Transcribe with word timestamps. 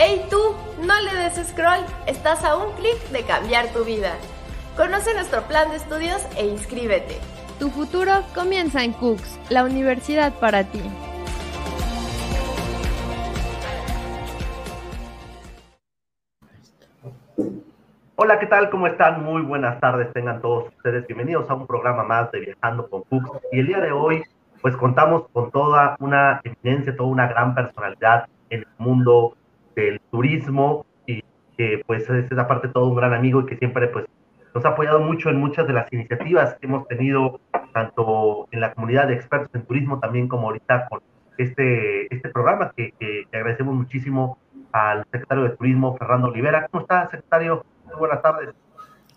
¡Hey 0.00 0.24
tú! 0.30 0.54
No 0.86 0.94
le 1.00 1.12
des 1.12 1.48
scroll, 1.48 1.84
estás 2.06 2.44
a 2.44 2.56
un 2.56 2.72
clic 2.74 2.96
de 3.10 3.24
cambiar 3.24 3.66
tu 3.72 3.84
vida. 3.84 4.12
Conoce 4.76 5.12
nuestro 5.12 5.42
plan 5.42 5.70
de 5.70 5.76
estudios 5.76 6.24
e 6.36 6.46
inscríbete. 6.46 7.16
Tu 7.58 7.68
futuro 7.68 8.12
comienza 8.32 8.84
en 8.84 8.92
Cooks, 8.92 9.40
la 9.50 9.64
universidad 9.64 10.32
para 10.34 10.62
ti. 10.62 10.80
Hola, 18.14 18.38
¿qué 18.38 18.46
tal? 18.46 18.70
¿Cómo 18.70 18.86
están? 18.86 19.24
Muy 19.24 19.42
buenas 19.42 19.80
tardes, 19.80 20.12
tengan 20.12 20.40
todos 20.40 20.68
ustedes 20.76 21.08
bienvenidos 21.08 21.50
a 21.50 21.54
un 21.54 21.66
programa 21.66 22.04
más 22.04 22.30
de 22.30 22.38
Viajando 22.38 22.88
con 22.88 23.02
Cooks. 23.02 23.40
Y 23.50 23.58
el 23.58 23.66
día 23.66 23.80
de 23.80 23.90
hoy, 23.90 24.22
pues 24.62 24.76
contamos 24.76 25.24
con 25.32 25.50
toda 25.50 25.96
una 25.98 26.40
eminencia, 26.44 26.96
toda 26.96 27.08
una 27.08 27.26
gran 27.26 27.56
personalidad 27.56 28.28
en 28.50 28.60
el 28.60 28.68
mundo 28.78 29.34
del 29.82 30.00
turismo 30.10 30.86
y 31.06 31.22
que 31.56 31.82
pues 31.86 32.08
es 32.08 32.38
aparte 32.38 32.68
todo 32.68 32.86
un 32.86 32.96
gran 32.96 33.14
amigo 33.14 33.42
y 33.42 33.46
que 33.46 33.56
siempre 33.56 33.88
pues 33.88 34.06
nos 34.54 34.64
ha 34.64 34.70
apoyado 34.70 35.00
mucho 35.00 35.30
en 35.30 35.36
muchas 35.36 35.66
de 35.66 35.72
las 35.72 35.92
iniciativas 35.92 36.54
que 36.54 36.66
hemos 36.66 36.88
tenido 36.88 37.40
tanto 37.72 38.48
en 38.50 38.60
la 38.60 38.72
comunidad 38.72 39.08
de 39.08 39.14
expertos 39.14 39.50
en 39.54 39.62
turismo 39.62 40.00
también 40.00 40.28
como 40.28 40.48
ahorita 40.48 40.88
con 40.88 41.00
este, 41.36 42.12
este 42.12 42.28
programa 42.30 42.72
que, 42.76 42.92
que, 42.98 43.24
agradecemos 43.32 43.74
muchísimo 43.74 44.38
al 44.72 45.04
secretario 45.12 45.44
de 45.44 45.50
Turismo, 45.50 45.96
Fernando 45.96 46.28
Olivera. 46.28 46.66
¿Cómo 46.70 46.82
está, 46.82 47.08
secretario? 47.08 47.64
Muy 47.86 47.96
buenas 47.96 48.20
tardes. 48.20 48.50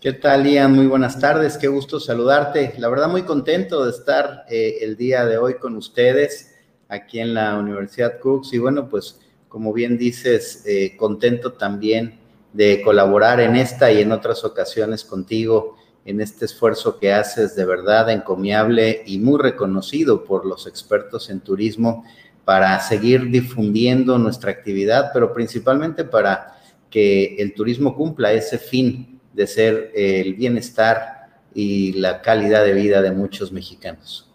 ¿Qué 0.00 0.12
tal, 0.12 0.46
Ian? 0.46 0.74
Muy 0.74 0.86
buenas 0.86 1.20
tardes, 1.20 1.58
qué 1.58 1.68
gusto 1.68 2.00
saludarte. 2.00 2.74
La 2.78 2.88
verdad, 2.88 3.08
muy 3.08 3.22
contento 3.22 3.84
de 3.84 3.90
estar 3.90 4.44
eh, 4.48 4.78
el 4.80 4.96
día 4.96 5.24
de 5.26 5.38
hoy 5.38 5.54
con 5.54 5.76
ustedes 5.76 6.56
aquí 6.88 7.20
en 7.20 7.34
la 7.34 7.58
Universidad 7.58 8.18
Cooks. 8.20 8.52
Y 8.52 8.58
bueno, 8.58 8.88
pues 8.88 9.20
como 9.52 9.74
bien 9.74 9.98
dices, 9.98 10.62
eh, 10.64 10.96
contento 10.96 11.52
también 11.52 12.18
de 12.54 12.80
colaborar 12.80 13.38
en 13.38 13.54
esta 13.54 13.92
y 13.92 14.00
en 14.00 14.10
otras 14.10 14.44
ocasiones 14.44 15.04
contigo 15.04 15.76
en 16.06 16.22
este 16.22 16.46
esfuerzo 16.46 16.98
que 16.98 17.12
haces 17.12 17.54
de 17.54 17.66
verdad 17.66 18.08
encomiable 18.08 19.02
y 19.04 19.18
muy 19.18 19.38
reconocido 19.38 20.24
por 20.24 20.46
los 20.46 20.66
expertos 20.66 21.28
en 21.28 21.40
turismo 21.40 22.02
para 22.46 22.80
seguir 22.80 23.28
difundiendo 23.28 24.16
nuestra 24.16 24.50
actividad, 24.50 25.10
pero 25.12 25.34
principalmente 25.34 26.04
para 26.04 26.58
que 26.88 27.36
el 27.36 27.52
turismo 27.52 27.94
cumpla 27.94 28.32
ese 28.32 28.56
fin 28.56 29.20
de 29.34 29.46
ser 29.46 29.92
el 29.94 30.32
bienestar 30.32 31.28
y 31.54 31.92
la 31.92 32.22
calidad 32.22 32.64
de 32.64 32.72
vida 32.72 33.02
de 33.02 33.10
muchos 33.10 33.52
mexicanos. 33.52 34.31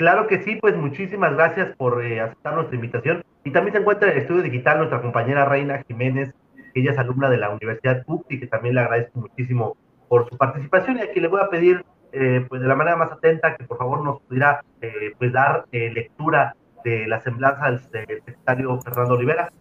Claro 0.00 0.26
que 0.26 0.42
sí, 0.42 0.56
pues 0.56 0.74
muchísimas 0.74 1.34
gracias 1.34 1.76
por 1.76 2.02
eh, 2.02 2.22
aceptar 2.22 2.54
nuestra 2.54 2.74
invitación. 2.74 3.22
Y 3.44 3.50
también 3.50 3.74
se 3.74 3.80
encuentra 3.80 4.08
en 4.08 4.16
el 4.16 4.22
estudio 4.22 4.42
digital 4.42 4.78
nuestra 4.78 5.02
compañera 5.02 5.44
Reina 5.44 5.84
Jiménez, 5.86 6.32
que 6.72 6.80
ella 6.80 6.92
es 6.92 6.98
alumna 6.98 7.28
de 7.28 7.36
la 7.36 7.50
Universidad 7.50 8.02
CUC 8.06 8.24
y 8.30 8.40
que 8.40 8.46
también 8.46 8.76
le 8.76 8.80
agradezco 8.80 9.20
muchísimo 9.20 9.76
por 10.08 10.26
su 10.26 10.38
participación. 10.38 10.96
Y 10.96 11.02
aquí 11.02 11.20
le 11.20 11.28
voy 11.28 11.42
a 11.42 11.50
pedir, 11.50 11.84
eh, 12.12 12.46
pues 12.48 12.62
de 12.62 12.68
la 12.68 12.76
manera 12.76 12.96
más 12.96 13.12
atenta, 13.12 13.54
que 13.58 13.64
por 13.64 13.76
favor 13.76 14.02
nos 14.02 14.22
pudiera 14.22 14.64
eh, 14.80 15.12
pues 15.18 15.34
dar 15.34 15.66
lectura 15.70 16.56
de 16.82 17.06
la 17.06 17.20
semblanza 17.20 17.70
del, 17.70 18.06
del 18.06 18.22
secretario 18.24 18.80
Fernando 18.80 19.16
Olivera. 19.16 19.52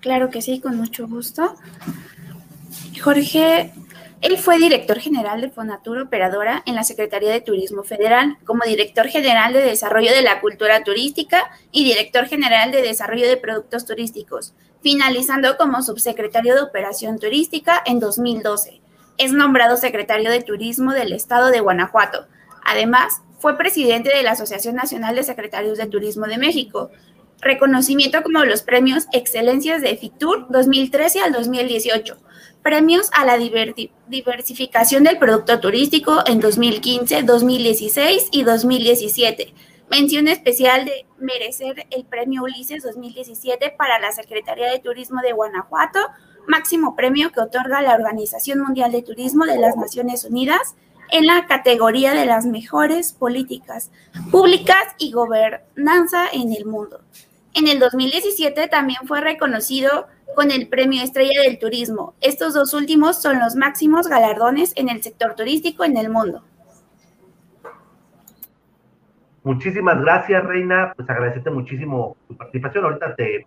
Claro 0.00 0.28
que 0.28 0.42
sí, 0.42 0.60
con 0.60 0.76
mucho 0.76 1.08
gusto. 1.08 1.54
Jorge 3.02 3.72
él 4.20 4.38
fue 4.38 4.58
director 4.58 4.98
general 4.98 5.40
de 5.40 5.50
Fonatur 5.50 5.98
Operadora 5.98 6.62
en 6.66 6.74
la 6.74 6.84
Secretaría 6.84 7.30
de 7.30 7.40
Turismo 7.40 7.82
Federal, 7.82 8.38
como 8.44 8.64
director 8.64 9.08
general 9.08 9.52
de 9.52 9.60
Desarrollo 9.60 10.12
de 10.12 10.22
la 10.22 10.40
Cultura 10.40 10.82
Turística 10.82 11.50
y 11.70 11.84
director 11.84 12.26
general 12.26 12.72
de 12.72 12.82
Desarrollo 12.82 13.28
de 13.28 13.36
Productos 13.36 13.84
Turísticos, 13.84 14.54
finalizando 14.82 15.56
como 15.56 15.82
subsecretario 15.82 16.54
de 16.54 16.62
Operación 16.62 17.18
Turística 17.18 17.82
en 17.84 18.00
2012. 18.00 18.80
Es 19.18 19.32
nombrado 19.32 19.76
secretario 19.76 20.30
de 20.30 20.42
Turismo 20.42 20.92
del 20.92 21.12
Estado 21.12 21.48
de 21.50 21.60
Guanajuato. 21.60 22.26
Además, 22.64 23.20
fue 23.38 23.58
presidente 23.58 24.08
de 24.08 24.22
la 24.22 24.32
Asociación 24.32 24.74
Nacional 24.74 25.16
de 25.16 25.22
Secretarios 25.22 25.76
de 25.76 25.86
Turismo 25.86 26.26
de 26.26 26.38
México, 26.38 26.90
reconocimiento 27.40 28.22
como 28.22 28.42
los 28.44 28.62
premios 28.62 29.06
Excelencias 29.12 29.82
de 29.82 29.96
FITUR 29.96 30.46
2013 30.48 31.20
al 31.20 31.32
2018 31.32 32.16
premios 32.64 33.10
a 33.12 33.26
la 33.26 33.36
diversificación 34.08 35.04
del 35.04 35.18
producto 35.18 35.60
turístico 35.60 36.22
en 36.26 36.40
2015, 36.40 37.22
2016 37.22 38.28
y 38.32 38.42
2017. 38.42 39.54
Mención 39.90 40.28
especial 40.28 40.86
de 40.86 41.04
merecer 41.18 41.86
el 41.90 42.06
premio 42.06 42.42
Ulises 42.42 42.82
2017 42.82 43.74
para 43.76 43.98
la 43.98 44.12
Secretaría 44.12 44.70
de 44.72 44.78
Turismo 44.78 45.20
de 45.20 45.34
Guanajuato, 45.34 46.00
máximo 46.48 46.96
premio 46.96 47.32
que 47.32 47.42
otorga 47.42 47.82
la 47.82 47.94
Organización 47.96 48.60
Mundial 48.60 48.92
de 48.92 49.02
Turismo 49.02 49.44
de 49.44 49.58
las 49.58 49.76
Naciones 49.76 50.24
Unidas 50.24 50.74
en 51.12 51.26
la 51.26 51.46
categoría 51.46 52.14
de 52.14 52.24
las 52.24 52.46
mejores 52.46 53.12
políticas 53.12 53.90
públicas 54.30 54.82
y 54.96 55.12
gobernanza 55.12 56.28
en 56.32 56.50
el 56.54 56.64
mundo. 56.64 57.02
En 57.52 57.68
el 57.68 57.78
2017 57.78 58.68
también 58.68 59.00
fue 59.06 59.20
reconocido 59.20 60.06
con 60.34 60.50
el 60.50 60.68
Premio 60.68 61.02
Estrella 61.02 61.42
del 61.42 61.58
Turismo. 61.58 62.14
Estos 62.20 62.54
dos 62.54 62.74
últimos 62.74 63.20
son 63.20 63.38
los 63.38 63.56
máximos 63.56 64.08
galardones 64.08 64.72
en 64.76 64.88
el 64.88 65.02
sector 65.02 65.34
turístico 65.34 65.84
en 65.84 65.96
el 65.96 66.10
mundo. 66.10 66.42
Muchísimas 69.42 70.00
gracias, 70.00 70.42
Reina. 70.44 70.92
Pues 70.96 71.08
agradecerte 71.08 71.50
muchísimo 71.50 72.16
tu 72.28 72.36
participación. 72.36 72.84
Ahorita 72.84 73.14
te 73.14 73.46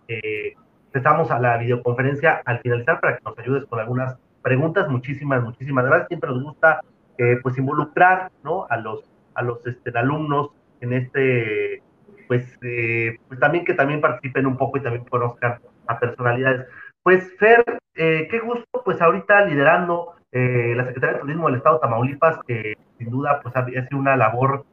empezamos 0.86 1.32
a 1.32 1.40
la 1.40 1.58
videoconferencia 1.58 2.42
al 2.46 2.60
finalizar 2.60 3.00
para 3.00 3.18
que 3.18 3.24
nos 3.24 3.38
ayudes 3.40 3.66
con 3.66 3.80
algunas 3.80 4.18
preguntas. 4.42 4.88
Muchísimas, 4.90 5.44
muchísimas 5.44 5.86
gracias. 5.86 6.08
Siempre 6.10 6.30
nos 6.30 6.44
gusta 6.44 6.82
eh, 7.18 7.38
pues 7.42 7.58
involucrar 7.58 8.32
¿no? 8.44 8.68
a 8.70 8.78
los, 8.78 9.04
a 9.34 9.42
los 9.42 9.66
este, 9.66 9.90
alumnos 9.98 10.52
en 10.82 10.94
este 10.94 11.82
pues, 12.28 12.46
eh, 12.62 13.18
pues 13.28 13.40
también 13.40 13.66
que 13.66 13.74
también 13.74 14.02
participen 14.02 14.46
un 14.46 14.58
poco 14.58 14.78
y 14.78 14.82
también 14.82 15.06
conozcan 15.06 15.60
a 15.88 16.00
personalidades. 16.00 16.68
Pues 17.04 17.36
Fer, 17.38 17.64
eh, 17.96 18.28
qué 18.30 18.40
gusto, 18.40 18.82
pues 18.84 19.02
ahorita 19.02 19.46
liderando 19.46 20.14
eh, 20.32 20.74
la 20.76 20.86
Secretaría 20.86 21.16
de 21.16 21.22
Turismo 21.22 21.48
del 21.48 21.58
Estado 21.58 21.76
de 21.76 21.82
Tamaulipas, 21.82 22.40
que 22.48 22.76
sin 22.98 23.10
duda 23.10 23.40
pues 23.42 23.56
ha 23.56 23.66
sido 23.66 24.00
una 24.00 24.16
labor 24.16 24.66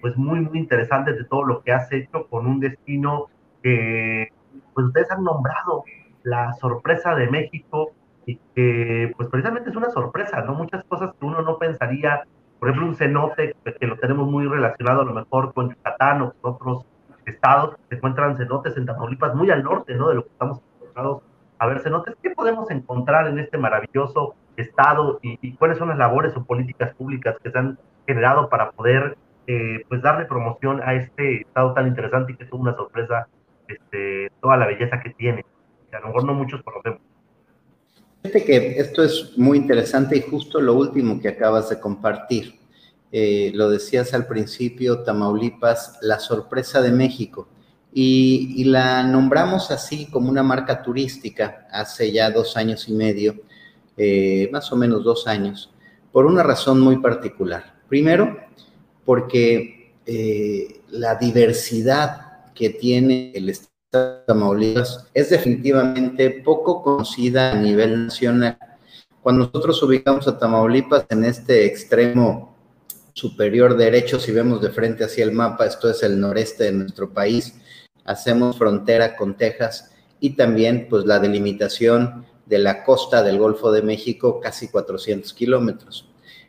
pues 0.00 0.16
muy, 0.16 0.40
muy 0.40 0.58
interesante 0.58 1.12
de 1.12 1.22
todo 1.22 1.44
lo 1.44 1.62
que 1.62 1.70
has 1.70 1.92
hecho 1.92 2.26
con 2.26 2.48
un 2.48 2.58
destino 2.58 3.26
que 3.62 4.32
pues 4.74 4.88
ustedes 4.88 5.08
han 5.12 5.22
nombrado 5.22 5.84
la 6.24 6.52
sorpresa 6.54 7.14
de 7.14 7.30
México 7.30 7.92
y 8.26 8.40
que 8.56 9.12
pues 9.16 9.28
precisamente 9.28 9.70
es 9.70 9.76
una 9.76 9.90
sorpresa, 9.90 10.40
¿no? 10.42 10.54
Muchas 10.54 10.82
cosas 10.86 11.12
que 11.12 11.26
uno 11.26 11.42
no 11.42 11.58
pensaría 11.58 12.24
por 12.58 12.68
ejemplo, 12.70 12.88
un 12.88 12.96
cenote 12.96 13.54
que 13.78 13.86
lo 13.86 13.98
tenemos 13.98 14.28
muy 14.28 14.46
relacionado 14.46 15.02
a 15.02 15.04
lo 15.04 15.14
mejor 15.14 15.52
con 15.52 15.70
Yucatán 15.70 16.22
o 16.22 16.32
con 16.40 16.54
otros 16.54 16.86
estados, 17.26 17.76
se 17.88 17.96
encuentran 17.96 18.36
cenotes 18.36 18.76
en 18.76 18.86
Tamaulipas 18.86 19.34
muy 19.34 19.50
al 19.50 19.62
norte, 19.62 19.94
¿no? 19.94 20.08
De 20.08 20.14
lo 20.14 20.24
que 20.24 20.30
estamos 20.30 20.58
acostumbrados 20.58 21.22
a 21.58 21.66
ver 21.66 21.80
cenotes. 21.80 22.14
¿Qué 22.22 22.30
podemos 22.30 22.70
encontrar 22.70 23.26
en 23.26 23.38
este 23.38 23.58
maravilloso 23.58 24.34
estado 24.56 25.18
y, 25.22 25.52
cuáles 25.56 25.78
son 25.78 25.88
las 25.88 25.98
labores 25.98 26.36
o 26.36 26.44
políticas 26.44 26.94
públicas 26.94 27.36
que 27.42 27.50
se 27.50 27.58
han 27.58 27.78
generado 28.06 28.48
para 28.48 28.70
poder, 28.70 29.16
eh, 29.46 29.82
pues, 29.88 30.02
darle 30.02 30.24
promoción 30.26 30.80
a 30.82 30.94
este 30.94 31.42
estado 31.42 31.74
tan 31.74 31.86
interesante 31.86 32.32
y 32.32 32.36
que 32.36 32.44
es 32.44 32.52
una 32.52 32.74
sorpresa, 32.74 33.28
este, 33.68 34.30
toda 34.40 34.56
la 34.56 34.66
belleza 34.66 35.00
que 35.00 35.10
tiene, 35.10 35.44
que 35.90 35.96
a 35.96 36.00
lo 36.00 36.08
mejor 36.08 36.24
no 36.24 36.34
muchos 36.34 36.62
conocemos? 36.62 37.00
que 38.44 38.78
esto 38.80 39.04
es 39.04 39.38
muy 39.38 39.56
interesante 39.56 40.16
y 40.16 40.20
justo 40.20 40.60
lo 40.60 40.74
último 40.74 41.20
que 41.20 41.28
acabas 41.28 41.70
de 41.70 41.78
compartir. 41.78 42.54
Eh, 43.12 43.52
lo 43.54 43.70
decías 43.70 44.12
al 44.14 44.26
principio, 44.26 45.02
Tamaulipas, 45.02 45.98
la 46.02 46.18
sorpresa 46.18 46.82
de 46.82 46.90
México. 46.90 47.48
Y, 47.92 48.64
la 48.64 49.02
nombramos 49.04 49.70
así 49.70 50.06
como 50.10 50.28
una 50.28 50.42
marca 50.42 50.82
turística 50.82 51.66
hace 51.70 52.12
ya 52.12 52.30
dos 52.30 52.56
años 52.56 52.88
y 52.88 52.92
medio, 52.92 53.36
eh, 53.96 54.50
más 54.52 54.70
o 54.70 54.76
menos 54.76 55.02
dos 55.02 55.26
años, 55.26 55.70
por 56.12 56.26
una 56.26 56.42
razón 56.42 56.78
muy 56.80 56.98
particular. 56.98 57.76
Primero, 57.88 58.36
porque 59.04 59.94
eh, 60.04 60.80
la 60.90 61.14
diversidad 61.14 62.52
que 62.54 62.70
tiene 62.70 63.32
el 63.34 63.48
Estado 63.48 64.24
Tamaulipas 64.26 65.06
es 65.14 65.30
definitivamente 65.30 66.42
poco 66.44 66.82
conocida 66.82 67.52
a 67.52 67.54
nivel 67.54 68.06
nacional. 68.06 68.58
Cuando 69.22 69.46
nosotros 69.46 69.82
ubicamos 69.82 70.28
a 70.28 70.38
Tamaulipas 70.38 71.06
en 71.08 71.24
este 71.24 71.64
extremo 71.64 72.55
superior 73.16 73.78
derecho, 73.78 74.20
si 74.20 74.30
vemos 74.30 74.60
de 74.60 74.68
frente 74.68 75.02
hacia 75.02 75.24
el 75.24 75.32
mapa, 75.32 75.64
esto 75.64 75.88
es 75.88 76.02
el 76.02 76.20
noreste 76.20 76.64
de 76.64 76.72
nuestro 76.72 77.14
país, 77.14 77.54
hacemos 78.04 78.58
frontera 78.58 79.16
con 79.16 79.38
Texas 79.38 79.90
y 80.20 80.36
también 80.36 80.86
pues 80.90 81.06
la 81.06 81.18
delimitación 81.18 82.26
de 82.44 82.58
la 82.58 82.84
costa 82.84 83.22
del 83.22 83.38
Golfo 83.38 83.72
de 83.72 83.80
México, 83.80 84.38
casi 84.38 84.68
400 84.68 85.32
kilómetros. 85.32 86.06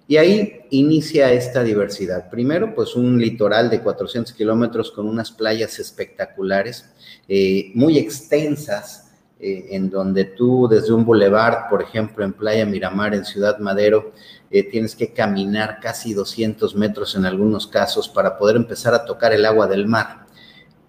Y 0.09 0.17
ahí 0.17 0.61
inicia 0.69 1.31
esta 1.31 1.63
diversidad. 1.63 2.29
Primero, 2.29 2.75
pues 2.75 2.97
un 2.97 3.17
litoral 3.17 3.69
de 3.69 3.81
400 3.81 4.33
kilómetros 4.33 4.91
con 4.91 5.07
unas 5.07 5.31
playas 5.31 5.79
espectaculares, 5.79 6.93
eh, 7.29 7.71
muy 7.75 7.97
extensas, 7.97 9.07
eh, 9.39 9.67
en 9.69 9.91
donde 9.91 10.25
tú 10.25 10.67
desde 10.67 10.91
un 10.91 11.05
bulevar, 11.05 11.67
por 11.69 11.83
ejemplo, 11.83 12.25
en 12.25 12.33
Playa 12.33 12.65
Miramar, 12.65 13.13
en 13.13 13.23
Ciudad 13.23 13.59
Madero, 13.59 14.11
eh, 14.49 14.63
tienes 14.63 14.95
que 14.95 15.13
caminar 15.13 15.79
casi 15.81 16.13
200 16.13 16.75
metros 16.75 17.15
en 17.15 17.25
algunos 17.25 17.67
casos 17.67 18.07
para 18.07 18.37
poder 18.37 18.55
empezar 18.55 18.93
a 18.93 19.05
tocar 19.05 19.33
el 19.33 19.45
agua 19.45 19.67
del 19.67 19.87
mar. 19.87 20.25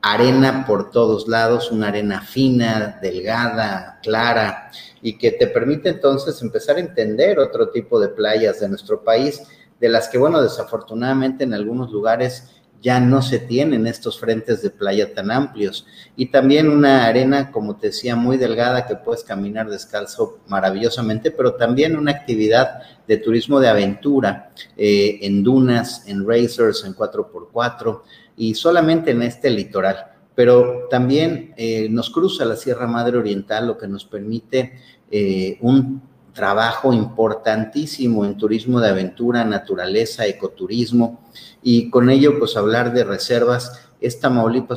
Arena 0.00 0.64
por 0.64 0.90
todos 0.90 1.26
lados, 1.26 1.72
una 1.72 1.88
arena 1.88 2.20
fina, 2.20 2.99
delgada, 3.02 3.99
clara, 4.02 4.70
y 5.02 5.19
que 5.19 5.32
te 5.32 5.49
permite 5.49 5.88
entonces 5.88 6.40
empezar 6.40 6.76
a 6.76 6.81
entender 6.81 7.38
otro 7.38 7.70
tipo 7.70 7.99
de 7.99 8.08
playas 8.08 8.60
de 8.60 8.69
nuestro 8.69 9.02
país, 9.02 9.43
de 9.81 9.88
las 9.88 10.08
que, 10.08 10.19
bueno, 10.19 10.40
desafortunadamente 10.40 11.44
en 11.44 11.55
algunos 11.55 11.90
lugares 11.90 12.58
ya 12.81 13.00
no 13.00 13.22
se 13.22 13.40
tienen 13.40 13.87
estos 13.87 14.20
frentes 14.20 14.62
de 14.62 14.70
playa 14.70 15.12
tan 15.12 15.31
amplios. 15.31 15.87
Y 16.16 16.26
también 16.26 16.70
una 16.70 17.06
arena, 17.06 17.50
como 17.50 17.76
te 17.76 17.88
decía, 17.88 18.14
muy 18.14 18.37
delgada 18.37 18.87
que 18.87 18.94
puedes 18.94 19.25
caminar 19.25 19.69
descalzo 19.69 20.38
maravillosamente, 20.46 21.31
pero 21.31 21.55
también 21.55 21.96
una 21.96 22.12
actividad 22.12 22.82
de 23.08 23.16
turismo 23.16 23.58
de 23.58 23.69
aventura 23.69 24.52
eh, 24.76 25.19
en 25.22 25.43
dunas, 25.43 26.06
en 26.06 26.28
racers, 26.28 26.84
en 26.84 26.94
4x4 26.94 28.02
y 28.37 28.55
solamente 28.55 29.10
en 29.10 29.22
este 29.22 29.50
litoral 29.50 30.12
pero 30.38 30.87
también 30.88 31.52
eh, 31.56 31.88
nos 31.90 32.10
cruza 32.10 32.44
la 32.44 32.55
Sierra 32.55 32.87
Madre 32.87 33.19
Oriental, 33.19 33.66
lo 33.66 33.76
que 33.76 33.88
nos 33.88 34.05
permite 34.05 34.78
eh, 35.10 35.58
un 35.62 36.00
trabajo 36.32 36.93
importantísimo 36.93 38.25
en 38.25 38.37
turismo 38.37 38.78
de 38.78 38.88
aventura, 38.88 39.44
naturaleza, 39.44 40.26
ecoturismo, 40.26 41.28
y 41.60 41.90
con 41.90 42.08
ello, 42.08 42.38
pues 42.38 42.56
hablar 42.56 42.93
de 42.93 43.02
reservas. 43.02 43.90
Es 44.00 44.20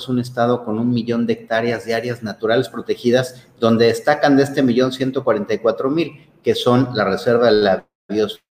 un 0.08 0.18
estado 0.18 0.66
con 0.66 0.80
un 0.80 0.90
millón 0.90 1.28
de 1.28 1.34
hectáreas 1.34 1.86
de 1.86 1.94
áreas 1.94 2.24
naturales 2.24 2.68
protegidas, 2.68 3.46
donde 3.60 3.86
destacan 3.86 4.38
de 4.38 4.42
este 4.42 4.64
millón 4.64 4.92
144 4.92 5.92
mil, 5.92 6.28
que 6.44 6.56
son 6.56 6.90
la 6.96 7.06
reserva 7.06 7.46
de 7.46 7.52
la 7.52 7.86
biosfera, 8.12 8.46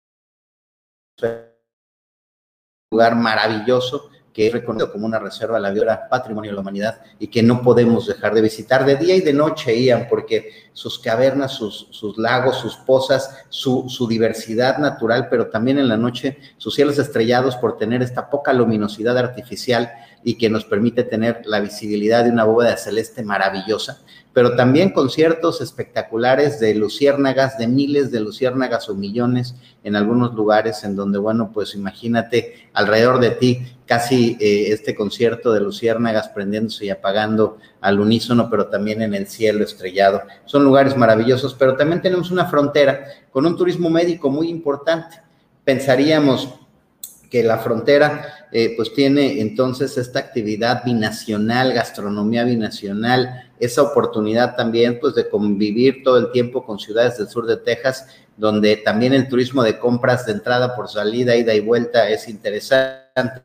lugar 2.92 3.16
maravilloso 3.16 4.10
que 4.34 4.48
es 4.48 4.54
reconocido 4.54 4.92
como 4.92 5.06
una 5.06 5.20
reserva 5.20 5.56
de 5.56 5.62
la 5.62 5.72
biosfera, 5.72 6.08
patrimonio 6.08 6.52
de 6.52 6.56
la 6.56 6.62
humanidad 6.62 7.02
y 7.20 7.28
que 7.28 7.44
no 7.44 7.62
podemos 7.62 8.08
dejar 8.08 8.34
de 8.34 8.42
visitar 8.42 8.86
de 8.86 8.96
día 8.96 9.16
y 9.16 9.22
de 9.22 9.34
noche, 9.34 9.78
Ian, 9.78 10.08
porque 10.10 10.70
sus 10.72 11.00
cavernas, 11.00 11.54
sus, 11.54 11.88
sus 11.92 12.18
lagos, 12.18 12.58
sus 12.58 12.78
pozas, 12.78 13.46
su, 13.50 13.86
su, 13.90 14.08
diversidad 14.08 14.78
natural, 14.78 15.28
pero 15.30 15.50
también 15.50 15.78
en 15.78 15.88
la 15.88 15.98
noche 15.98 16.38
sus 16.58 16.76
cielos 16.76 16.98
estrellados 17.00 17.56
por 17.58 17.78
tener 17.78 18.02
esta 18.02 18.30
poca 18.30 18.54
luminosidad 18.54 19.18
artificial 19.18 19.92
y 20.24 20.38
que 20.38 20.50
nos 20.50 20.66
permite 20.66 21.04
tener 21.04 21.42
la 21.46 21.60
visibilidad 21.60 22.24
de 22.24 22.32
una 22.32 22.46
bóveda 22.46 22.78
celeste 22.78 23.24
maravillosa, 23.24 24.02
pero 24.40 24.56
también 24.56 24.92
conciertos 24.92 25.60
espectaculares 25.60 26.62
de 26.62 26.74
luciérnagas, 26.74 27.58
de 27.58 27.68
miles 27.68 28.10
de 28.10 28.22
luciérnagas 28.22 28.88
o 28.88 28.96
millones 28.96 29.54
en 29.84 29.98
algunos 29.98 30.34
lugares 30.34 30.86
en 30.86 30.96
donde, 30.96 31.20
bueno, 31.20 31.52
pues 31.54 31.76
imagínate 31.76 32.70
alrededor 32.72 33.20
de 33.20 33.32
ti 33.32 33.68
casi 33.86 34.38
eh, 34.40 34.72
este 34.72 34.96
concierto 34.96 35.52
de 35.52 35.60
luciérnagas 35.60 36.30
prendiéndose 36.30 36.86
y 36.86 36.90
apagando 36.90 37.58
al 37.82 38.00
unísono, 38.00 38.50
pero 38.50 38.68
también 38.68 39.02
en 39.02 39.14
el 39.14 39.28
cielo 39.28 39.66
estrellado. 39.66 40.22
Son 40.46 40.64
lugares 40.64 40.96
maravillosos, 40.96 41.54
pero 41.56 41.76
también 41.76 42.02
tenemos 42.02 42.32
una 42.32 42.46
frontera 42.46 43.08
con 43.32 43.46
un 43.46 43.58
turismo 43.58 43.90
médico 43.90 44.30
muy 44.30 44.48
importante. 44.48 45.18
Pensaríamos 45.66 46.48
que 47.30 47.44
la 47.44 47.58
frontera 47.58 48.48
eh, 48.54 48.74
pues 48.78 48.94
tiene 48.94 49.42
entonces 49.42 49.98
esta 49.98 50.20
actividad 50.20 50.84
binacional, 50.86 51.74
gastronomía 51.74 52.46
binacional, 52.46 53.49
esa 53.60 53.82
oportunidad 53.82 54.56
también 54.56 55.00
pues 55.00 55.16
de 55.16 55.30
convivir 55.30 56.04
todo 56.04 56.18
el 56.18 56.32
tiempo 56.32 56.66
con 56.66 56.80
ciudades 56.80 57.18
del 57.18 57.28
sur 57.28 57.46
de 57.46 57.58
Texas, 57.58 58.08
donde 58.38 58.78
también 58.78 59.14
el 59.14 59.28
turismo 59.28 59.64
de 59.64 59.78
compras 59.78 60.26
de 60.26 60.32
entrada 60.32 60.76
por 60.76 60.88
salida, 60.88 61.36
ida 61.36 61.54
y 61.54 61.60
vuelta 61.60 62.10
es 62.10 62.28
interesante. 62.30 63.44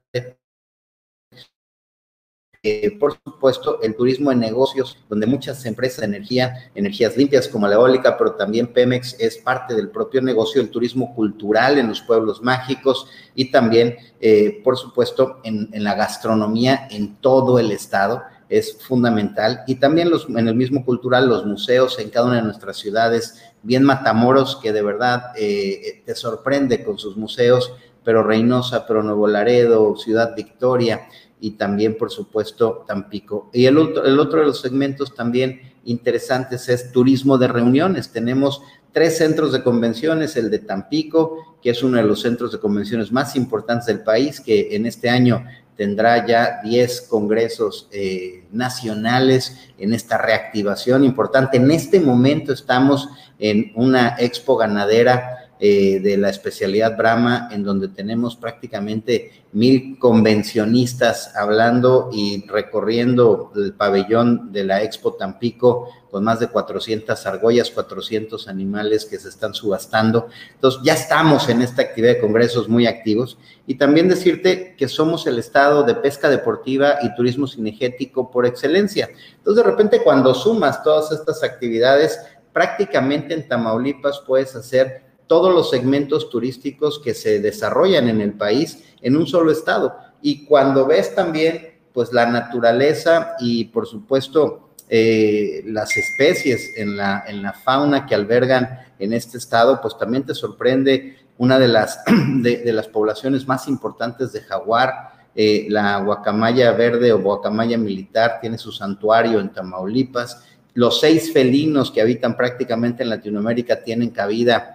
Eh, 2.66 2.96
por 2.98 3.18
supuesto, 3.22 3.82
el 3.82 3.94
turismo 3.94 4.32
en 4.32 4.38
negocios, 4.38 4.96
donde 5.10 5.26
muchas 5.26 5.66
empresas 5.66 6.00
de 6.00 6.06
energía, 6.06 6.70
energías 6.74 7.14
limpias 7.14 7.46
como 7.46 7.68
la 7.68 7.74
eólica, 7.74 8.16
pero 8.16 8.36
también 8.36 8.72
Pemex 8.72 9.16
es 9.20 9.36
parte 9.36 9.74
del 9.74 9.90
propio 9.90 10.22
negocio, 10.22 10.62
el 10.62 10.70
turismo 10.70 11.14
cultural 11.14 11.76
en 11.76 11.88
los 11.88 12.00
pueblos 12.00 12.40
mágicos 12.40 13.06
y 13.34 13.50
también, 13.50 13.96
eh, 14.18 14.62
por 14.64 14.78
supuesto, 14.78 15.40
en, 15.44 15.68
en, 15.72 15.84
la 15.84 15.94
gastronomía 15.94 16.88
en 16.90 17.16
todo 17.16 17.58
el 17.58 17.70
estado 17.70 18.22
es 18.58 18.78
fundamental. 18.82 19.62
Y 19.66 19.76
también 19.76 20.10
los, 20.10 20.28
en 20.28 20.48
el 20.48 20.54
mismo 20.54 20.84
cultural, 20.84 21.28
los 21.28 21.44
museos 21.44 21.98
en 21.98 22.10
cada 22.10 22.26
una 22.26 22.36
de 22.36 22.42
nuestras 22.42 22.76
ciudades, 22.76 23.42
bien 23.62 23.82
Matamoros, 23.82 24.56
que 24.62 24.72
de 24.72 24.82
verdad 24.82 25.32
eh, 25.36 26.02
te 26.04 26.14
sorprende 26.14 26.84
con 26.84 26.98
sus 26.98 27.16
museos, 27.16 27.72
pero 28.04 28.22
Reynosa, 28.22 28.86
pero 28.86 29.02
Nuevo 29.02 29.26
Laredo, 29.26 29.96
Ciudad 29.96 30.34
Victoria, 30.36 31.08
y 31.40 31.52
también, 31.52 31.98
por 31.98 32.10
supuesto, 32.10 32.84
Tampico. 32.86 33.50
Y 33.52 33.66
el 33.66 33.76
otro, 33.76 34.04
el 34.04 34.18
otro 34.18 34.40
de 34.40 34.46
los 34.46 34.60
segmentos 34.60 35.14
también 35.14 35.60
interesantes 35.84 36.68
es 36.68 36.92
turismo 36.92 37.36
de 37.36 37.48
reuniones. 37.48 38.10
Tenemos 38.10 38.62
tres 38.92 39.18
centros 39.18 39.52
de 39.52 39.62
convenciones, 39.62 40.36
el 40.36 40.50
de 40.50 40.60
Tampico, 40.60 41.58
que 41.60 41.70
es 41.70 41.82
uno 41.82 41.96
de 41.96 42.04
los 42.04 42.20
centros 42.20 42.52
de 42.52 42.60
convenciones 42.60 43.10
más 43.10 43.36
importantes 43.36 43.86
del 43.86 44.00
país, 44.02 44.40
que 44.40 44.76
en 44.76 44.86
este 44.86 45.10
año 45.10 45.44
tendrá 45.76 46.26
ya 46.26 46.60
10 46.62 47.02
congresos 47.02 47.88
eh, 47.90 48.44
nacionales 48.52 49.70
en 49.78 49.92
esta 49.92 50.18
reactivación 50.18 51.04
importante. 51.04 51.56
En 51.56 51.70
este 51.70 52.00
momento 52.00 52.52
estamos 52.52 53.08
en 53.38 53.72
una 53.74 54.16
expo 54.18 54.56
ganadera 54.56 55.43
eh, 55.60 56.00
de 56.00 56.16
la 56.16 56.30
especialidad 56.30 56.96
Brahma, 56.96 57.48
en 57.52 57.62
donde 57.62 57.88
tenemos 57.88 58.34
prácticamente 58.36 59.44
mil 59.52 59.98
convencionistas 60.00 61.34
hablando 61.36 62.10
y 62.12 62.44
recorriendo 62.48 63.52
el 63.54 63.72
pabellón 63.72 64.50
de 64.52 64.64
la 64.64 64.82
Expo 64.82 65.14
Tampico 65.14 65.88
con 66.10 66.24
más 66.24 66.40
de 66.40 66.48
400 66.48 67.26
argollas, 67.26 67.70
400 67.70 68.46
animales 68.48 69.04
que 69.04 69.18
se 69.18 69.28
están 69.28 69.54
subastando. 69.54 70.28
Entonces, 70.54 70.80
ya 70.84 70.94
estamos 70.94 71.48
en 71.48 71.62
esta 71.62 71.82
actividad 71.82 72.14
de 72.14 72.20
congresos 72.20 72.68
muy 72.68 72.86
activos. 72.86 73.38
Y 73.66 73.76
también 73.76 74.08
decirte 74.08 74.76
que 74.76 74.86
somos 74.86 75.26
el 75.26 75.38
estado 75.38 75.82
de 75.82 75.94
pesca 75.94 76.28
deportiva 76.28 76.98
y 77.02 77.14
turismo 77.14 77.46
cinegético 77.46 78.30
por 78.30 78.46
excelencia. 78.46 79.08
Entonces, 79.38 79.64
de 79.64 79.70
repente, 79.70 80.02
cuando 80.02 80.34
sumas 80.34 80.82
todas 80.82 81.10
estas 81.10 81.42
actividades, 81.42 82.20
prácticamente 82.52 83.34
en 83.34 83.48
Tamaulipas 83.48 84.22
puedes 84.26 84.54
hacer 84.54 85.03
todos 85.26 85.52
los 85.52 85.70
segmentos 85.70 86.30
turísticos 86.30 86.98
que 86.98 87.14
se 87.14 87.40
desarrollan 87.40 88.08
en 88.08 88.20
el 88.20 88.34
país 88.34 88.84
en 89.00 89.16
un 89.16 89.26
solo 89.26 89.50
estado. 89.50 89.96
Y 90.22 90.44
cuando 90.44 90.86
ves 90.86 91.14
también, 91.14 91.74
pues 91.92 92.12
la 92.12 92.26
naturaleza 92.26 93.34
y 93.38 93.66
por 93.66 93.86
supuesto 93.86 94.70
eh, 94.88 95.62
las 95.66 95.96
especies 95.96 96.72
en 96.76 96.96
la, 96.96 97.24
en 97.26 97.42
la 97.42 97.52
fauna 97.52 98.04
que 98.04 98.14
albergan 98.14 98.80
en 98.98 99.12
este 99.12 99.38
estado, 99.38 99.80
pues 99.80 99.96
también 99.96 100.24
te 100.24 100.34
sorprende 100.34 101.16
una 101.38 101.58
de 101.58 101.68
las, 101.68 102.00
de, 102.42 102.72
las 102.72 102.88
poblaciones 102.88 103.46
más 103.46 103.68
importantes 103.68 104.32
de 104.32 104.42
jaguar, 104.42 104.92
eh, 105.34 105.66
la 105.68 105.98
guacamaya 106.00 106.72
verde 106.72 107.12
o 107.12 107.20
guacamaya 107.20 107.78
militar, 107.78 108.38
tiene 108.40 108.58
su 108.58 108.72
santuario 108.72 109.40
en 109.40 109.52
Tamaulipas. 109.52 110.44
Los 110.74 111.00
seis 111.00 111.32
felinos 111.32 111.90
que 111.90 112.00
habitan 112.00 112.36
prácticamente 112.36 113.02
en 113.02 113.10
Latinoamérica 113.10 113.82
tienen 113.82 114.10
cabida 114.10 114.73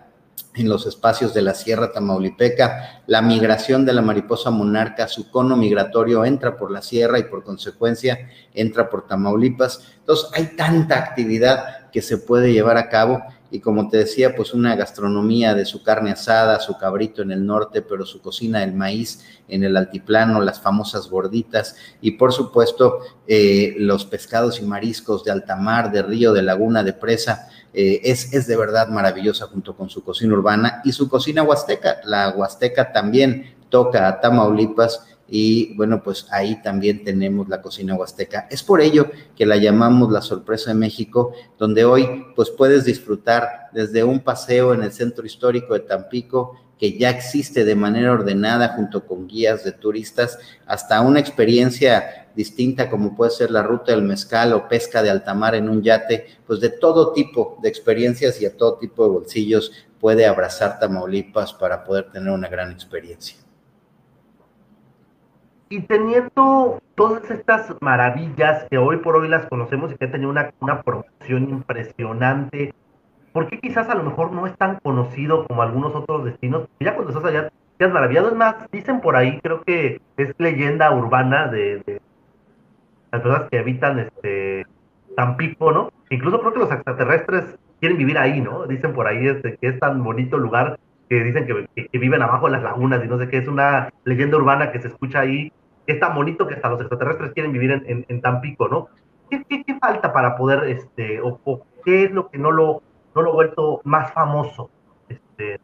en 0.56 0.70
los 0.70 0.86
espacios 0.86 1.34
de 1.34 1.42
la 1.42 1.54
Sierra 1.54 1.92
Tamaulipeca, 1.92 3.02
la 3.08 3.22
migración 3.22 3.86
de 3.86 3.94
la 3.94 4.02
mariposa 4.02 4.50
monarca, 4.52 5.08
su 5.08 5.30
cono 5.30 5.56
migratorio 5.56 6.26
entra 6.26 6.58
por 6.58 6.72
la 6.72 6.82
sierra 6.82 7.20
y 7.20 7.24
por 7.24 7.44
consecuencia 7.44 8.30
entra 8.54 8.90
por 8.90 9.08
Tamaulipas. 9.08 9.82
Entonces 10.00 10.30
hay 10.34 10.56
tanta 10.56 10.98
actividad 10.98 11.90
que 11.92 12.02
se 12.02 12.18
puede 12.18 12.54
llevar 12.54 12.78
a 12.78 12.90
cabo 12.90 13.22
y 13.52 13.60
como 13.62 13.90
te 13.90 13.98
decía, 13.98 14.36
pues 14.36 14.54
una 14.54 14.76
gastronomía 14.76 15.56
de 15.56 15.66
su 15.66 15.82
carne 15.82 16.12
asada, 16.12 16.60
su 16.60 16.78
cabrito 16.78 17.22
en 17.22 17.32
el 17.32 17.46
norte, 17.46 17.82
pero 17.82 18.06
su 18.06 18.22
cocina 18.22 18.60
del 18.60 18.74
maíz 18.74 19.26
en 19.48 19.64
el 19.64 19.76
altiplano, 19.76 20.42
las 20.42 20.62
famosas 20.62 21.10
gorditas 21.10 21.76
y 22.00 22.12
por 22.12 22.32
supuesto 22.32 23.00
eh, 23.28 23.74
los 23.78 24.06
pescados 24.06 24.60
y 24.60 24.66
mariscos 24.66 25.24
de 25.24 25.32
alta 25.32 25.56
mar, 25.56 25.92
de 25.92 26.04
río, 26.04 26.34
de 26.34 26.44
laguna, 26.44 26.84
de 26.84 26.94
presa 26.94 27.50
eh, 27.74 28.02
es, 28.04 28.34
es 28.34 28.48
de 28.48 28.58
verdad 28.58 28.90
maravillosa 28.90 29.48
junto 29.48 29.76
con 29.76 29.90
su 29.90 30.04
cocina 30.04 30.34
urbana 30.34 30.82
y 30.84 30.92
su 30.92 31.08
cocina 31.10 31.44
huasteca. 31.44 32.02
La 32.06 32.30
huasteca 32.30 32.92
también 32.92 33.56
toca 33.70 34.08
a 34.08 34.20
Tamaulipas 34.20 35.06
y 35.32 35.76
bueno, 35.76 36.02
pues 36.02 36.28
ahí 36.32 36.62
también 36.62 37.04
tenemos 37.04 37.48
la 37.50 37.62
cocina 37.62 37.96
huasteca. 37.96 38.48
Es 38.50 38.64
por 38.64 38.82
ello 38.82 39.12
que 39.36 39.46
la 39.46 39.58
llamamos 39.58 40.12
la 40.12 40.22
sorpresa 40.22 40.72
de 40.72 40.76
México, 40.76 41.34
donde 41.58 41.86
hoy 41.86 42.26
pues 42.36 42.50
puedes 42.50 42.86
disfrutar 42.86 43.70
desde 43.72 44.04
un 44.04 44.22
paseo 44.22 44.74
en 44.74 44.82
el 44.82 44.92
centro 44.92 45.26
histórico 45.26 45.76
de 45.76 45.82
Tampico, 45.82 46.56
que 46.80 46.98
ya 46.98 47.10
existe 47.10 47.66
de 47.66 47.76
manera 47.76 48.14
ordenada 48.14 48.70
junto 48.70 49.06
con 49.06 49.28
guías 49.28 49.66
de 49.66 49.74
turistas, 49.74 50.40
hasta 50.66 51.02
una 51.02 51.20
experiencia 51.20 52.28
distinta 52.36 52.90
como 52.90 53.18
puede 53.18 53.32
ser 53.32 53.52
la 53.52 53.62
ruta 53.62 53.92
del 53.92 54.02
mezcal 54.02 54.54
o 54.54 54.70
pesca 54.70 55.04
de 55.04 55.10
alta 55.10 55.34
mar 55.34 55.56
en 55.56 55.68
un 55.68 55.84
yate, 55.84 56.26
pues 56.48 56.62
de 56.62 56.70
todo 56.70 57.12
tipo 57.12 57.58
de 57.62 57.68
experiencias 57.68 58.42
y 58.42 58.46
a 58.46 58.56
todo 58.56 58.78
tipo 58.78 59.04
de 59.04 59.10
bolsillos 59.10 59.90
puede 60.00 60.26
abrazar 60.26 60.80
Tamaulipas 60.80 61.54
para 61.54 61.84
poder 61.84 62.10
tener 62.12 62.32
una 62.32 62.48
gran 62.48 62.72
experiencia. 62.72 63.38
Y 65.68 65.82
teniendo 65.82 66.82
todas 66.96 67.30
estas 67.30 67.76
maravillas 67.82 68.66
que 68.72 68.78
hoy 68.78 68.98
por 68.98 69.18
hoy 69.18 69.28
las 69.28 69.46
conocemos 69.48 69.92
y 69.92 69.96
que 69.96 70.06
han 70.06 70.12
tenido 70.12 70.32
una, 70.32 70.52
una 70.62 70.82
promoción 70.82 71.50
impresionante, 71.50 72.74
¿por 73.40 73.48
qué 73.48 73.58
quizás 73.58 73.88
a 73.88 73.96
lo 73.96 74.04
mejor 74.04 74.34
no 74.34 74.46
es 74.48 74.58
tan 74.58 74.80
conocido 74.84 75.48
como 75.48 75.62
algunos 75.62 75.96
otros 75.96 76.26
destinos? 76.26 76.68
Ya 76.82 76.94
cuando 76.94 77.14
estás 77.14 77.24
allá, 77.24 77.50
te 77.78 77.86
has 77.86 77.94
maravillado. 77.94 78.28
Es 78.28 78.36
más, 78.36 78.70
dicen 78.70 79.00
por 79.00 79.16
ahí, 79.16 79.40
creo 79.42 79.62
que 79.62 80.02
es 80.18 80.36
leyenda 80.38 80.92
urbana 80.92 81.48
de, 81.48 82.02
las 83.14 83.22
personas 83.22 83.50
que 83.50 83.60
habitan 83.60 84.00
este 84.00 84.66
Tampico, 85.16 85.72
¿no? 85.72 85.90
Incluso 86.10 86.42
creo 86.42 86.52
que 86.52 86.60
los 86.60 86.72
extraterrestres 86.74 87.58
quieren 87.80 87.98
vivir 87.98 88.18
ahí, 88.18 88.42
¿no? 88.42 88.68
Dicen 88.68 88.92
por 88.92 89.08
ahí 89.08 89.26
este, 89.26 89.56
que 89.56 89.70
es 89.70 89.80
tan 89.80 90.04
bonito 90.04 90.38
lugar 90.38 90.78
que 91.08 91.24
dicen 91.24 91.48
que, 91.48 91.98
viven 91.98 92.22
abajo 92.22 92.48
de 92.48 92.52
las 92.52 92.64
lagunas 92.64 93.02
y 93.06 93.08
no 93.08 93.18
sé 93.20 93.30
qué, 93.30 93.38
es 93.38 93.48
una 93.48 93.90
leyenda 94.04 94.36
urbana 94.36 94.74
que 94.74 94.82
se 94.82 94.90
escucha 94.90 95.22
ahí, 95.22 95.50
es 95.88 95.98
tan 95.98 96.14
bonito 96.14 96.46
que 96.46 96.56
hasta 96.56 96.72
los 96.72 96.82
extraterrestres 96.82 97.32
quieren 97.32 97.54
vivir 97.54 97.72
en, 97.86 98.22
Tampico, 98.22 98.68
¿no? 98.68 98.90
¿Qué, 99.30 99.46
falta 99.80 100.12
para 100.12 100.36
poder, 100.36 100.66
este, 100.66 101.22
o, 101.22 101.40
qué 101.86 102.04
es 102.04 102.12
lo 102.12 102.30
que 102.30 102.38
no 102.38 102.52
lo, 102.52 102.84
no 103.16 103.22
lo 103.22 103.32
ha 103.32 103.34
vuelto 103.34 103.82
más 103.84 104.14
famoso, 104.14 104.70
este, 105.08 105.60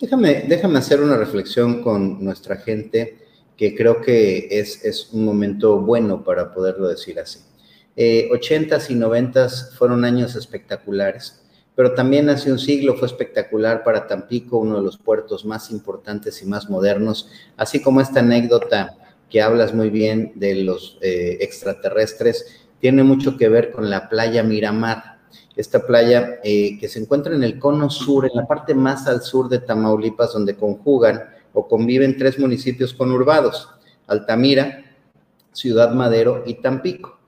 Déjame, 0.00 0.44
déjame 0.48 0.78
hacer 0.78 1.00
una 1.00 1.16
reflexión 1.16 1.82
con 1.82 2.22
nuestra 2.24 2.56
gente 2.56 3.18
que 3.56 3.74
creo 3.74 4.00
que 4.00 4.46
es, 4.50 4.84
es 4.84 5.12
un 5.12 5.24
momento 5.24 5.80
bueno 5.80 6.22
para 6.22 6.54
poderlo 6.54 6.88
decir 6.88 7.18
así. 7.18 7.40
Eh, 7.96 8.28
80s 8.30 8.90
y 8.90 8.94
90s 8.94 9.72
fueron 9.76 10.04
años 10.04 10.36
espectaculares, 10.36 11.42
pero 11.74 11.94
también 11.94 12.28
hace 12.28 12.52
un 12.52 12.60
siglo 12.60 12.94
fue 12.94 13.08
espectacular 13.08 13.82
para 13.82 14.06
Tampico, 14.06 14.58
uno 14.58 14.76
de 14.76 14.82
los 14.82 14.98
puertos 14.98 15.44
más 15.44 15.72
importantes 15.72 16.40
y 16.40 16.46
más 16.46 16.70
modernos, 16.70 17.28
así 17.56 17.82
como 17.82 18.00
esta 18.00 18.20
anécdota 18.20 18.96
que 19.28 19.42
hablas 19.42 19.74
muy 19.74 19.90
bien 19.90 20.32
de 20.36 20.62
los 20.62 20.98
eh, 21.00 21.38
extraterrestres, 21.40 22.66
tiene 22.80 23.02
mucho 23.02 23.36
que 23.36 23.48
ver 23.48 23.72
con 23.72 23.90
la 23.90 24.08
playa 24.08 24.44
Miramar. 24.44 25.17
Esta 25.58 25.84
playa 25.84 26.38
eh, 26.44 26.78
que 26.78 26.88
se 26.88 27.00
encuentra 27.00 27.34
en 27.34 27.42
el 27.42 27.58
cono 27.58 27.90
sur, 27.90 28.24
en 28.24 28.30
la 28.32 28.46
parte 28.46 28.74
más 28.74 29.08
al 29.08 29.22
sur 29.22 29.48
de 29.48 29.58
Tamaulipas, 29.58 30.32
donde 30.32 30.54
conjugan 30.54 31.20
o 31.52 31.66
conviven 31.66 32.16
tres 32.16 32.38
municipios 32.38 32.94
conurbados, 32.94 33.68
Altamira, 34.06 34.84
Ciudad 35.52 35.92
Madero 35.92 36.44
y 36.46 36.62
Tampico. 36.62 37.18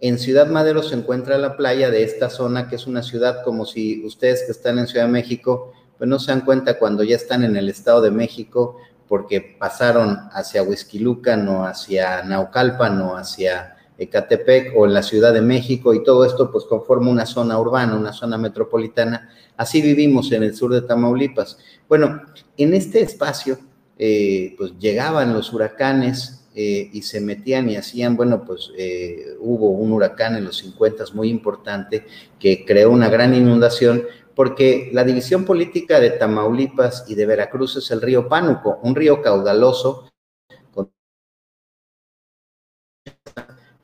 En 0.00 0.18
Ciudad 0.18 0.46
Madero 0.46 0.82
se 0.82 0.94
encuentra 0.94 1.36
la 1.36 1.58
playa 1.58 1.90
de 1.90 2.04
esta 2.04 2.30
zona, 2.30 2.68
que 2.68 2.76
es 2.76 2.86
una 2.86 3.02
ciudad 3.02 3.44
como 3.44 3.66
si 3.66 4.02
ustedes 4.06 4.44
que 4.46 4.52
están 4.52 4.78
en 4.78 4.86
Ciudad 4.86 5.04
de 5.04 5.12
México, 5.12 5.74
pues 5.98 6.08
no 6.08 6.18
se 6.18 6.32
dan 6.32 6.40
cuenta 6.40 6.78
cuando 6.78 7.04
ya 7.04 7.16
están 7.16 7.44
en 7.44 7.54
el 7.54 7.68
Estado 7.68 8.00
de 8.00 8.10
México, 8.10 8.78
porque 9.06 9.56
pasaron 9.58 10.18
hacia 10.32 10.62
Huizquilucan 10.62 11.46
o 11.48 11.66
hacia 11.66 12.22
Naucalpan 12.22 13.02
o 13.02 13.18
hacia 13.18 13.73
Ecatepec 13.98 14.72
o 14.76 14.86
en 14.86 14.94
la 14.94 15.02
Ciudad 15.02 15.32
de 15.32 15.40
México 15.40 15.94
y 15.94 16.02
todo 16.02 16.24
esto 16.24 16.50
pues 16.50 16.64
conforma 16.64 17.10
una 17.10 17.26
zona 17.26 17.58
urbana, 17.58 17.96
una 17.96 18.12
zona 18.12 18.38
metropolitana. 18.38 19.30
Así 19.56 19.80
vivimos 19.80 20.32
en 20.32 20.42
el 20.42 20.54
sur 20.54 20.72
de 20.72 20.82
Tamaulipas. 20.82 21.58
Bueno, 21.88 22.22
en 22.56 22.74
este 22.74 23.00
espacio 23.00 23.58
eh, 23.98 24.54
pues 24.58 24.72
llegaban 24.78 25.32
los 25.32 25.52
huracanes 25.52 26.44
eh, 26.56 26.90
y 26.92 27.02
se 27.02 27.20
metían 27.20 27.68
y 27.70 27.76
hacían, 27.76 28.16
bueno, 28.16 28.44
pues 28.44 28.70
eh, 28.76 29.36
hubo 29.40 29.70
un 29.70 29.92
huracán 29.92 30.36
en 30.36 30.44
los 30.44 30.58
50 30.58 31.04
muy 31.14 31.28
importante 31.28 32.04
que 32.38 32.64
creó 32.64 32.90
una 32.90 33.08
gran 33.08 33.34
inundación 33.34 34.04
porque 34.34 34.90
la 34.92 35.04
división 35.04 35.44
política 35.44 36.00
de 36.00 36.10
Tamaulipas 36.10 37.04
y 37.08 37.14
de 37.14 37.26
Veracruz 37.26 37.76
es 37.76 37.90
el 37.90 38.00
río 38.00 38.28
Pánuco, 38.28 38.80
un 38.82 38.94
río 38.94 39.22
caudaloso, 39.22 40.10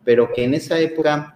pero 0.04 0.32
que 0.32 0.44
en 0.44 0.54
esa 0.54 0.78
época, 0.78 1.34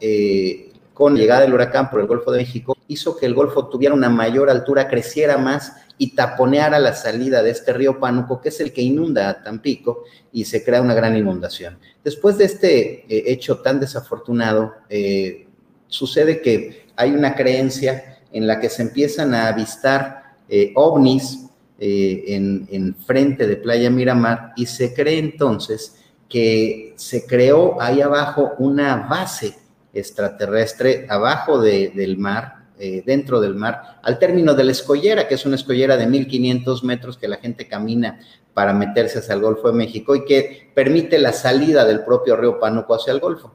con 0.93 1.15
la 1.15 1.21
llegada 1.21 1.41
del 1.43 1.55
huracán 1.55 1.91
por 1.91 2.01
el 2.01 2.07
Golfo 2.07 2.33
de 2.33 2.39
México, 2.39 2.77
hizo 2.89 3.17
que 3.17 3.27
el 3.27 3.35
Golfo 3.35 3.69
tuviera 3.69 3.95
una 3.95 4.09
mayor 4.09 4.51
altura, 4.51 4.89
creciera 4.89 5.39
más 5.39 5.73
y 5.99 6.15
taponear 6.15 6.75
a 6.75 6.79
la 6.79 6.95
salida 6.95 7.43
de 7.43 7.51
este 7.51 7.73
río 7.73 8.01
Pánuco, 8.01 8.41
que 8.41 8.49
es 8.49 8.61
el 8.61 8.73
que 8.73 8.83
inunda 8.83 9.29
a 9.29 9.43
Tampico 9.43 10.05
y 10.33 10.45
se 10.45 10.65
crea 10.65 10.83
una 10.83 10.95
gran 10.95 11.17
inundación. 11.17 11.79
Después 12.03 12.37
de 12.39 12.45
este 12.45 13.05
eh, 13.09 13.25
hecho 13.27 13.59
tan 13.59 13.81
desafortunado, 13.81 14.73
eh, 14.89 15.47
sucede 15.87 16.41
que 16.41 16.87
hay 16.97 17.13
una 17.13 17.35
creencia 17.35 18.19
en 18.33 18.47
la 18.47 18.61
que 18.61 18.69
se 18.69 18.83
empiezan 18.83 19.35
a 19.35 19.49
avistar 19.49 20.37
eh, 20.49 20.73
ovnis 20.75 21.41
en, 21.77 22.67
en 22.71 22.95
frente 22.95 23.47
de 23.47 23.57
Playa 23.57 23.91
Miramar 23.91 24.53
y 24.57 24.65
se 24.67 24.95
cree 24.95 25.19
entonces 25.19 25.97
que 26.35 26.95
se 26.97 27.27
creó 27.27 27.81
ahí 27.81 28.01
abajo 28.01 28.55
una 28.59 29.07
base 29.09 29.57
extraterrestre 29.93 31.07
abajo 31.09 31.61
del 31.61 32.19
mar 32.19 32.65
eh, 32.77 33.05
dentro 33.07 33.41
del 33.41 33.55
mar, 33.55 34.01
al 34.03 34.19
término 34.19 34.53
de 34.53 34.65
la 34.65 34.73
escollera, 34.73 35.29
que 35.29 35.37
es 35.37 35.47
una 35.47 35.55
escollera 35.55 35.97
de 35.97 36.09
1500 36.09 36.83
metros 36.83 37.17
que 37.19 37.29
la 37.29 37.37
gente 37.37 37.69
camina 37.69 38.19
para 38.53 38.73
meterse 38.73 39.21
hacia 39.21 39.35
el 39.35 39.43
Golfo 39.43 39.69
de 39.69 39.75
México 39.75 40.17
y 40.17 40.25
que 40.25 40.73
permite 40.75 41.21
la 41.21 41.33
salida 41.33 41.85
del 41.85 42.03
propio 42.03 42.35
río 42.35 42.59
Pánuco 42.59 42.97
hacia 42.97 43.13
el 43.13 43.21
Golfo. 43.21 43.55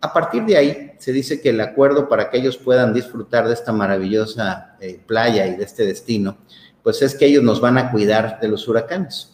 A 0.00 0.12
partir 0.12 0.44
de 0.44 0.56
ahí, 0.56 0.92
se 0.98 1.10
dice 1.10 1.40
que 1.40 1.50
el 1.50 1.60
acuerdo 1.60 2.08
para 2.08 2.30
que 2.30 2.38
ellos 2.38 2.56
puedan 2.58 2.94
disfrutar 2.94 3.48
de 3.48 3.54
esta 3.54 3.72
maravillosa 3.72 4.76
eh, 4.80 5.00
playa 5.04 5.48
y 5.48 5.56
de 5.56 5.64
este 5.64 5.84
destino, 5.84 6.38
pues 6.80 7.02
es 7.02 7.16
que 7.16 7.26
ellos 7.26 7.42
nos 7.42 7.60
van 7.60 7.76
a 7.76 7.90
cuidar 7.90 8.38
de 8.38 8.46
los 8.46 8.68
huracanes. 8.68 9.33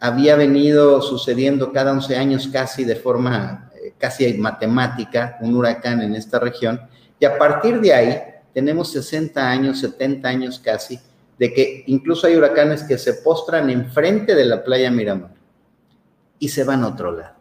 Había 0.00 0.36
venido 0.36 1.00
sucediendo 1.00 1.72
cada 1.72 1.92
11 1.92 2.16
años 2.16 2.48
casi 2.48 2.84
de 2.84 2.96
forma 2.96 3.70
eh, 3.74 3.94
casi 3.98 4.34
matemática 4.34 5.38
un 5.40 5.54
huracán 5.56 6.02
en 6.02 6.14
esta 6.14 6.38
región 6.38 6.80
y 7.18 7.24
a 7.24 7.38
partir 7.38 7.80
de 7.80 7.94
ahí, 7.94 8.22
tenemos 8.52 8.92
60 8.92 9.48
años, 9.48 9.80
70 9.80 10.28
años 10.28 10.58
casi, 10.58 10.98
de 11.38 11.52
que 11.52 11.84
incluso 11.86 12.26
hay 12.26 12.36
huracanes 12.36 12.82
que 12.82 12.98
se 12.98 13.14
postran 13.14 13.70
enfrente 13.70 14.34
de 14.34 14.44
la 14.44 14.62
playa 14.62 14.90
Miramar 14.90 15.30
y 16.38 16.48
se 16.48 16.64
van 16.64 16.82
a 16.84 16.88
otro 16.88 17.12
lado. 17.12 17.34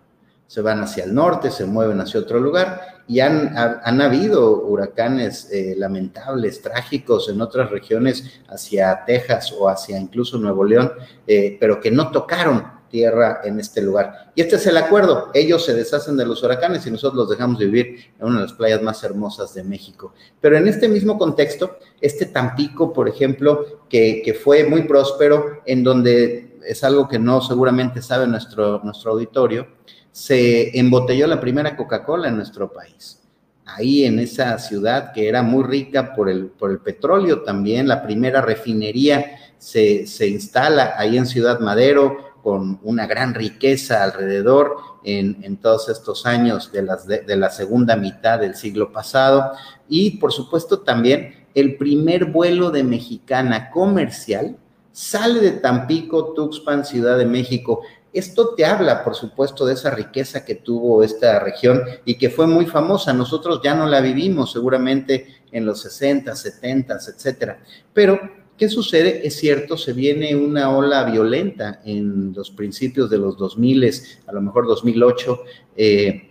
Se 0.47 0.61
van 0.61 0.81
hacia 0.81 1.03
el 1.03 1.13
norte, 1.13 1.51
se 1.51 1.65
mueven 1.65 1.99
hacia 2.01 2.19
otro 2.19 2.39
lugar 2.39 2.92
y 3.07 3.19
han, 3.19 4.01
habido 4.01 4.63
huracanes 4.63 5.49
eh, 5.51 5.75
lamentables, 5.77 6.61
trágicos 6.61 7.29
en 7.29 7.41
otras 7.41 7.69
regiones, 7.69 8.41
hacia 8.47 9.03
Texas 9.05 9.53
o 9.57 9.67
hacia 9.67 9.99
incluso 9.99 10.37
Nuevo 10.37 10.63
León, 10.63 10.91
eh, 11.27 11.57
pero 11.59 11.79
que 11.79 11.91
no 11.91 12.11
tocaron 12.11 12.83
tierra 12.89 13.41
en 13.43 13.59
este 13.59 13.81
lugar. 13.81 14.31
Y 14.35 14.41
este 14.41 14.57
es 14.57 14.67
el 14.67 14.77
acuerdo. 14.77 15.31
Ellos 15.33 15.65
se 15.65 15.73
deshacen 15.73 16.15
de 16.15 16.27
los 16.27 16.43
huracanes 16.43 16.85
y 16.85 16.91
nosotros 16.91 17.17
los 17.17 17.29
dejamos 17.29 17.57
vivir 17.57 18.11
en 18.19 18.27
una 18.27 18.35
de 18.37 18.43
las 18.43 18.53
playas 18.53 18.83
más 18.83 19.03
hermosas 19.03 19.53
de 19.55 19.63
México. 19.63 20.13
Pero 20.39 20.57
en 20.57 20.67
este 20.67 20.87
mismo 20.87 21.17
contexto, 21.17 21.79
este 21.99 22.27
Tampico, 22.27 22.93
por 22.93 23.09
ejemplo, 23.09 23.83
que, 23.89 24.21
que 24.23 24.35
fue 24.35 24.65
muy 24.65 24.83
próspero, 24.83 25.61
en 25.65 25.83
donde 25.83 26.59
es 26.65 26.83
algo 26.83 27.07
que 27.07 27.19
no 27.19 27.41
seguramente 27.41 28.01
sabe 28.01 28.27
nuestro, 28.27 28.79
nuestro 28.83 29.11
auditorio, 29.11 29.67
se 30.13 30.79
embotelló 30.79 31.27
la 31.27 31.41
primera 31.41 31.75
Coca-Cola 31.75 32.29
en 32.29 32.37
nuestro 32.37 32.71
país. 32.71 33.19
Ahí 33.65 34.05
en 34.05 34.19
esa 34.19 34.57
ciudad 34.59 35.11
que 35.11 35.27
era 35.27 35.43
muy 35.43 35.65
rica 35.65 36.13
por 36.15 36.29
el, 36.29 36.45
por 36.45 36.71
el 36.71 36.79
petróleo 36.79 37.41
también, 37.41 37.89
la 37.89 38.01
primera 38.01 38.39
refinería 38.39 39.37
se, 39.57 40.07
se 40.07 40.27
instala 40.27 40.93
ahí 40.97 41.17
en 41.17 41.25
Ciudad 41.25 41.59
Madero, 41.59 42.33
con 42.43 42.79
una 42.83 43.07
gran 43.07 43.33
riqueza 43.33 44.03
alrededor 44.03 44.75
en, 45.05 45.57
todos 45.57 45.87
estos 45.87 46.25
años 46.25 46.71
de, 46.71 46.83
las, 46.83 47.07
de, 47.07 47.35
la 47.37 47.49
segunda 47.49 47.95
mitad 47.95 48.37
del 48.39 48.55
siglo 48.55 48.91
pasado. 48.91 49.53
Y 49.87 50.17
por 50.17 50.33
supuesto 50.33 50.81
también 50.81 51.45
el 51.55 51.77
primer 51.77 52.25
vuelo 52.25 52.69
de 52.69 52.83
mexicana 52.83 53.71
comercial 53.71 54.57
sale 54.91 55.39
de 55.39 55.51
Tampico, 55.51 56.33
Tuxpan, 56.33 56.83
Ciudad 56.85 57.17
de 57.17 57.25
México. 57.25 57.81
Esto 58.13 58.53
te 58.55 58.63
habla, 58.63 59.03
por 59.03 59.15
supuesto, 59.15 59.65
de 59.65 59.73
esa 59.73 59.89
riqueza 59.89 60.45
que 60.45 60.55
tuvo 60.55 61.03
esta 61.03 61.39
región 61.39 61.81
y 62.05 62.15
que 62.15 62.29
fue 62.29 62.45
muy 62.47 62.67
famosa. 62.67 63.11
Nosotros 63.11 63.59
ya 63.63 63.73
no 63.73 63.87
la 63.87 64.01
vivimos 64.01 64.51
seguramente 64.51 65.27
en 65.51 65.65
los 65.65 65.81
60, 65.81 66.35
70, 66.35 66.93
etcétera. 66.93 67.59
Pero 67.93 68.19
¿Qué 68.57 68.69
sucede? 68.69 69.25
Es 69.25 69.37
cierto, 69.37 69.77
se 69.77 69.93
viene 69.93 70.35
una 70.35 70.69
ola 70.69 71.03
violenta 71.05 71.81
en 71.83 72.33
los 72.33 72.51
principios 72.51 73.09
de 73.09 73.17
los 73.17 73.35
2000, 73.35 73.91
a 74.27 74.31
lo 74.31 74.41
mejor 74.41 74.67
2008, 74.67 75.39
eh, 75.75 76.29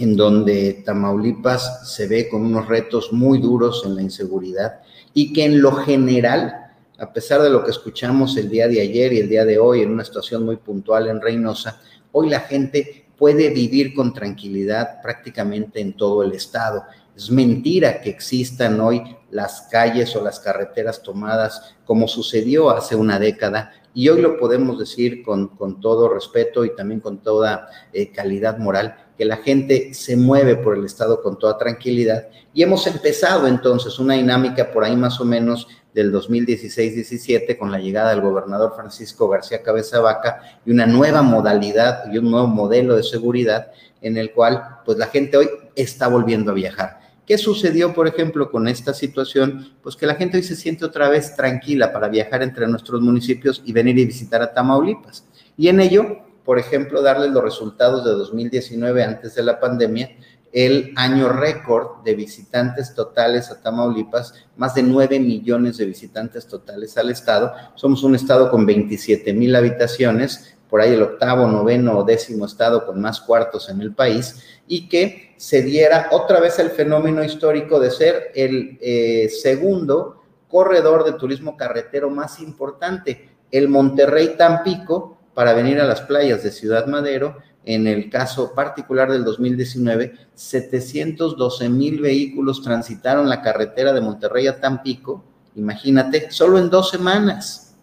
en 0.00 0.16
donde 0.16 0.82
Tamaulipas 0.84 1.94
se 1.94 2.08
ve 2.08 2.28
con 2.28 2.44
unos 2.44 2.66
retos 2.66 3.12
muy 3.12 3.38
duros 3.38 3.84
en 3.86 3.94
la 3.94 4.02
inseguridad 4.02 4.80
y 5.12 5.32
que 5.32 5.44
en 5.44 5.62
lo 5.62 5.72
general 5.72 6.63
a 6.98 7.12
pesar 7.12 7.42
de 7.42 7.50
lo 7.50 7.64
que 7.64 7.70
escuchamos 7.70 8.36
el 8.36 8.48
día 8.48 8.68
de 8.68 8.80
ayer 8.80 9.12
y 9.12 9.18
el 9.18 9.28
día 9.28 9.44
de 9.44 9.58
hoy 9.58 9.82
en 9.82 9.90
una 9.90 10.04
situación 10.04 10.44
muy 10.44 10.56
puntual 10.56 11.08
en 11.08 11.20
Reynosa, 11.20 11.80
hoy 12.12 12.28
la 12.28 12.40
gente 12.40 13.06
puede 13.16 13.50
vivir 13.50 13.94
con 13.94 14.12
tranquilidad 14.12 15.00
prácticamente 15.02 15.80
en 15.80 15.96
todo 15.96 16.22
el 16.22 16.32
estado. 16.32 16.84
Es 17.16 17.30
mentira 17.30 18.00
que 18.00 18.10
existan 18.10 18.80
hoy 18.80 19.02
las 19.30 19.62
calles 19.70 20.14
o 20.14 20.22
las 20.22 20.38
carreteras 20.38 21.02
tomadas 21.02 21.74
como 21.84 22.06
sucedió 22.06 22.70
hace 22.70 22.94
una 22.94 23.18
década 23.18 23.72
y 23.94 24.08
hoy 24.08 24.20
lo 24.20 24.38
podemos 24.38 24.78
decir 24.78 25.22
con, 25.22 25.48
con 25.48 25.80
todo 25.80 26.08
respeto 26.08 26.64
y 26.64 26.74
también 26.74 27.00
con 27.00 27.18
toda 27.18 27.68
eh, 27.92 28.10
calidad 28.10 28.58
moral, 28.58 28.96
que 29.16 29.24
la 29.24 29.36
gente 29.36 29.94
se 29.94 30.16
mueve 30.16 30.56
por 30.56 30.76
el 30.76 30.84
Estado 30.84 31.22
con 31.22 31.38
toda 31.38 31.56
tranquilidad. 31.56 32.26
Y 32.52 32.64
hemos 32.64 32.86
empezado 32.88 33.46
entonces 33.46 34.00
una 34.00 34.14
dinámica 34.14 34.72
por 34.72 34.82
ahí 34.82 34.96
más 34.96 35.20
o 35.20 35.24
menos 35.24 35.68
del 35.94 36.12
2016-17 36.12 37.56
con 37.56 37.70
la 37.70 37.78
llegada 37.78 38.10
del 38.10 38.20
gobernador 38.20 38.74
Francisco 38.74 39.28
García 39.28 39.62
Cabeza 39.62 40.00
Vaca 40.00 40.58
y 40.66 40.72
una 40.72 40.86
nueva 40.86 41.22
modalidad 41.22 42.12
y 42.12 42.18
un 42.18 42.30
nuevo 42.30 42.48
modelo 42.48 42.96
de 42.96 43.04
seguridad 43.04 43.68
en 44.02 44.16
el 44.16 44.32
cual 44.32 44.80
pues 44.84 44.98
la 44.98 45.06
gente 45.06 45.36
hoy 45.36 45.48
está 45.76 46.08
volviendo 46.08 46.50
a 46.50 46.54
viajar. 46.54 47.04
¿Qué 47.26 47.38
sucedió, 47.38 47.94
por 47.94 48.06
ejemplo, 48.06 48.50
con 48.50 48.68
esta 48.68 48.92
situación? 48.92 49.72
Pues 49.82 49.96
que 49.96 50.04
la 50.04 50.16
gente 50.16 50.36
hoy 50.36 50.42
se 50.42 50.56
siente 50.56 50.84
otra 50.84 51.08
vez 51.08 51.34
tranquila 51.34 51.90
para 51.90 52.08
viajar 52.08 52.42
entre 52.42 52.66
nuestros 52.66 53.00
municipios 53.00 53.62
y 53.64 53.72
venir 53.72 53.98
y 53.98 54.04
visitar 54.04 54.42
a 54.42 54.52
Tamaulipas. 54.52 55.24
Y 55.56 55.68
en 55.68 55.80
ello, 55.80 56.18
por 56.44 56.58
ejemplo, 56.58 57.00
darles 57.00 57.30
los 57.30 57.42
resultados 57.42 58.04
de 58.04 58.10
2019 58.10 59.02
antes 59.02 59.34
de 59.34 59.42
la 59.42 59.58
pandemia, 59.58 60.10
el 60.54 60.92
año 60.94 61.30
récord 61.30 62.04
de 62.04 62.14
visitantes 62.14 62.94
totales 62.94 63.50
a 63.50 63.60
Tamaulipas, 63.60 64.34
más 64.56 64.72
de 64.76 64.84
9 64.84 65.18
millones 65.18 65.78
de 65.78 65.84
visitantes 65.84 66.46
totales 66.46 66.96
al 66.96 67.10
estado. 67.10 67.52
Somos 67.74 68.04
un 68.04 68.14
estado 68.14 68.52
con 68.52 68.64
27 68.64 69.32
mil 69.32 69.54
habitaciones, 69.56 70.56
por 70.70 70.80
ahí 70.80 70.92
el 70.92 71.02
octavo, 71.02 71.48
noveno 71.48 71.98
o 71.98 72.04
décimo 72.04 72.46
estado 72.46 72.86
con 72.86 73.00
más 73.00 73.20
cuartos 73.20 73.68
en 73.68 73.80
el 73.80 73.92
país, 73.94 74.44
y 74.68 74.88
que 74.88 75.34
se 75.36 75.60
diera 75.62 76.08
otra 76.12 76.38
vez 76.38 76.60
el 76.60 76.70
fenómeno 76.70 77.24
histórico 77.24 77.80
de 77.80 77.90
ser 77.90 78.30
el 78.36 78.78
eh, 78.80 79.28
segundo 79.28 80.22
corredor 80.48 81.04
de 81.04 81.14
turismo 81.14 81.56
carretero 81.56 82.10
más 82.10 82.38
importante, 82.38 83.28
el 83.50 83.68
Monterrey 83.68 84.36
Tampico, 84.38 85.18
para 85.34 85.52
venir 85.52 85.80
a 85.80 85.84
las 85.84 86.00
playas 86.02 86.44
de 86.44 86.52
Ciudad 86.52 86.86
Madero. 86.86 87.38
En 87.64 87.86
el 87.86 88.10
caso 88.10 88.54
particular 88.54 89.10
del 89.10 89.24
2019, 89.24 90.14
712 90.34 91.68
mil 91.68 92.00
vehículos 92.00 92.62
transitaron 92.62 93.28
la 93.28 93.40
carretera 93.40 93.92
de 93.92 94.00
Monterrey 94.00 94.46
a 94.46 94.60
Tampico, 94.60 95.24
imagínate, 95.54 96.30
solo 96.30 96.58
en 96.58 96.68
dos 96.68 96.90
semanas 96.90 97.74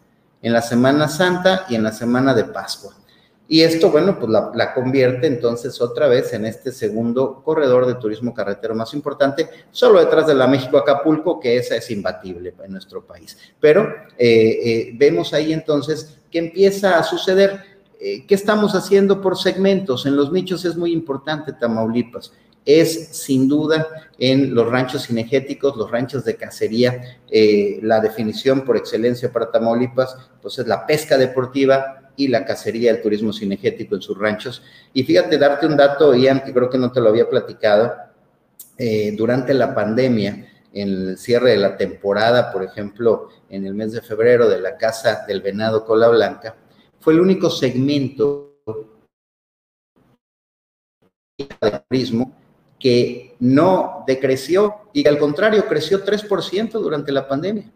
en 0.42 0.54
la 0.54 0.62
Semana 0.62 1.08
Santa 1.08 1.66
y 1.70 1.76
en 1.76 1.84
la 1.84 1.92
Semana 1.92 2.34
de 2.34 2.46
Pascua. 2.46 2.94
Y 3.48 3.64
esto, 3.64 3.92
bueno, 3.92 4.18
pues 4.18 4.32
la, 4.32 4.74
convierte 4.74 5.28
entonces 5.28 5.82
otra 5.82 6.08
vez 6.08 6.32
en 6.32 6.46
este 6.46 6.72
segundo 6.72 7.44
corredor 7.44 7.86
de 7.86 7.96
turismo 7.96 8.34
carretero 8.34 8.74
más 8.74 8.94
importante, 8.94 9.50
solo 9.72 10.00
detrás 10.00 10.26
de 10.28 10.36
la 10.36 10.48
México-Acapulco, 10.48 11.38
que 11.38 11.58
esa 11.58 11.76
es 11.76 11.92
imbatible 11.92 12.54
en 12.64 12.72
nuestro 12.72 13.06
país. 13.06 13.38
Pero 13.60 13.94
eh, 14.18 14.60
eh, 14.64 14.92
vemos 14.96 15.34
ahí 15.34 15.52
entonces 15.52 16.18
que 16.32 16.40
empieza 16.40 16.98
a 16.98 17.04
suceder. 17.04 17.71
Eh, 18.04 18.26
¿Qué 18.26 18.34
estamos 18.34 18.74
haciendo 18.74 19.22
por 19.22 19.38
segmentos? 19.38 20.08
En 20.08 20.16
los 20.16 20.32
nichos 20.32 20.66
es 20.66 20.76
muy 20.76 20.92
importante 20.92 21.54
Tamaulipas 21.54 22.34
es 22.66 23.10
sin 23.18 23.48
duda 23.48 23.88
en 24.20 24.54
los 24.54 24.70
ranchos 24.70 25.08
cinegéticos, 25.08 25.76
los 25.76 25.90
ranchos 25.90 26.24
de 26.26 26.36
cacería, 26.36 27.20
eh, 27.30 27.80
la 27.82 28.00
definición 28.00 28.62
por 28.62 28.78
excelencia 28.78 29.32
para 29.32 29.52
Tamaulipas, 29.52 30.16
pues 30.42 30.60
es 30.60 30.68
la 30.68 30.86
pesca 30.86 31.18
deportiva 31.18 32.12
y 32.16 32.28
la 32.28 32.46
cacería, 32.46 32.92
el 32.92 33.02
turismo 33.02 33.34
cinegético 33.34 33.96
en 33.96 34.02
sus 34.02 34.18
ranchos. 34.18 34.62
Y 34.94 35.04
fíjate, 35.04 35.38
darte 35.38 35.66
un 35.66 35.76
dato, 35.76 36.14
Ian, 36.14 36.44
que 36.44 36.54
creo 36.54 36.70
que 36.70 36.78
no 36.78 36.92
te 36.92 37.02
lo 37.02 37.10
había 37.10 37.30
platicado, 37.30 37.94
eh, 38.78 39.14
durante 39.18 39.54
la 39.54 39.74
pandemia, 39.74 40.48
en 40.74 40.88
el 40.88 41.18
cierre 41.18 41.52
de 41.52 41.58
la 41.58 41.76
temporada, 41.78 42.52
por 42.52 42.64
ejemplo, 42.64 43.30
en 43.50 43.66
el 43.66 43.74
mes 43.74 43.92
de 43.92 44.02
febrero 44.02 44.48
de 44.48 44.62
la 44.62 44.78
Casa 44.78 45.26
del 45.28 45.42
Venado 45.42 45.84
Cola 45.84 46.08
Blanca, 46.08 46.56
fue 47.02 47.14
el 47.14 47.20
único 47.20 47.50
segmento 47.50 48.62
de 51.38 51.82
turismo 51.90 52.32
que 52.80 53.36
no 53.40 54.04
decreció 54.08 54.76
y 54.94 55.08
al 55.08 55.18
contrario 55.18 55.68
creció 55.68 56.06
3% 56.06 56.72
durante 56.72 57.12
la 57.12 57.28
pandemia. 57.28 57.72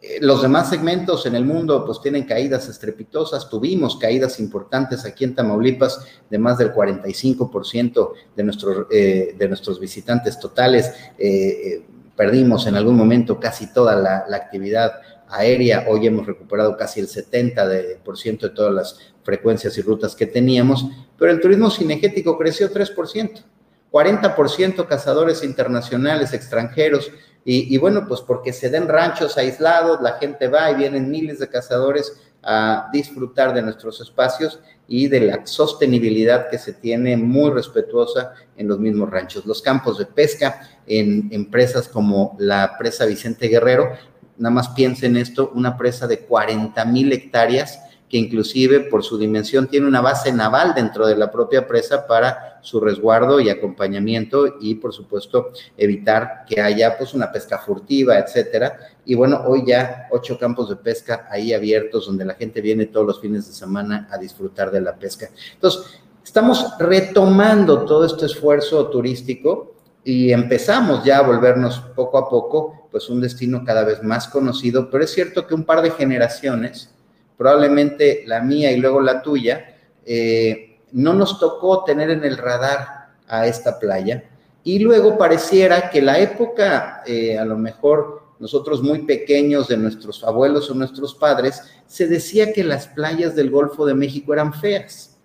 Eh, 0.00 0.18
los 0.20 0.42
demás 0.42 0.70
segmentos 0.70 1.26
en 1.26 1.34
el 1.34 1.44
mundo 1.44 1.84
pues 1.84 2.00
tienen 2.00 2.24
caídas 2.24 2.68
estrepitosas, 2.68 3.48
tuvimos 3.48 3.96
caídas 3.96 4.38
importantes 4.38 5.04
aquí 5.04 5.24
en 5.24 5.34
Tamaulipas 5.34 6.06
de 6.30 6.38
más 6.38 6.58
del 6.58 6.72
45% 6.72 8.12
de 8.36 8.42
nuestros, 8.44 8.86
eh, 8.92 9.34
de 9.36 9.48
nuestros 9.48 9.80
visitantes 9.80 10.38
totales, 10.38 10.92
eh, 11.18 11.84
perdimos 12.16 12.66
en 12.66 12.76
algún 12.76 12.96
momento 12.96 13.40
casi 13.40 13.72
toda 13.72 13.96
la, 13.96 14.24
la, 14.28 14.36
actividad 14.36 14.92
aérea, 15.30 15.86
hoy 15.88 16.06
hemos 16.06 16.26
recuperado 16.26 16.76
casi 16.76 17.00
el 17.00 17.08
70% 17.08 18.40
de, 18.40 18.48
todas 18.50 18.72
las 18.72 18.98
frecuencias 19.22 19.76
y 19.78 19.82
rutas 19.82 20.14
que 20.14 20.26
teníamos, 20.26 20.86
pero 21.18 21.32
el 21.32 21.40
turismo 21.40 21.70
cinegético 21.70 22.38
creció 22.38 22.72
3%. 22.72 23.44
40% 23.90 24.86
cazadores 24.86 25.42
internacionales, 25.42 26.34
extranjeros, 26.34 27.10
y, 27.50 27.78
bueno, 27.78 28.04
pues 28.06 28.20
porque 28.20 28.52
se 28.52 28.68
den 28.68 28.88
ranchos 28.88 29.38
aislados, 29.38 30.02
la 30.02 30.18
gente 30.18 30.48
va 30.48 30.70
y 30.70 30.74
vienen 30.74 31.10
miles 31.10 31.38
de 31.38 31.48
cazadores 31.48 32.20
a 32.42 32.90
disfrutar 32.92 33.54
de 33.54 33.62
nuestros 33.62 34.02
espacios 34.02 34.60
y 34.86 35.08
de 35.08 35.20
la 35.20 35.46
sostenibilidad 35.46 36.50
que 36.50 36.58
se 36.58 36.74
tiene 36.74 37.16
muy 37.16 37.50
respetuosa 37.50 38.34
en 38.54 38.68
los 38.68 38.78
mismos 38.78 39.08
ranchos. 39.08 39.46
Los 39.46 39.62
campos 39.62 39.96
de 39.96 40.04
pesca 40.04 40.60
en 40.86 41.28
empresas 41.32 41.88
como 41.88 42.36
la 42.38 42.76
presa 42.78 43.06
Vicente 43.06 43.48
Guerrero, 43.48 43.92
nada 44.38 44.54
más 44.54 44.68
piensen 44.70 45.16
esto, 45.16 45.52
una 45.54 45.76
presa 45.76 46.06
de 46.06 46.20
40 46.20 46.84
mil 46.86 47.12
hectáreas 47.12 47.80
que 48.08 48.16
inclusive 48.16 48.80
por 48.80 49.04
su 49.04 49.18
dimensión 49.18 49.68
tiene 49.68 49.86
una 49.86 50.00
base 50.00 50.32
naval 50.32 50.74
dentro 50.74 51.06
de 51.06 51.16
la 51.16 51.30
propia 51.30 51.66
presa 51.66 52.06
para 52.06 52.58
su 52.62 52.80
resguardo 52.80 53.38
y 53.40 53.50
acompañamiento 53.50 54.56
y 54.60 54.76
por 54.76 54.92
supuesto 54.92 55.50
evitar 55.76 56.44
que 56.48 56.60
haya 56.60 56.96
pues 56.96 57.14
una 57.14 57.30
pesca 57.30 57.58
furtiva, 57.58 58.18
etcétera. 58.18 58.78
Y 59.04 59.14
bueno, 59.14 59.42
hoy 59.46 59.64
ya 59.66 60.08
ocho 60.10 60.38
campos 60.38 60.68
de 60.70 60.76
pesca 60.76 61.28
ahí 61.30 61.52
abiertos 61.52 62.06
donde 62.06 62.24
la 62.24 62.34
gente 62.34 62.60
viene 62.60 62.86
todos 62.86 63.06
los 63.06 63.20
fines 63.20 63.46
de 63.46 63.52
semana 63.52 64.08
a 64.10 64.18
disfrutar 64.18 64.70
de 64.70 64.80
la 64.80 64.96
pesca. 64.96 65.28
Entonces, 65.54 66.00
estamos 66.24 66.74
retomando 66.78 67.84
todo 67.84 68.04
este 68.06 68.26
esfuerzo 68.26 68.88
turístico 68.88 69.74
y 70.02 70.32
empezamos 70.32 71.04
ya 71.04 71.18
a 71.18 71.22
volvernos 71.22 71.80
poco 71.94 72.18
a 72.18 72.28
poco 72.28 72.77
pues 72.90 73.08
un 73.08 73.20
destino 73.20 73.64
cada 73.64 73.84
vez 73.84 74.02
más 74.02 74.28
conocido, 74.28 74.90
pero 74.90 75.04
es 75.04 75.12
cierto 75.12 75.46
que 75.46 75.54
un 75.54 75.64
par 75.64 75.82
de 75.82 75.90
generaciones 75.90 76.90
probablemente 77.38 78.24
la 78.26 78.42
mía 78.42 78.72
y 78.72 78.78
luego 78.78 79.00
la 79.00 79.22
tuya, 79.22 79.76
eh, 80.04 80.80
no 80.92 81.14
nos 81.14 81.38
tocó 81.38 81.84
tener 81.84 82.10
en 82.10 82.24
el 82.24 82.36
radar 82.36 83.12
a 83.28 83.46
esta 83.46 83.78
playa. 83.78 84.24
Y 84.64 84.80
luego 84.80 85.16
pareciera 85.16 85.88
que 85.88 86.02
la 86.02 86.18
época, 86.18 87.02
eh, 87.06 87.38
a 87.38 87.44
lo 87.44 87.56
mejor 87.56 88.24
nosotros 88.40 88.82
muy 88.82 89.02
pequeños 89.02 89.68
de 89.68 89.76
nuestros 89.76 90.24
abuelos 90.24 90.68
o 90.70 90.74
nuestros 90.74 91.14
padres, 91.14 91.62
se 91.86 92.08
decía 92.08 92.52
que 92.52 92.64
las 92.64 92.88
playas 92.88 93.36
del 93.36 93.50
Golfo 93.50 93.86
de 93.86 93.94
México 93.94 94.32
eran 94.32 94.52
feas. 94.52 95.16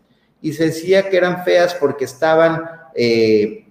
Y 0.41 0.54
se 0.54 0.65
decía 0.65 1.10
que 1.10 1.17
eran 1.17 1.43
feas 1.43 1.73
porque 1.73 2.06
estaban 2.06 2.62
eh, 2.95 3.62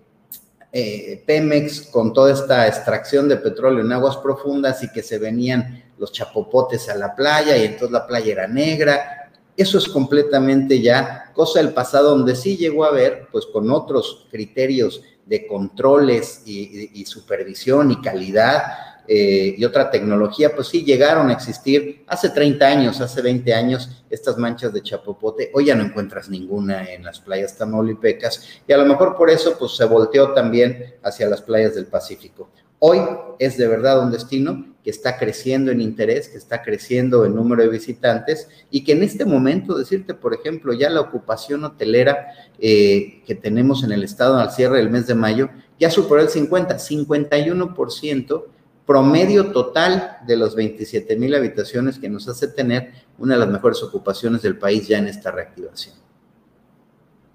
Pemex 0.73 1.83
con 1.83 2.15
toda 2.15 2.33
esta 2.33 2.67
extracción 2.67 3.29
de 3.29 3.37
petróleo 3.37 3.85
en 3.85 3.93
aguas 3.93 4.17
profundas 4.17 4.83
y 4.83 4.91
que 4.91 5.03
se 5.03 5.19
venían 5.19 5.85
los 5.99 6.13
chapopotes 6.13 6.89
a 6.89 6.97
la 6.97 7.15
playa 7.15 7.57
y 7.59 7.65
entonces 7.67 7.91
la 7.91 8.07
playa 8.07 8.33
era 8.33 8.49
negra. 8.49 9.31
Eso 9.55 9.77
es 9.77 9.87
completamente 9.87 10.81
ya 10.81 11.31
cosa 11.35 11.61
del 11.61 11.75
pasado, 11.75 12.11
donde 12.11 12.35
sí 12.35 12.57
llegó 12.57 12.85
a 12.85 12.89
haber, 12.89 13.29
pues 13.31 13.47
con 13.47 13.71
otros 13.71 14.27
criterios 14.31 15.03
de 15.27 15.47
controles 15.47 16.43
y, 16.47 17.05
supervisión 17.07 17.91
y 17.91 18.01
calidad 18.01 18.63
eh, 19.09 19.55
y 19.57 19.65
otra 19.65 19.91
tecnología, 19.91 20.55
pues 20.55 20.69
sí 20.69 20.85
llegaron 20.85 21.29
a 21.31 21.33
existir 21.33 22.05
hace 22.07 22.31
30 22.31 22.67
años, 22.67 23.01
hace 23.01 23.21
20 23.21 23.55
años, 23.55 24.05
estas 24.11 24.38
manchas 24.38 24.73
de 24.73 24.83
chapopote. 24.83 25.51
Hoy 25.55 25.67
ya 25.67 25.75
no 25.75 25.85
encuentras 25.85 26.29
ninguna 26.29 26.91
en 26.93 27.05
las 27.05 27.21
playas 27.21 27.57
tamaulipecas 27.57 28.62
y 28.67 28.73
a 28.73 28.79
lo 28.79 28.87
mejor 28.87 29.17
por 29.17 29.31
eso 29.31 29.57
pues 29.59 29.77
se 29.77 29.85
volteó 29.85 30.33
también 30.33 30.95
hacia 31.03 31.29
las 31.29 31.43
playas 31.43 31.75
del 31.75 31.87
Pacífico. 31.87 32.51
Hoy 32.85 32.99
es 33.38 33.57
de 33.57 33.69
verdad 33.69 34.03
un 34.03 34.11
destino 34.11 34.75
que 34.83 34.91
está 34.91 35.17
creciendo 35.17 35.71
en 35.71 35.81
interés, 35.81 36.29
que 36.29 36.38
está 36.38 36.62
creciendo 36.62 37.25
en 37.25 37.37
número 37.37 37.62
de 37.62 37.69
visitantes 37.69 38.49
y 38.73 38.83
que 38.83 38.93
en 38.93 39.05
este 39.05 39.25
momento, 39.25 39.79
decirte, 39.79 40.15
por 40.15 40.35
ejemplo, 40.35 40.73
ya 40.73 40.91
la 40.91 41.01
ocupación 41.01 41.62
hotelera 41.65 42.27
eh, 42.59 43.23
que 43.25 43.37
tenemos 43.37 43.85
en 43.85 43.93
el 43.93 44.03
estado 44.03 44.37
al 44.38 44.51
cierre 44.51 44.79
del 44.79 44.91
mes 44.91 45.07
de 45.07 45.15
mayo 45.15 45.51
ya 45.79 45.91
superó 45.91 46.21
el 46.21 46.29
50, 46.29 46.77
51% 46.77 48.45
promedio 48.87 49.53
total 49.53 50.18
de 50.27 50.37
los 50.37 50.57
27 50.57 51.16
mil 51.16 51.35
habitaciones 51.35 51.99
que 51.99 52.09
nos 52.09 52.29
hace 52.29 52.49
tener 52.49 52.92
una 53.18 53.35
de 53.35 53.40
las 53.40 53.49
mejores 53.49 53.83
ocupaciones 53.83 54.42
del 54.42 54.59
país 54.59 54.88
ya 54.88 54.99
en 54.99 55.07
esta 55.07 55.31
reactivación. 55.31 55.97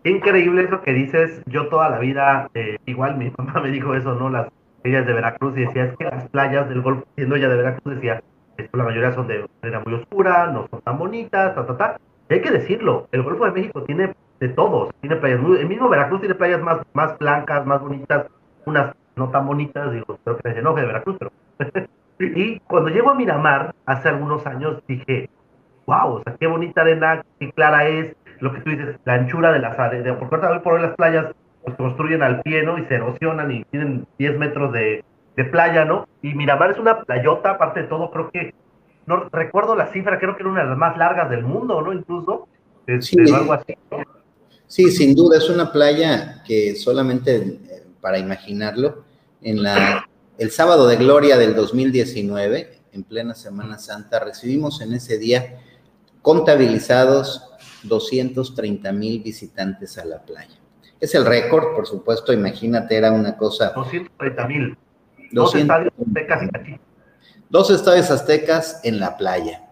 increíble 0.04 0.64
eso 0.64 0.82
que 0.82 0.94
dices. 0.94 1.42
Yo 1.48 1.68
toda 1.68 1.90
la 1.90 2.00
vida, 2.00 2.50
eh, 2.54 2.78
igual 2.86 3.18
mi 3.18 3.32
mamá 3.38 3.62
me 3.62 3.72
dijo 3.72 3.94
eso, 3.94 4.16
¿no? 4.16 4.30
Las 4.30 4.48
ellas 4.84 5.06
de 5.06 5.14
Veracruz 5.14 5.58
y 5.58 5.62
decía, 5.62 5.86
es 5.86 5.98
que 5.98 6.06
las 6.06 6.30
playas 6.30 6.70
del 6.70 6.82
Golfo, 6.82 7.06
siendo 7.16 7.36
ella 7.36 7.50
de 7.50 7.58
Veracruz, 7.58 7.96
decía, 7.96 8.24
la 8.74 8.84
mayoría 8.84 9.14
son 9.14 9.28
de 9.28 9.46
arena 9.62 9.82
muy 9.86 9.94
oscura, 9.96 10.48
no 10.48 10.68
son 10.70 10.82
tan 10.82 10.98
bonitas, 10.98 11.56
ta, 11.56 11.66
ta, 11.66 11.78
ta. 11.78 12.00
hay 12.30 12.42
que 12.42 12.52
decirlo, 12.52 13.08
el 13.12 13.24
Golfo 13.24 13.46
de 13.46 13.52
México 13.52 13.84
tiene 13.84 14.16
de 14.40 14.50
todos, 14.50 14.90
tiene 15.02 15.16
playas 15.18 15.40
el 15.40 15.68
mismo 15.68 15.90
Veracruz 15.90 16.22
tiene 16.22 16.36
playas 16.36 16.62
más, 16.62 16.80
más 16.94 17.18
blancas, 17.18 17.66
más 17.66 17.82
bonitas, 17.82 18.28
unas 18.66 18.96
no 19.18 19.30
tan 19.30 19.48
bonitas, 19.48 19.92
digo, 19.92 20.20
creo 20.24 20.38
que 20.38 20.54
se 20.54 20.60
enoje 20.60 20.82
de 20.82 20.88
Veracruz, 20.88 21.18
pero... 21.20 21.32
y 22.20 22.60
cuando 22.62 22.90
llego 22.90 23.10
a 23.10 23.16
Miramar, 23.16 23.76
hace 23.86 24.10
algunos 24.10 24.46
años, 24.46 24.82
dije, 24.88 25.30
wow, 25.86 26.16
o 26.16 26.24
sea, 26.24 26.36
qué 26.40 26.48
bonita 26.48 26.82
arena, 26.82 27.24
qué 27.40 27.52
clara 27.52 27.88
es, 27.88 28.16
lo 28.40 28.54
que 28.54 28.62
tú 28.62 28.70
dices, 28.70 28.98
la 29.06 29.16
anchura 29.16 29.52
de 29.52 29.60
las 29.60 29.78
arenas, 29.80 30.18
porque 30.20 30.46
hoy 30.46 30.60
por 30.60 30.74
hoy 30.74 30.82
las 30.82 30.96
playas 30.96 31.34
pues 31.64 31.76
construyen 31.76 32.22
al 32.24 32.42
pie, 32.42 32.64
¿no? 32.64 32.78
Y 32.78 32.86
se 32.86 32.96
erosionan 32.96 33.52
y 33.52 33.64
tienen 33.66 34.06
10 34.20 34.38
metros 34.38 34.72
de, 34.72 35.04
de 35.36 35.46
playa, 35.46 35.86
¿no? 35.86 36.08
Y 36.22 36.34
Miramar 36.34 36.72
es 36.72 36.78
una 36.78 37.02
playota, 37.02 37.52
aparte 37.52 37.82
de 37.82 37.88
todo, 37.88 38.12
creo 38.12 38.30
que, 38.30 38.54
no 39.06 39.30
recuerdo 39.32 39.76
la 39.76 39.88
cifra, 39.92 40.20
creo 40.20 40.36
que 40.36 40.44
era 40.44 40.52
una 40.52 40.64
de 40.64 40.70
las 40.70 40.78
más 40.78 40.98
largas 40.98 41.30
del 41.30 41.44
mundo, 41.44 41.82
¿no? 41.82 41.94
Incluso, 41.94 42.48
este, 42.86 43.26
sí, 43.26 43.34
algo 43.34 43.54
así. 43.54 43.76
Sí, 44.68 44.92
sin 44.92 45.16
duda, 45.16 45.38
es 45.38 45.50
una 45.50 45.72
playa 45.72 46.44
que 46.46 46.76
solamente, 46.76 47.36
eh, 47.38 47.84
para 48.02 48.20
imaginarlo, 48.20 49.06
en 49.42 49.64
la, 49.64 50.08
el 50.38 50.52
sábado 50.52 50.88
de 50.88 50.98
gloria 50.98 51.38
del 51.38 51.56
2019, 51.56 52.80
en 52.92 53.04
plena 53.04 53.36
Semana 53.36 53.78
Santa, 53.78 54.20
recibimos 54.20 54.82
en 54.82 54.94
ese 54.94 55.18
día 55.18 55.60
contabilizados 56.22 57.44
230 57.84 58.92
mil 58.92 59.22
visitantes 59.22 59.98
a 59.98 60.06
la 60.06 60.22
playa. 60.22 60.56
Es 61.00 61.14
el 61.16 61.26
récord, 61.26 61.76
por 61.76 61.86
supuesto, 61.86 62.34
imagínate, 62.34 62.96
era 62.96 63.12
una 63.12 63.38
cosa... 63.38 63.72
230 63.76 64.48
mil. 64.48 64.78
Dos 65.32 65.56
estadios 65.56 65.94
aztecas 66.00 66.42
Dos 67.50 67.70
estadios 67.70 68.12
aztecas 68.12 68.82
en 68.84 69.00
la 69.00 69.16
playa. 69.18 69.64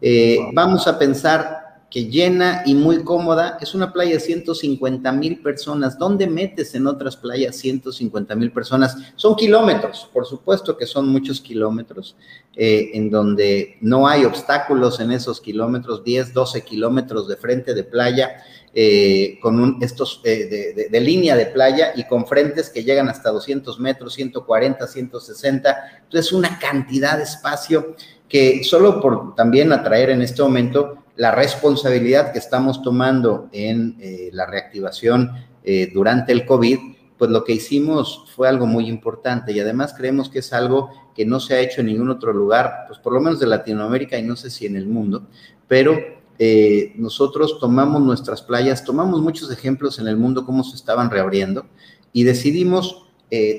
Eh, 0.00 0.38
vamos 0.52 0.86
a 0.88 0.98
pensar 0.98 1.61
que 1.92 2.06
llena 2.06 2.62
y 2.64 2.74
muy 2.74 3.04
cómoda. 3.04 3.58
Es 3.60 3.74
una 3.74 3.92
playa 3.92 4.14
de 4.14 4.20
150 4.20 5.12
mil 5.12 5.42
personas. 5.42 5.98
¿Dónde 5.98 6.26
metes 6.26 6.74
en 6.74 6.86
otras 6.86 7.18
playas 7.18 7.56
150 7.56 8.34
mil 8.34 8.50
personas? 8.50 8.96
Son 9.14 9.36
kilómetros, 9.36 10.08
por 10.10 10.24
supuesto 10.24 10.78
que 10.78 10.86
son 10.86 11.06
muchos 11.06 11.42
kilómetros, 11.42 12.16
eh, 12.56 12.92
en 12.94 13.10
donde 13.10 13.76
no 13.82 14.08
hay 14.08 14.24
obstáculos 14.24 15.00
en 15.00 15.12
esos 15.12 15.38
kilómetros, 15.38 16.02
10, 16.02 16.32
12 16.32 16.62
kilómetros 16.62 17.28
de 17.28 17.36
frente 17.36 17.74
de 17.74 17.84
playa. 17.84 18.42
Eh, 18.74 19.38
con 19.42 19.76
estos 19.82 20.22
eh, 20.24 20.88
de, 20.90 21.00
línea 21.02 21.36
de 21.36 21.44
playa 21.44 21.92
y 21.94 22.04
con 22.04 22.26
frentes 22.26 22.70
que 22.70 22.82
llegan 22.82 23.10
hasta 23.10 23.28
200 23.28 23.78
metros, 23.78 24.14
140, 24.14 24.86
160. 24.86 25.76
Entonces, 26.04 26.32
una 26.32 26.58
cantidad 26.58 27.18
de 27.18 27.24
espacio 27.24 27.94
que 28.30 28.64
solo 28.64 28.98
por 28.98 29.34
también 29.34 29.74
atraer 29.74 30.08
en 30.08 30.22
este 30.22 30.42
momento 30.42 31.01
la 31.16 31.30
responsabilidad 31.30 32.32
que 32.32 32.38
estamos 32.38 32.82
tomando 32.82 33.48
en 33.52 33.96
eh, 34.00 34.30
la 34.32 34.46
reactivación 34.46 35.32
eh, 35.62 35.90
durante 35.92 36.32
el 36.32 36.46
COVID, 36.46 36.78
pues 37.18 37.30
lo 37.30 37.44
que 37.44 37.52
hicimos 37.52 38.24
fue 38.34 38.48
algo 38.48 38.66
muy 38.66 38.88
importante 38.88 39.52
y 39.52 39.60
además 39.60 39.94
creemos 39.96 40.28
que 40.28 40.40
es 40.40 40.52
algo 40.52 40.90
que 41.14 41.26
no 41.26 41.38
se 41.38 41.54
ha 41.54 41.60
hecho 41.60 41.80
en 41.80 41.88
ningún 41.88 42.10
otro 42.10 42.32
lugar, 42.32 42.84
pues 42.88 42.98
por 42.98 43.12
lo 43.12 43.20
menos 43.20 43.38
de 43.38 43.46
Latinoamérica 43.46 44.18
y 44.18 44.22
no 44.22 44.36
sé 44.36 44.50
si 44.50 44.66
en 44.66 44.76
el 44.76 44.86
mundo, 44.86 45.28
pero 45.68 45.98
eh, 46.38 46.92
nosotros 46.96 47.58
tomamos 47.60 48.02
nuestras 48.02 48.42
playas, 48.42 48.82
tomamos 48.82 49.20
muchos 49.20 49.52
ejemplos 49.52 49.98
en 49.98 50.08
el 50.08 50.16
mundo 50.16 50.46
cómo 50.46 50.64
se 50.64 50.74
estaban 50.74 51.10
reabriendo 51.10 51.66
y 52.12 52.24
decidimos 52.24 53.06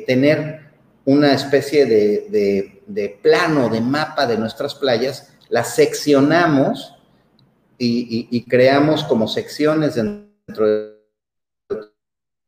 tener 0.05 0.69
una 1.03 1.33
especie 1.33 1.87
de, 1.87 2.83
de 2.85 3.19
plano, 3.23 3.69
de 3.69 3.81
mapa 3.81 4.27
de 4.27 4.37
nuestras 4.37 4.75
playas, 4.75 5.33
las 5.49 5.73
seccionamos 5.73 6.92
y, 7.77 8.45
creamos 8.45 9.03
como 9.03 9.27
secciones 9.27 9.95
dentro 9.95 10.67
de 10.67 10.93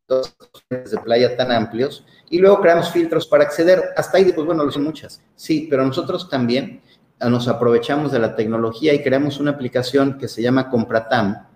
dos 0.08 0.36
de 0.70 0.98
playa 1.04 1.36
tan 1.36 1.52
amplios 1.52 2.06
y 2.30 2.38
luego 2.38 2.62
creamos 2.62 2.92
filtros 2.92 3.28
para 3.28 3.44
acceder. 3.44 3.84
Hasta 3.98 4.18
ahí, 4.18 4.32
pues 4.32 4.46
bueno, 4.46 4.64
lo 4.64 4.72
son 4.72 4.84
muchas. 4.84 5.22
Sí, 5.36 5.68
pero 5.70 5.86
nosotros 5.86 6.30
también 6.30 6.82
nos 7.20 7.48
aprovechamos 7.48 8.12
de 8.12 8.20
la 8.20 8.36
tecnología 8.36 8.94
y 8.94 9.02
creamos 9.02 9.40
una 9.40 9.52
aplicación 9.52 10.18
que 10.18 10.28
se 10.28 10.42
llama 10.42 10.70
Compratam, 10.70 11.48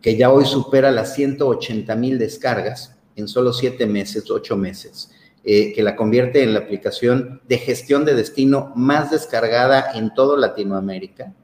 que 0.00 0.16
ya 0.16 0.30
hoy 0.30 0.44
supera 0.44 0.90
las 0.90 1.14
180 1.14 1.94
mil 1.96 2.18
descargas 2.18 2.96
en 3.16 3.28
solo 3.28 3.52
siete 3.52 3.86
meses, 3.86 4.30
ocho 4.30 4.56
meses, 4.56 5.10
eh, 5.42 5.72
que 5.72 5.82
la 5.82 5.96
convierte 5.96 6.42
en 6.42 6.54
la 6.54 6.60
aplicación 6.60 7.40
de 7.48 7.58
gestión 7.58 8.04
de 8.04 8.14
destino 8.14 8.72
más 8.76 9.10
descargada 9.10 9.92
en 9.94 10.14
toda 10.14 10.38
Latinoamérica. 10.38 11.34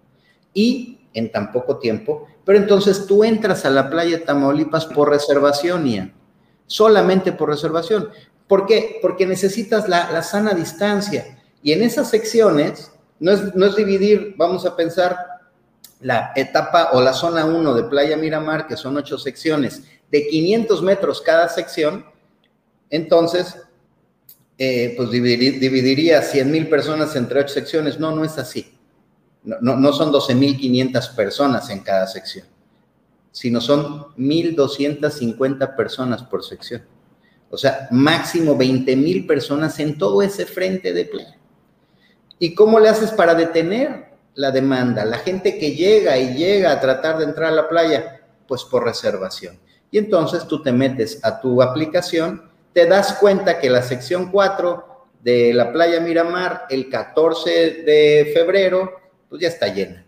Y 0.52 1.03
en 1.14 1.32
tan 1.32 1.50
poco 1.52 1.78
tiempo, 1.78 2.26
pero 2.44 2.58
entonces 2.58 3.06
tú 3.06 3.24
entras 3.24 3.64
a 3.64 3.70
la 3.70 3.88
playa 3.88 4.18
de 4.18 4.24
Tamaulipas 4.24 4.86
por 4.86 5.08
reservación, 5.08 5.86
ya, 5.86 6.12
solamente 6.66 7.32
por 7.32 7.48
reservación. 7.48 8.10
¿Por 8.46 8.66
qué? 8.66 8.98
Porque 9.00 9.26
necesitas 9.26 9.88
la, 9.88 10.22
sana 10.22 10.52
distancia. 10.52 11.38
Y 11.62 11.72
en 11.72 11.82
esas 11.82 12.10
secciones, 12.10 12.92
no 13.20 13.32
es, 13.32 13.54
no 13.54 13.64
es 13.64 13.76
dividir, 13.76 14.34
vamos 14.36 14.66
a 14.66 14.76
pensar, 14.76 15.16
la 16.00 16.32
etapa 16.36 16.90
o 16.92 17.00
la 17.00 17.14
zona 17.14 17.46
1 17.46 17.74
de 17.74 17.84
Playa 17.84 18.16
Miramar, 18.18 18.66
que 18.66 18.76
son 18.76 18.96
ocho 18.98 19.16
secciones, 19.16 19.84
de 20.10 20.26
500 20.26 20.82
metros 20.82 21.22
cada 21.22 21.48
sección, 21.48 22.04
entonces, 22.90 23.56
eh, 24.58 24.94
pues 24.96 25.10
dividiría 25.10 26.22
100 26.22 26.50
mil 26.50 26.68
personas 26.68 27.16
entre 27.16 27.40
ocho 27.40 27.54
secciones. 27.54 27.98
No, 27.98 28.14
no 28.14 28.24
es 28.24 28.38
así. 28.38 28.73
No, 29.44 29.76
no, 29.76 29.92
son 29.92 30.10
12.500 30.10 31.14
personas 31.14 31.68
en 31.68 31.80
cada 31.80 32.06
sección, 32.06 32.46
sino 33.30 33.60
son 33.60 34.14
1.250 34.16 35.76
personas 35.76 36.22
por 36.22 36.42
sección. 36.42 36.82
O 37.50 37.58
sea, 37.58 37.88
máximo 37.90 38.56
20.000 38.56 39.26
personas 39.26 39.78
en 39.80 39.98
todo 39.98 40.22
ese 40.22 40.46
frente 40.46 40.94
de 40.94 41.04
playa. 41.04 41.38
¿Y 42.38 42.54
cómo 42.54 42.80
le 42.80 42.88
haces 42.88 43.10
para 43.10 43.34
detener 43.34 44.14
la 44.34 44.50
demanda? 44.50 45.04
La 45.04 45.18
gente 45.18 45.58
que 45.58 45.72
llega 45.72 46.16
y 46.16 46.34
llega 46.34 46.72
a 46.72 46.80
tratar 46.80 47.18
de 47.18 47.24
entrar 47.24 47.52
a 47.52 47.56
la 47.56 47.68
playa, 47.68 48.22
pues 48.48 48.64
por 48.64 48.84
reservación. 48.84 49.60
Y 49.90 49.98
entonces 49.98 50.48
tú 50.48 50.62
te 50.62 50.72
metes 50.72 51.20
a 51.22 51.40
tu 51.40 51.62
aplicación, 51.62 52.50
te 52.72 52.86
das 52.86 53.14
cuenta 53.14 53.60
que 53.60 53.70
la 53.70 53.82
sección 53.82 54.30
4 54.32 55.06
de 55.22 55.54
la 55.54 55.70
playa 55.70 56.00
Miramar, 56.00 56.66
el 56.70 56.88
14 56.88 57.50
de 57.84 58.32
febrero, 58.34 59.03
pues 59.28 59.42
ya 59.42 59.48
está 59.48 59.68
llena. 59.68 60.04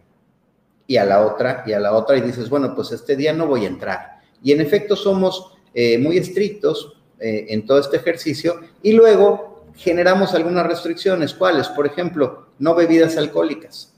Y 0.87 0.97
a 0.97 1.05
la 1.05 1.27
otra, 1.27 1.65
y 1.67 1.73
a 1.73 1.81
la 1.81 1.93
otra, 1.93 2.17
y 2.17 2.21
dices, 2.21 2.49
bueno, 2.49 2.75
pues 2.75 2.93
este 2.93 3.17
día 3.17 3.33
no 3.33 3.47
voy 3.47 3.65
a 3.65 3.69
entrar. 3.69 4.21
Y 4.43 4.53
en 4.53 4.61
efecto 4.61 4.95
somos 4.95 5.57
eh, 5.75 5.99
muy 5.99 6.19
estrictos 6.19 6.97
eh, 7.19 7.47
en 7.49 7.67
todo 7.67 7.79
este 7.79 7.97
ejercicio 7.97 8.61
y 8.83 8.93
luego 8.93 9.65
generamos 9.75 10.35
algunas 10.35 10.67
restricciones. 10.67 11.35
¿Cuáles? 11.35 11.69
Por 11.69 11.87
ejemplo, 11.87 12.47
no 12.59 12.75
bebidas 12.75 13.17
alcohólicas. 13.17 13.93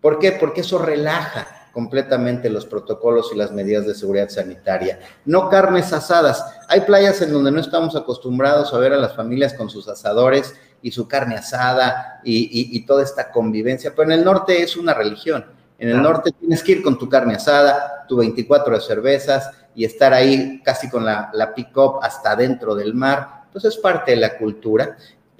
¿Por 0.00 0.18
qué? 0.18 0.32
Porque 0.32 0.62
eso 0.62 0.78
relaja 0.78 1.68
completamente 1.72 2.50
los 2.50 2.66
protocolos 2.66 3.30
y 3.32 3.36
las 3.36 3.52
medidas 3.52 3.86
de 3.86 3.94
seguridad 3.94 4.28
sanitaria. 4.28 4.98
No 5.24 5.48
carnes 5.48 5.92
asadas. 5.92 6.44
Hay 6.68 6.80
playas 6.82 7.22
en 7.22 7.32
donde 7.32 7.52
no 7.52 7.60
estamos 7.60 7.94
acostumbrados 7.94 8.72
a 8.72 8.78
ver 8.78 8.92
a 8.92 8.98
las 8.98 9.14
familias 9.14 9.54
con 9.54 9.70
sus 9.70 9.88
asadores 9.88 10.54
y 10.82 10.90
su 10.90 11.06
carne 11.06 11.36
asada 11.36 12.20
y, 12.24 12.80
toda 12.86 13.02
esta 13.02 13.30
convivencia. 13.30 13.92
Pero 13.94 14.12
en 14.12 14.18
el 14.18 14.24
norte 14.24 14.62
es 14.62 14.76
una 14.76 14.94
religión. 14.94 15.44
En 15.78 15.88
el 15.88 16.02
norte 16.02 16.32
tienes 16.38 16.62
que 16.62 16.72
ir 16.72 16.82
con 16.82 16.98
tu 16.98 17.08
carne 17.08 17.34
asada, 17.34 18.04
tu 18.06 18.16
24 18.16 18.74
de 18.74 18.80
cervezas 18.80 19.50
y 19.74 19.84
estar 19.84 20.12
ahí 20.12 20.60
casi 20.64 20.90
con 20.90 21.04
la, 21.04 21.30
la 21.32 21.54
pick-up 21.54 22.00
hasta 22.02 22.36
dentro 22.36 22.74
del 22.74 22.94
mar. 22.94 23.44
Pues 23.52 23.64
es 23.64 23.76
parte 23.76 24.12
de 24.12 24.18
la 24.18 24.36
cultura. 24.36 24.96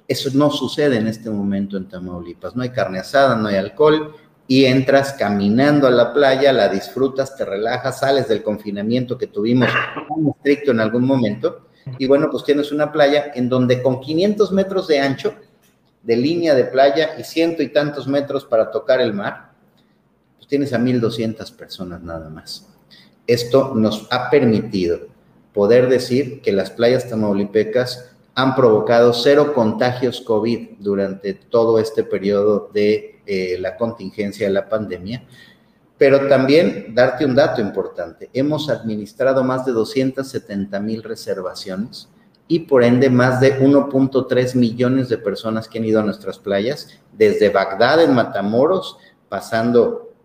Eso 0.07 0.29
no 0.33 0.49
sucede 0.49 0.97
en 0.97 1.07
este 1.07 1.29
momento 1.29 1.77
en 1.77 1.87
Tamaulipas. 1.87 2.55
No 2.55 2.63
hay 2.63 2.69
carne 2.69 2.99
asada, 2.99 3.35
no 3.35 3.47
hay 3.47 3.55
alcohol 3.55 4.15
y 4.51 4.65
entras 4.65 5.13
caminando 5.13 5.87
a 5.87 5.91
la 5.91 6.11
playa, 6.11 6.51
la 6.51 6.67
disfrutas, 6.67 7.37
te 7.37 7.45
relajas, 7.45 7.99
sales 7.99 8.27
del 8.27 8.43
confinamiento 8.43 9.17
que 9.17 9.27
tuvimos 9.27 9.69
muy 10.09 10.31
estricto 10.31 10.71
en 10.71 10.81
algún 10.81 11.05
momento 11.05 11.67
y 11.97 12.07
bueno, 12.07 12.29
pues 12.31 12.43
tienes 12.43 12.71
una 12.71 12.91
playa 12.91 13.31
en 13.33 13.49
donde 13.49 13.81
con 13.81 13.99
500 13.99 14.51
metros 14.51 14.87
de 14.87 14.99
ancho, 14.99 15.35
de 16.03 16.15
línea 16.15 16.55
de 16.55 16.65
playa 16.65 17.15
y 17.19 17.23
ciento 17.23 17.61
y 17.63 17.69
tantos 17.69 18.07
metros 18.07 18.45
para 18.45 18.71
tocar 18.71 19.01
el 19.01 19.13
mar, 19.13 19.51
pues 20.37 20.47
tienes 20.47 20.73
a 20.73 20.79
1.200 20.79 21.55
personas 21.55 22.01
nada 22.01 22.29
más. 22.29 22.67
Esto 23.27 23.73
nos 23.75 24.07
ha 24.11 24.29
permitido 24.29 25.07
poder 25.53 25.89
decir 25.89 26.41
que 26.41 26.51
las 26.51 26.71
playas 26.71 27.09
tamaulipecas 27.09 28.11
han 28.33 28.55
provocado 28.55 29.13
cero 29.13 29.53
contagios 29.53 30.21
COVID 30.21 30.69
durante 30.79 31.33
todo 31.33 31.79
este 31.79 32.03
periodo 32.03 32.69
de 32.73 33.19
eh, 33.25 33.57
la 33.59 33.75
contingencia 33.75 34.47
de 34.47 34.53
la 34.53 34.69
pandemia. 34.69 35.23
Pero 36.01 36.27
también 36.27 36.95
darte 36.95 37.23
un 37.25 37.35
dato 37.35 37.61
importante, 37.61 38.27
hemos 38.33 38.71
administrado 38.71 39.43
más 39.43 39.67
de 39.67 39.71
270 39.71 40.79
mil 40.79 41.03
reservaciones 41.03 42.09
y 42.47 42.61
por 42.61 42.83
ende 42.83 43.07
más 43.11 43.39
de 43.39 43.59
1.3 43.59 44.55
millones 44.55 45.09
de 45.09 45.19
personas 45.19 45.67
que 45.67 45.77
han 45.77 45.85
ido 45.85 45.99
a 45.99 46.03
nuestras 46.03 46.39
playas, 46.39 46.87
desde 47.13 47.49
Bagdad 47.49 48.03
en 48.03 48.15
Matamoros, 48.15 48.97
pasando 49.29 50.15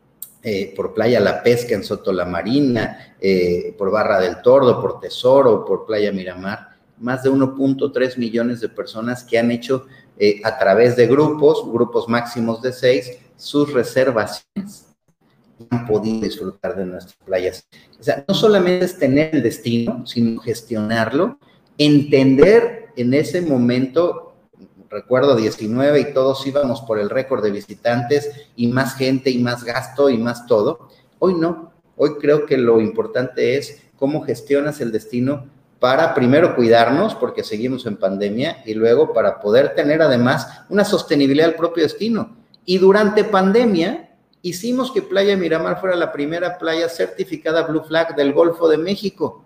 eh, 0.43 0.73
por 0.75 0.95
Playa 0.95 1.21
La 1.21 1.43
Pesca 1.43 1.75
en 1.75 1.85
Soto 1.85 2.11
La 2.11 2.25
Marina, 2.25 3.15
eh, 3.21 3.75
por 3.77 3.91
Barra 3.91 4.19
del 4.19 4.41
Tordo, 4.41 4.81
por 4.81 4.99
Tesoro, 4.99 5.63
por 5.67 5.85
Playa 5.85 6.11
Miramar, 6.11 6.71
más 6.97 7.23
de 7.23 7.31
1.3 7.31 8.17
millones 8.17 8.63
de 8.63 8.71
personas 8.71 9.23
que 9.25 9.39
han 9.39 9.51
hecho 9.51 9.85
eh, 10.17 10.41
a 10.43 10.57
través 10.57 10.97
de 10.97 11.07
grupos, 11.07 11.71
grupos 11.71 12.09
máximos 12.09 12.63
de 12.63 12.73
seis, 12.73 13.19
sus 13.37 13.75
reservaciones 13.75 14.86
han 15.71 15.87
podido 15.87 16.21
disfrutar 16.21 16.77
de 16.77 16.85
nuestras 16.85 17.17
playas. 17.25 17.67
O 17.99 18.03
sea, 18.03 18.25
no 18.27 18.35
solamente 18.35 18.85
es 18.85 18.99
tener 18.99 19.35
el 19.35 19.43
destino, 19.43 20.07
sino 20.07 20.41
gestionarlo, 20.41 21.39
entender 21.79 22.87
en 22.97 23.15
ese 23.15 23.43
momento, 23.43 24.35
recuerdo 24.91 25.37
19 25.37 26.01
y 26.01 26.15
todos 26.15 26.47
íbamos 26.47 26.81
por 26.83 26.99
el 26.99 27.11
récord 27.11 27.43
de 27.43 27.51
visitantes 27.51 28.31
y 28.57 28.69
más 28.69 28.95
gente 28.95 29.31
y 29.31 29.39
más 29.39 29.65
gasto 29.65 30.11
y 30.11 30.19
más 30.19 30.47
todo. 30.47 30.89
Hoy 31.19 31.35
no, 31.35 31.73
hoy 31.97 32.17
creo 32.21 32.47
que 32.47 32.57
lo 32.57 32.81
importante 32.81 33.57
es 33.57 33.83
cómo 33.97 34.23
gestionas 34.23 34.81
el 34.81 34.93
destino 34.93 35.47
para 35.79 36.15
primero 36.15 36.57
cuidarnos 36.57 37.15
porque 37.15 37.45
seguimos 37.45 37.85
en 37.87 37.97
pandemia 37.97 38.63
y 38.65 38.75
luego 38.75 39.13
para 39.13 39.41
poder 39.41 39.75
tener 39.75 40.01
además 40.01 40.63
una 40.69 40.85
sostenibilidad 40.85 41.47
del 41.47 41.57
propio 41.57 41.83
destino. 41.83 42.37
Y 42.65 42.79
durante 42.79 43.25
pandemia 43.25 44.06
hicimos 44.49 44.93
que 44.93 45.03
Playa 45.03 45.37
Miramar 45.37 45.81
fuera 45.81 45.97
la 45.97 46.13
primera 46.13 46.57
playa 46.59 46.89
certificada 46.89 47.63
Blue 47.63 47.83
Flag 47.83 48.15
del 48.15 48.33
Golfo 48.33 48.69
de 48.69 48.79
México. 48.79 49.45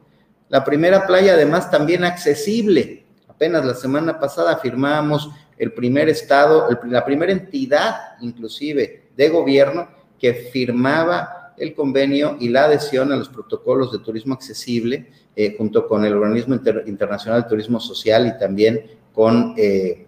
La 0.49 0.65
primera 0.65 1.07
playa 1.07 1.35
además 1.35 1.71
también 1.71 2.05
accesible. 2.05 3.07
Apenas 3.29 3.65
la 3.65 3.75
semana 3.75 4.19
pasada 4.19 4.59
firmamos 4.59 5.31
el 5.57 5.73
primer 5.73 6.09
estado, 6.09 6.69
la 6.87 7.05
primera 7.05 7.33
entidad 7.33 7.95
inclusive 8.21 9.11
de 9.17 9.29
gobierno 9.29 9.89
que 10.19 10.35
firmaba 10.35 11.55
el 11.57 11.75
convenio 11.75 12.37
y 12.41 12.49
la 12.49 12.65
adhesión 12.65 13.13
a 13.13 13.17
los 13.17 13.29
protocolos 13.29 13.93
de 13.93 13.99
turismo 13.99 14.35
accesible 14.35 15.11
eh, 15.37 15.55
junto 15.57 15.87
con 15.87 16.05
el 16.05 16.15
Organismo 16.15 16.57
Internacional 16.87 17.43
de 17.43 17.49
Turismo 17.49 17.81
Social 17.81 18.27
y 18.27 18.39
también 18.39 18.83
con 19.15 19.55
eh, 19.57 20.07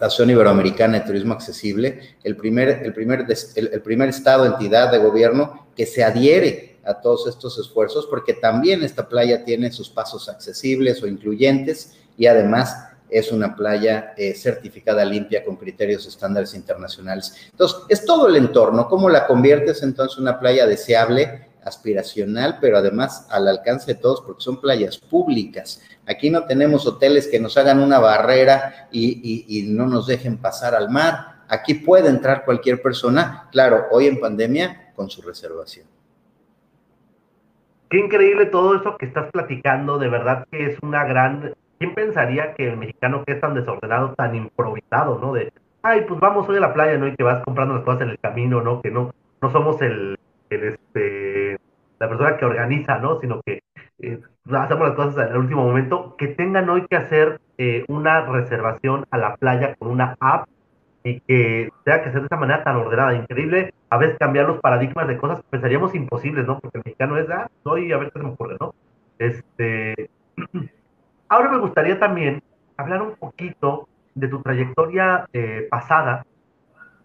la 0.00 0.08
Asociación 0.08 0.30
Iberoamericana 0.30 0.98
de 0.98 1.06
Turismo 1.06 1.34
Accesible, 1.34 2.16
el 2.24 2.36
primer, 2.36 2.82
el, 2.84 2.92
primer, 2.92 3.26
el, 3.54 3.82
primer 3.82 4.08
estado, 4.08 4.44
entidad 4.46 4.90
de 4.90 4.98
gobierno 4.98 5.66
que 5.76 5.86
se 5.86 6.02
adhiere 6.02 6.78
a 6.84 7.00
todos 7.00 7.26
estos 7.26 7.58
esfuerzos, 7.58 8.06
porque 8.06 8.34
también 8.34 8.82
esta 8.82 9.08
playa 9.08 9.44
tiene 9.44 9.72
sus 9.72 9.88
pasos 9.88 10.28
accesibles 10.28 11.02
o 11.02 11.06
incluyentes 11.06 11.94
y 12.16 12.26
además 12.26 12.76
es 13.08 13.30
una 13.30 13.54
playa 13.54 14.12
eh, 14.16 14.34
certificada 14.34 15.04
limpia 15.04 15.44
con 15.44 15.56
criterios 15.56 16.06
estándares 16.06 16.54
internacionales. 16.54 17.34
Entonces, 17.52 17.78
es 17.88 18.04
todo 18.04 18.28
el 18.28 18.36
entorno, 18.36 18.88
cómo 18.88 19.08
la 19.08 19.26
conviertes 19.26 19.82
entonces 19.82 20.18
en 20.18 20.24
una 20.24 20.40
playa 20.40 20.66
deseable 20.66 21.48
aspiracional, 21.64 22.58
pero 22.60 22.76
además 22.76 23.26
al 23.30 23.48
alcance 23.48 23.94
de 23.94 24.00
todos 24.00 24.20
porque 24.22 24.42
son 24.42 24.60
playas 24.60 24.98
públicas. 24.98 25.82
Aquí 26.06 26.30
no 26.30 26.44
tenemos 26.44 26.86
hoteles 26.86 27.28
que 27.28 27.40
nos 27.40 27.56
hagan 27.56 27.80
una 27.80 27.98
barrera 27.98 28.88
y, 28.92 29.66
no 29.68 29.86
nos 29.86 30.06
dejen 30.06 30.38
pasar 30.38 30.74
al 30.74 30.90
mar. 30.90 31.44
Aquí 31.48 31.74
puede 31.74 32.08
entrar 32.08 32.44
cualquier 32.44 32.82
persona, 32.82 33.48
claro, 33.50 33.86
hoy 33.90 34.06
en 34.06 34.20
pandemia, 34.20 34.92
con 34.94 35.10
su 35.10 35.22
reservación. 35.22 35.86
Qué 37.90 37.98
increíble 37.98 38.46
todo 38.46 38.76
eso 38.76 38.96
que 38.96 39.06
estás 39.06 39.30
platicando, 39.30 39.98
de 39.98 40.08
verdad 40.08 40.46
que 40.50 40.66
es 40.66 40.78
una 40.82 41.04
gran... 41.04 41.54
¿Quién 41.78 41.94
pensaría 41.94 42.54
que 42.54 42.68
el 42.68 42.76
mexicano 42.76 43.24
que 43.24 43.32
es 43.32 43.40
tan 43.40 43.54
desordenado, 43.54 44.14
tan 44.14 44.34
improvisado, 44.34 45.18
¿no? 45.18 45.32
De, 45.32 45.52
ay, 45.82 46.02
pues 46.08 46.18
vamos 46.18 46.48
hoy 46.48 46.56
a 46.56 46.60
la 46.60 46.72
playa, 46.72 46.96
¿no? 46.96 47.06
Y 47.06 47.14
que 47.14 47.22
vas 47.22 47.44
comprando 47.44 47.74
las 47.74 47.84
cosas 47.84 48.02
en 48.02 48.10
el 48.10 48.18
camino, 48.18 48.62
¿no? 48.62 48.80
Que 48.80 48.90
no, 48.90 49.12
no 49.42 49.52
somos 49.52 49.80
el, 49.82 50.16
este, 50.50 51.43
la 52.04 52.08
persona 52.08 52.36
que 52.36 52.44
organiza, 52.44 52.98
¿no? 52.98 53.18
Sino 53.20 53.40
que 53.44 53.62
eh, 53.98 54.20
hacemos 54.52 54.88
las 54.88 54.96
cosas 54.96 55.30
el 55.30 55.38
último 55.38 55.64
momento, 55.64 56.16
que 56.16 56.28
tengan 56.28 56.68
hoy 56.68 56.86
que 56.86 56.96
hacer 56.96 57.40
eh, 57.58 57.84
una 57.88 58.26
reservación 58.26 59.06
a 59.10 59.18
la 59.18 59.36
playa 59.36 59.74
con 59.76 59.88
una 59.88 60.16
app 60.20 60.48
y 61.02 61.20
que 61.20 61.70
tenga 61.84 62.02
que 62.02 62.10
ser 62.10 62.20
de 62.20 62.26
esa 62.26 62.36
manera 62.36 62.64
tan 62.64 62.76
ordenada, 62.76 63.14
increíble, 63.14 63.74
a 63.90 63.98
veces 63.98 64.18
cambiar 64.18 64.46
los 64.46 64.60
paradigmas 64.60 65.06
de 65.08 65.18
cosas 65.18 65.40
que 65.40 65.48
pensaríamos 65.50 65.94
imposibles, 65.94 66.46
¿no? 66.46 66.58
Porque 66.58 66.78
el 66.78 66.84
mexicano 66.84 67.16
es, 67.18 67.28
ah, 67.30 67.50
soy, 67.62 67.92
a 67.92 67.98
ver 67.98 68.10
qué 68.10 68.18
se 68.18 68.24
me 68.24 68.32
ocurre, 68.32 68.56
¿no? 68.60 68.74
Este, 69.18 70.10
ahora 71.28 71.50
me 71.50 71.58
gustaría 71.58 71.98
también 71.98 72.42
hablar 72.76 73.02
un 73.02 73.16
poquito 73.16 73.88
de 74.14 74.28
tu 74.28 74.42
trayectoria 74.42 75.26
eh, 75.32 75.68
pasada, 75.70 76.24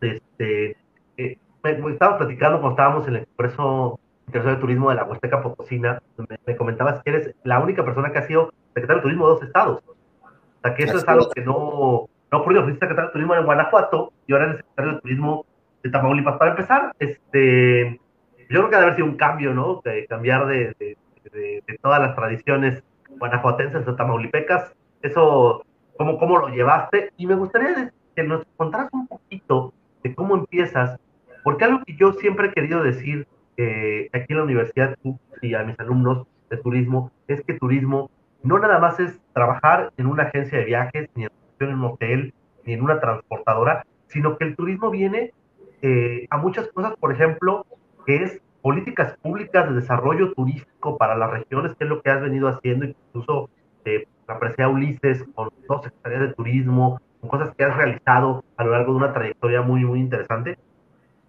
este, 0.01 0.77
eh, 1.17 1.37
me, 1.63 1.91
estábamos 1.91 2.19
platicando 2.19 2.59
cuando 2.59 2.71
estábamos 2.71 3.07
en 3.07 3.15
el 3.15 3.21
Expreso 3.23 3.99
Internacional 4.29 4.55
de 4.55 4.61
Turismo 4.61 4.89
de 4.89 4.95
la 4.95 5.03
Huasteca 5.03 5.41
Potosina, 5.41 6.01
me, 6.45 6.55
comentabas 6.55 7.01
que 7.03 7.09
eres 7.09 7.35
la 7.43 7.59
única 7.59 7.83
persona 7.83 8.11
que 8.11 8.19
ha 8.19 8.27
sido 8.27 8.51
secretario 8.73 8.97
de 8.97 9.01
turismo 9.01 9.27
de 9.27 9.33
dos 9.33 9.43
estados. 9.43 9.83
O 9.87 10.61
sea, 10.61 10.75
que 10.75 10.83
eso 10.83 10.97
es 10.97 11.07
algo 11.07 11.29
que 11.31 11.41
no, 11.41 12.07
no 12.31 12.37
ocurrió. 12.37 12.63
Fuiste 12.63 12.79
secretario 12.79 13.07
de 13.07 13.13
turismo 13.13 13.35
en 13.35 13.45
Guanajuato 13.45 14.13
y 14.27 14.33
ahora 14.33 14.45
eres 14.45 14.57
secretario 14.57 14.93
de 14.93 15.01
turismo 15.01 15.45
de 15.83 15.89
Tamaulipas. 15.89 16.37
Para 16.37 16.51
empezar, 16.51 16.91
este, 16.99 17.99
yo 18.37 18.47
creo 18.47 18.69
que 18.69 18.75
debe 18.75 18.83
haber 18.83 18.95
sido 18.95 19.07
un 19.07 19.17
cambio, 19.17 19.53
¿no? 19.53 19.81
De 19.83 20.05
cambiar 20.05 20.45
de, 20.47 20.75
de, 20.79 21.79
todas 21.81 21.99
las 21.99 22.15
tradiciones 22.15 22.83
guanajuatenses 23.09 23.87
o 23.87 23.95
tamaulipecas. 23.95 24.73
Eso, 25.01 25.65
¿cómo, 25.97 26.19
¿cómo 26.19 26.37
lo 26.37 26.49
llevaste? 26.49 27.11
Y 27.17 27.25
me 27.25 27.35
gustaría 27.35 27.91
que 28.15 28.23
nos 28.23 28.45
contaras 28.57 28.89
un 28.93 29.07
poquito 29.07 29.73
de 30.03 30.13
cómo 30.13 30.35
empiezas 30.35 30.99
porque 31.43 31.65
algo 31.65 31.83
que 31.85 31.95
yo 31.95 32.13
siempre 32.13 32.47
he 32.47 32.51
querido 32.51 32.83
decir 32.83 33.27
eh, 33.61 34.09
aquí 34.13 34.27
en 34.29 34.37
la 34.37 34.43
universidad 34.43 34.95
y 35.41 35.53
a 35.53 35.63
mis 35.63 35.77
alumnos 35.79 36.25
de 36.49 36.55
turismo 36.57 37.11
es 37.27 37.41
que 37.43 37.55
turismo 37.55 38.09
no 38.41 38.57
nada 38.57 38.79
más 38.79 39.01
es 39.01 39.19
trabajar 39.33 39.91
en 39.97 40.07
una 40.07 40.23
agencia 40.23 40.59
de 40.59 40.63
viajes, 40.63 41.09
ni 41.15 41.25
en 41.25 41.73
un 41.73 41.83
hotel, 41.83 42.33
ni 42.65 42.71
en 42.71 42.81
una 42.81 43.01
transportadora, 43.01 43.85
sino 44.07 44.37
que 44.37 44.45
el 44.45 44.55
turismo 44.55 44.89
viene 44.89 45.33
eh, 45.81 46.25
a 46.29 46.37
muchas 46.37 46.69
cosas, 46.69 46.95
por 46.97 47.11
ejemplo, 47.11 47.65
que 48.05 48.23
es 48.23 48.41
políticas 48.61 49.17
públicas 49.17 49.67
de 49.67 49.75
desarrollo 49.75 50.31
turístico 50.33 50.97
para 50.97 51.17
las 51.17 51.29
regiones, 51.29 51.75
que 51.75 51.83
es 51.83 51.89
lo 51.89 52.01
que 52.01 52.11
has 52.11 52.21
venido 52.21 52.47
haciendo, 52.47 52.85
incluso 52.85 53.49
eh, 53.83 54.07
aprecié 54.27 54.63
a 54.63 54.69
Ulises 54.69 55.25
con 55.35 55.49
dos 55.67 55.83
secretarías 55.83 56.21
de 56.29 56.33
turismo, 56.33 57.01
con 57.19 57.29
cosas 57.29 57.53
que 57.55 57.65
has 57.65 57.75
realizado 57.75 58.45
a 58.55 58.63
lo 58.63 58.71
largo 58.71 58.93
de 58.93 58.97
una 58.99 59.13
trayectoria 59.13 59.61
muy, 59.61 59.83
muy 59.83 59.99
interesante. 59.99 60.57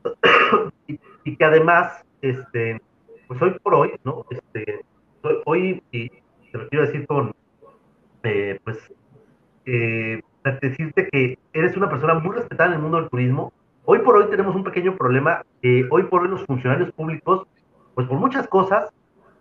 Y, 1.23 1.37
que 1.37 1.45
además, 1.45 2.03
este, 2.23 2.81
pues 3.29 3.41
hoy 3.43 3.57
por 3.63 3.75
hoy, 3.75 3.93
¿no? 4.05 4.25
Este, 4.31 4.81
hoy, 5.45 5.83
y 5.93 6.09
te 6.09 6.59
lo 6.59 6.69
quiero 6.69 6.87
decir 6.87 7.07
con, 7.07 7.33
eh, 8.23 8.59
pues, 8.65 8.93
eh, 9.67 10.23
decirte 10.61 11.09
que 11.11 11.39
eres 11.53 11.77
una 11.77 11.89
persona 11.89 12.15
muy 12.15 12.35
respetada 12.35 12.71
en 12.71 12.77
el 12.77 12.83
mundo 12.83 13.01
del 13.01 13.11
turismo. 13.11 13.53
Hoy 13.85 14.01
por 14.01 14.17
hoy 14.17 14.31
tenemos 14.31 14.55
un 14.55 14.65
pequeño 14.65 14.97
problema. 14.97 15.43
hoy 15.91 16.03
por 16.05 16.23
hoy 16.23 16.29
los 16.29 16.45
funcionarios 16.47 16.93
públicos, 16.93 17.47
pues 17.95 18.07
por 18.07 18.19
muchas 18.19 18.49
cosas, 18.49 18.91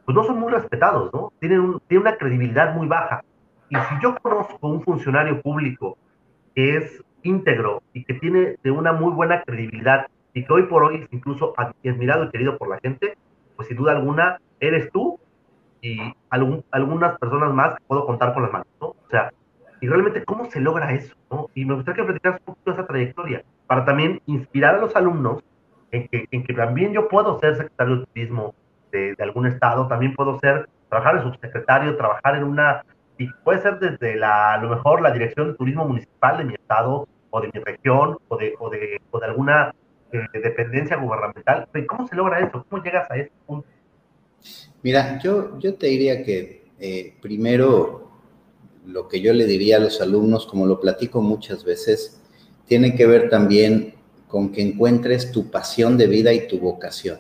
pues 0.06 0.15
no 0.15 0.24
son 0.24 0.39
muy 0.39 0.52
respetados, 0.52 1.13
¿no? 1.13 1.32
Tienen, 1.39 1.60
un, 1.60 1.82
tienen 1.88 2.08
una 2.08 2.18
credibilidad 2.18 2.74
muy 2.74 2.88
baja. 2.88 3.24
Y 3.70 3.76
si 3.76 3.96
yo 4.02 4.15
conozco 4.22 4.68
un 4.68 4.82
funcionario 4.84 5.42
público 5.42 5.98
que 6.56 6.78
es 6.78 7.04
íntegro 7.24 7.84
y 7.94 8.04
que 8.04 8.15
tiene 8.15 8.58
de 8.63 8.72
una 8.72 8.92
muy 8.92 9.13
buena 9.13 9.44
credibilidad 9.44 10.08
y 10.34 10.46
que 10.46 10.54
hoy 10.54 10.63
por 10.63 10.84
hoy 10.84 10.98
es 11.04 11.08
incluso 11.12 11.54
admirado 11.84 12.26
y 12.26 12.30
querido 12.30 12.58
por 12.58 12.70
la 12.70 12.80
gente, 12.80 13.18
pues 13.56 13.68
sin 13.68 13.78
duda 13.78 13.94
alguna 13.94 14.39
eres 14.60 14.92
tú 14.92 15.20
y 15.82 15.98
algunas 16.30 17.18
personas 17.20 17.54
más 17.54 17.76
que 17.76 17.84
puedo 17.88 18.06
contar 18.06 18.34
con 18.34 18.44
las 18.44 18.52
manos, 18.52 18.68
¿no? 18.82 18.88
O 18.88 19.10
sea, 19.10 19.32
y 19.82 19.88
realmente 19.88 20.24
cómo 20.26 20.46
se 20.46 20.60
logra 20.60 20.94
eso, 20.94 21.15
¿no? 21.32 21.50
Y 21.56 21.65
me 21.65 21.74
gustaría 21.74 22.02
que 22.02 22.08
platicaras 22.08 22.39
un 22.42 22.46
poquito 22.46 22.72
esa 22.72 22.86
trayectoria 22.86 23.44
para 23.68 23.86
también 23.86 24.22
inspirar 24.26 24.76
a 24.76 24.80
los 24.80 24.96
alumnos 24.96 25.44
en 25.92 26.08
que, 26.08 26.28
en 26.32 26.44
que 26.44 26.54
también 26.54 26.94
yo 26.94 27.08
puedo 27.08 27.39
ser 27.39 27.56
secretario 27.56 27.98
de 27.98 28.06
turismo 28.08 28.54
de, 28.92 29.15
de 29.15 29.24
algún 29.24 29.48
estado, 29.48 29.88
también 29.88 30.13
puedo 30.15 30.38
ser, 30.39 30.68
trabajar 30.89 31.18
en 31.18 31.24
subsecretario, 31.24 31.96
trabajar 31.96 32.36
en 32.36 32.44
una, 32.44 32.84
y 33.18 33.28
puede 33.44 33.60
ser 33.60 33.80
desde 33.80 34.15
la, 34.15 34.54
a 34.54 34.58
lo 34.58 34.70
mejor 34.70 35.02
la 35.02 35.12
dirección 35.12 35.50
de 35.50 35.54
turismo 35.56 35.86
municipal 35.86 36.38
de 36.38 36.46
mi 36.46 36.54
estado 36.56 37.08
o 37.30 37.42
de 37.42 37.50
mi 37.54 37.60
región 37.60 38.18
o 38.28 38.38
de, 38.38 38.56
o 38.60 38.70
de, 38.70 39.02
o 39.12 39.20
de 39.20 39.26
alguna 39.26 39.74
dependencia 40.34 40.98
gubernamental. 40.98 41.67
¿Cómo 41.88 42.08
se 42.08 42.15
logra 42.15 42.39
eso? 42.39 42.65
¿Cómo 42.69 42.84
llegas 42.84 43.10
a 43.10 43.17
ese 43.17 43.32
punto? 43.45 43.67
Mira, 44.82 45.19
yo, 45.19 45.60
yo 45.60 45.76
te 45.76 45.88
diría 45.88 46.24
que 46.24 46.69
eh, 46.80 47.13
primero 47.22 48.10
lo 48.86 49.08
que 49.08 49.22
yo 49.22 49.34
le 49.34 49.45
diría 49.45 49.78
a 49.78 49.80
los 49.80 50.02
alumnos, 50.02 50.48
como 50.48 50.65
lo 50.65 50.80
platico 50.80 51.22
muchas 51.22 51.63
veces, 51.63 52.22
tiene 52.65 52.95
que 52.95 53.06
ver 53.06 53.30
también 53.30 53.95
con 54.28 54.52
que 54.52 54.62
encuentres 54.62 55.32
tu 55.32 55.50
pasión 55.52 55.98
de 55.98 56.08
vida 56.08 56.32
y 56.34 56.48
tu 56.48 56.60
vocación. 56.60 57.19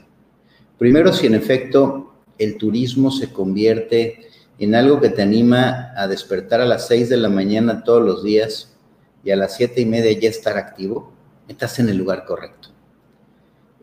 Primero, 0.77 1.11
si 1.11 1.27
en 1.27 1.35
efecto 1.35 2.13
el 2.37 2.57
turismo 2.57 3.11
se 3.11 3.33
convierte 3.33 4.27
en 4.57 4.75
algo 4.75 5.01
que 5.01 5.09
te 5.09 5.21
anima 5.21 5.91
a 5.95 6.07
despertar 6.07 6.61
a 6.61 6.65
las 6.65 6.87
6 6.87 7.09
de 7.09 7.17
la 7.17 7.29
mañana 7.29 7.83
todos 7.83 8.03
los 8.03 8.23
días 8.23 8.77
y 9.23 9.31
a 9.31 9.35
las 9.35 9.55
siete 9.55 9.81
y 9.81 9.85
media 9.85 10.17
ya 10.17 10.29
estar 10.29 10.57
activo, 10.57 11.11
estás 11.47 11.79
en 11.79 11.89
el 11.89 11.97
lugar 11.97 12.25
correcto. 12.25 12.69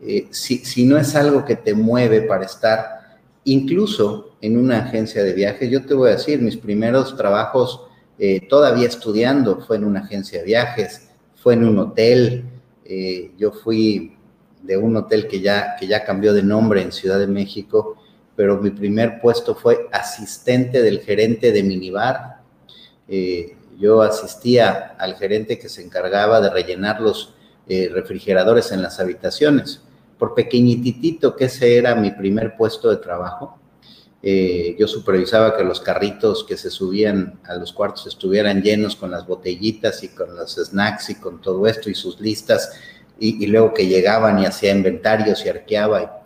Eh, 0.01 0.27
si, 0.29 0.59
si 0.59 0.85
no 0.85 0.97
es 0.97 1.15
algo 1.15 1.43
que 1.43 1.55
te 1.55 1.73
mueve 1.73 2.21
para 2.21 2.45
estar 2.45 3.17
incluso 3.45 4.35
en 4.41 4.57
una 4.57 4.79
agencia 4.79 5.23
de 5.23 5.33
viajes, 5.33 5.71
yo 5.71 5.85
te 5.85 5.93
voy 5.93 6.09
a 6.09 6.13
decir, 6.13 6.41
mis 6.41 6.57
primeros 6.57 7.15
trabajos 7.15 7.81
eh, 8.19 8.41
todavía 8.47 8.87
estudiando 8.87 9.61
fue 9.61 9.77
en 9.77 9.85
una 9.85 10.01
agencia 10.01 10.39
de 10.39 10.45
viajes, 10.45 11.09
fue 11.35 11.53
en 11.55 11.63
un 11.63 11.79
hotel, 11.79 12.43
eh, 12.85 13.31
yo 13.37 13.51
fui 13.51 14.15
de 14.61 14.77
un 14.77 14.97
hotel 14.97 15.27
que 15.27 15.39
ya, 15.39 15.75
que 15.79 15.87
ya 15.87 16.03
cambió 16.03 16.33
de 16.33 16.43
nombre 16.43 16.81
en 16.81 16.91
Ciudad 16.91 17.19
de 17.19 17.27
México, 17.27 17.95
pero 18.35 18.61
mi 18.61 18.69
primer 18.69 19.19
puesto 19.19 19.55
fue 19.55 19.87
asistente 19.91 20.81
del 20.81 20.99
gerente 20.99 21.51
de 21.51 21.63
minibar. 21.63 22.41
Yo 23.79 24.01
asistía 24.01 24.95
al 24.99 25.15
gerente 25.15 25.57
que 25.57 25.69
se 25.69 25.83
encargaba 25.83 26.41
de 26.41 26.49
rellenar 26.49 27.01
los 27.01 27.33
refrigeradores 27.67 28.71
en 28.71 28.81
las 28.81 28.99
habitaciones. 28.99 29.81
Por 30.17 30.33
pequeñitito 30.33 31.35
que 31.35 31.45
ese 31.45 31.77
era 31.77 31.95
mi 31.95 32.11
primer 32.11 32.55
puesto 32.55 32.89
de 32.89 32.97
trabajo, 32.97 33.59
yo 34.77 34.87
supervisaba 34.87 35.55
que 35.55 35.63
los 35.63 35.79
carritos 35.79 36.43
que 36.43 36.57
se 36.57 36.69
subían 36.69 37.39
a 37.45 37.55
los 37.55 37.71
cuartos 37.71 38.07
estuvieran 38.07 38.61
llenos 38.61 38.95
con 38.95 39.11
las 39.11 39.25
botellitas 39.25 40.03
y 40.03 40.09
con 40.09 40.35
los 40.35 40.55
snacks 40.55 41.11
y 41.11 41.15
con 41.15 41.39
todo 41.39 41.65
esto 41.67 41.89
y 41.89 41.95
sus 41.95 42.19
listas 42.19 42.71
y, 43.19 43.45
luego 43.47 43.73
que 43.73 43.87
llegaban 43.87 44.39
y 44.39 44.45
hacía 44.45 44.71
inventarios 44.71 45.45
y 45.45 45.49
arqueaba. 45.49 46.23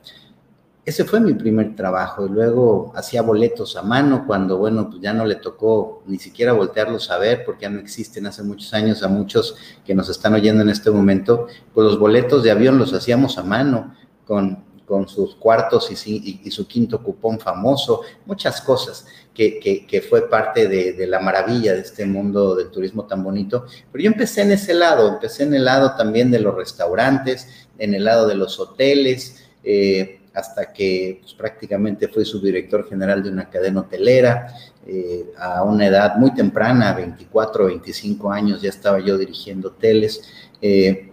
Ese 0.85 1.05
fue 1.05 1.19
mi 1.19 1.33
primer 1.33 1.75
trabajo. 1.75 2.25
Y 2.25 2.29
luego 2.29 2.91
hacía 2.95 3.21
boletos 3.21 3.75
a 3.75 3.81
mano 3.81 4.25
cuando, 4.25 4.57
bueno, 4.57 4.89
pues 4.89 5.01
ya 5.01 5.13
no 5.13 5.25
le 5.25 5.35
tocó 5.35 6.03
ni 6.07 6.17
siquiera 6.17 6.53
voltearlos 6.53 7.11
a 7.11 7.17
ver 7.17 7.43
porque 7.45 7.63
ya 7.63 7.69
no 7.69 7.79
existen 7.79 8.25
hace 8.25 8.43
muchos 8.43 8.73
años 8.73 9.03
a 9.03 9.07
muchos 9.07 9.55
que 9.85 9.93
nos 9.95 10.09
están 10.09 10.33
oyendo 10.33 10.61
en 10.61 10.69
este 10.69 10.91
momento. 10.91 11.47
Pues 11.73 11.85
los 11.85 11.99
boletos 11.99 12.43
de 12.43 12.51
avión 12.51 12.77
los 12.77 12.93
hacíamos 12.93 13.37
a 13.37 13.43
mano 13.43 13.95
con 14.25 14.71
con 14.91 15.07
sus 15.07 15.35
cuartos 15.35 15.89
y, 15.89 16.51
su 16.51 16.67
quinto 16.67 17.01
cupón 17.01 17.39
famoso, 17.39 18.01
muchas 18.25 18.59
cosas 18.59 19.05
que, 19.33 20.05
fue 20.09 20.29
parte 20.29 20.67
de, 20.67 21.07
la 21.07 21.21
maravilla 21.21 21.73
de 21.73 21.79
este 21.79 22.05
mundo 22.05 22.55
del 22.55 22.71
turismo 22.71 23.05
tan 23.05 23.23
bonito. 23.23 23.67
Pero 23.89 24.03
yo 24.03 24.11
empecé 24.11 24.41
en 24.41 24.51
ese 24.51 24.73
lado, 24.73 25.07
empecé 25.07 25.43
en 25.43 25.53
el 25.53 25.63
lado 25.63 25.95
también 25.95 26.29
de 26.29 26.39
los 26.39 26.55
restaurantes, 26.55 27.47
en 27.77 27.93
el 27.93 28.03
lado 28.03 28.27
de 28.27 28.35
los 28.35 28.59
hoteles, 28.59 29.45
eh, 29.63 30.19
hasta 30.33 30.71
que 30.71 31.19
pues, 31.21 31.33
prácticamente 31.33 32.07
fui 32.07 32.25
subdirector 32.25 32.87
general 32.87 33.21
de 33.23 33.29
una 33.29 33.49
cadena 33.49 33.81
hotelera. 33.81 34.53
Eh, 34.87 35.31
a 35.37 35.63
una 35.63 35.85
edad 35.87 36.15
muy 36.15 36.33
temprana, 36.33 36.93
24, 36.93 37.65
25 37.65 38.31
años, 38.31 38.61
ya 38.61 38.69
estaba 38.69 38.99
yo 38.99 39.17
dirigiendo 39.17 39.69
hoteles. 39.69 40.21
Eh, 40.61 41.11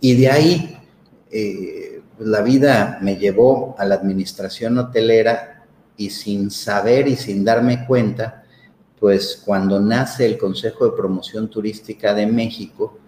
y 0.00 0.14
de 0.16 0.28
ahí 0.28 0.78
pues, 2.16 2.28
la 2.28 2.42
vida 2.42 2.98
me 3.00 3.16
llevó 3.16 3.74
a 3.78 3.84
la 3.84 3.96
administración 3.96 4.78
hotelera 4.78 5.54
y 5.96 6.10
sin 6.10 6.50
saber 6.50 7.08
y 7.08 7.16
sin 7.16 7.44
darme 7.44 7.86
cuenta, 7.86 8.44
pues 8.98 9.42
cuando 9.44 9.80
nace 9.80 10.26
el 10.26 10.38
Consejo 10.38 10.86
de 10.86 10.96
Promoción 10.96 11.48
Turística 11.48 12.14
de 12.14 12.26
México, 12.26 12.98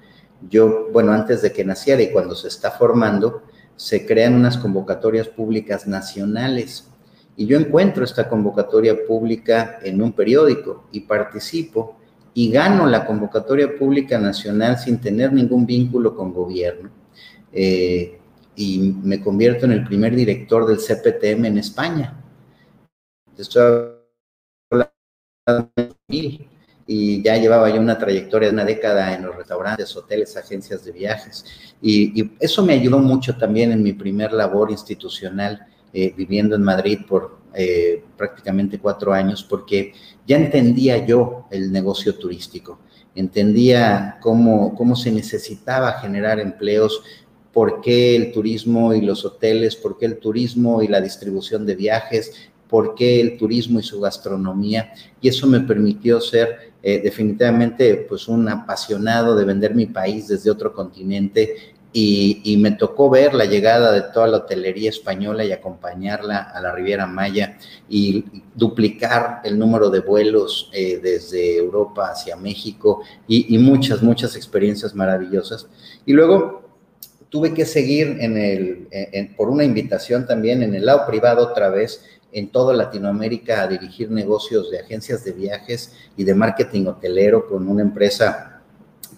yo, 0.48 0.88
bueno, 0.92 1.12
antes 1.12 1.42
de 1.42 1.52
que 1.52 1.64
naciera 1.64 2.02
y 2.02 2.12
cuando 2.12 2.34
se 2.34 2.48
está 2.48 2.70
formando, 2.70 3.42
se 3.76 4.06
crean 4.06 4.34
unas 4.34 4.56
convocatorias 4.58 5.28
públicas 5.28 5.86
nacionales. 5.86 6.90
Y 7.36 7.46
yo 7.46 7.58
encuentro 7.58 8.04
esta 8.04 8.28
convocatoria 8.28 8.96
pública 9.06 9.78
en 9.82 10.00
un 10.00 10.12
periódico 10.12 10.84
y 10.90 11.00
participo 11.00 11.96
y 12.32 12.50
gano 12.50 12.86
la 12.86 13.06
convocatoria 13.06 13.78
pública 13.78 14.18
nacional 14.18 14.78
sin 14.78 15.00
tener 15.00 15.32
ningún 15.32 15.66
vínculo 15.66 16.14
con 16.14 16.32
gobierno. 16.32 16.90
Eh, 17.52 18.18
y 18.56 18.94
me 19.02 19.20
convierto 19.20 19.66
en 19.66 19.72
el 19.72 19.84
primer 19.84 20.16
director 20.16 20.66
del 20.66 20.78
CPTM 20.78 21.44
en 21.46 21.58
España. 21.58 22.22
Estoy 23.36 23.96
y 26.86 27.20
ya 27.22 27.36
llevaba 27.36 27.68
yo 27.68 27.80
una 27.80 27.98
trayectoria 27.98 28.48
de 28.48 28.54
una 28.54 28.64
década 28.64 29.14
en 29.14 29.22
los 29.22 29.34
restaurantes, 29.34 29.96
hoteles, 29.96 30.36
agencias 30.36 30.84
de 30.84 30.92
viajes. 30.92 31.44
Y, 31.82 32.30
eso 32.38 32.64
me 32.64 32.74
ayudó 32.74 32.98
mucho 32.98 33.36
también 33.36 33.72
en 33.72 33.82
mi 33.82 33.92
primer 33.92 34.32
labor 34.32 34.70
institucional 34.70 35.66
eh, 35.92 36.14
viviendo 36.16 36.54
en 36.54 36.62
Madrid 36.62 37.00
por 37.08 37.38
eh, 37.54 38.04
prácticamente 38.16 38.78
cuatro 38.78 39.12
años, 39.12 39.42
porque 39.42 39.94
ya 40.26 40.36
entendía 40.36 41.04
yo 41.04 41.46
el 41.50 41.72
negocio 41.72 42.14
turístico, 42.14 42.78
entendía 43.14 44.18
cómo, 44.20 44.74
cómo 44.74 44.94
se 44.94 45.10
necesitaba 45.10 45.94
generar 45.94 46.38
empleos 46.38 47.02
por 47.52 47.80
qué 47.80 48.14
el 48.14 48.32
turismo 48.32 48.92
y 48.92 49.00
los 49.00 49.24
hoteles, 49.24 49.74
por 49.76 49.96
qué 49.96 50.04
el 50.04 50.18
turismo 50.18 50.82
y 50.82 50.88
la 50.88 51.00
distribución 51.00 51.64
de 51.64 51.74
viajes, 51.74 52.50
por 52.68 52.94
qué 52.94 53.20
el 53.20 53.36
turismo 53.36 53.80
y 53.80 53.82
su 53.82 54.00
gastronomía. 54.00 54.92
Y 55.20 55.28
eso 55.28 55.46
me 55.46 55.60
permitió 55.60 56.20
ser 56.20 56.72
eh, 56.82 57.00
definitivamente 57.02 58.06
pues 58.08 58.28
un 58.28 58.48
apasionado 58.48 59.34
de 59.36 59.44
vender 59.44 59.74
mi 59.74 59.86
país 59.86 60.28
desde 60.28 60.50
otro 60.50 60.72
continente 60.72 61.74
y, 61.98 62.58
me 62.58 62.72
tocó 62.72 63.08
ver 63.08 63.32
la 63.32 63.46
llegada 63.46 63.90
de 63.90 64.02
toda 64.12 64.26
la 64.26 64.36
hotelería 64.38 64.90
española 64.90 65.46
y 65.46 65.52
acompañarla 65.52 66.36
a 66.36 66.60
la 66.60 66.70
Riviera 66.70 67.06
Maya 67.06 67.56
y 67.88 68.22
duplicar 68.54 69.40
el 69.44 69.58
número 69.58 69.88
de 69.88 70.00
vuelos 70.00 70.68
eh, 70.74 71.00
desde 71.02 71.56
Europa 71.56 72.10
hacia 72.10 72.36
México 72.36 73.00
y, 73.26 73.54
y, 73.54 73.56
muchas, 73.56 74.02
muchas 74.02 74.36
experiencias 74.36 74.94
maravillosas. 74.94 75.68
Y 76.04 76.12
luego 76.12 76.66
tuve 77.28 77.52
que 77.52 77.64
seguir 77.64 78.16
en 78.20 78.36
el, 78.36 79.34
por 79.36 79.50
una 79.50 79.64
invitación 79.64 80.26
también 80.26 80.62
en 80.62 80.74
el 80.74 80.86
lado 80.86 81.06
privado 81.06 81.48
otra 81.48 81.68
vez 81.70 82.04
en 82.36 82.48
toda 82.50 82.74
Latinoamérica 82.74 83.62
a 83.62 83.66
dirigir 83.66 84.10
negocios 84.10 84.70
de 84.70 84.78
agencias 84.78 85.24
de 85.24 85.32
viajes 85.32 85.94
y 86.18 86.24
de 86.24 86.34
marketing 86.34 86.84
hotelero 86.84 87.48
con 87.48 87.66
una 87.66 87.80
empresa 87.80 88.60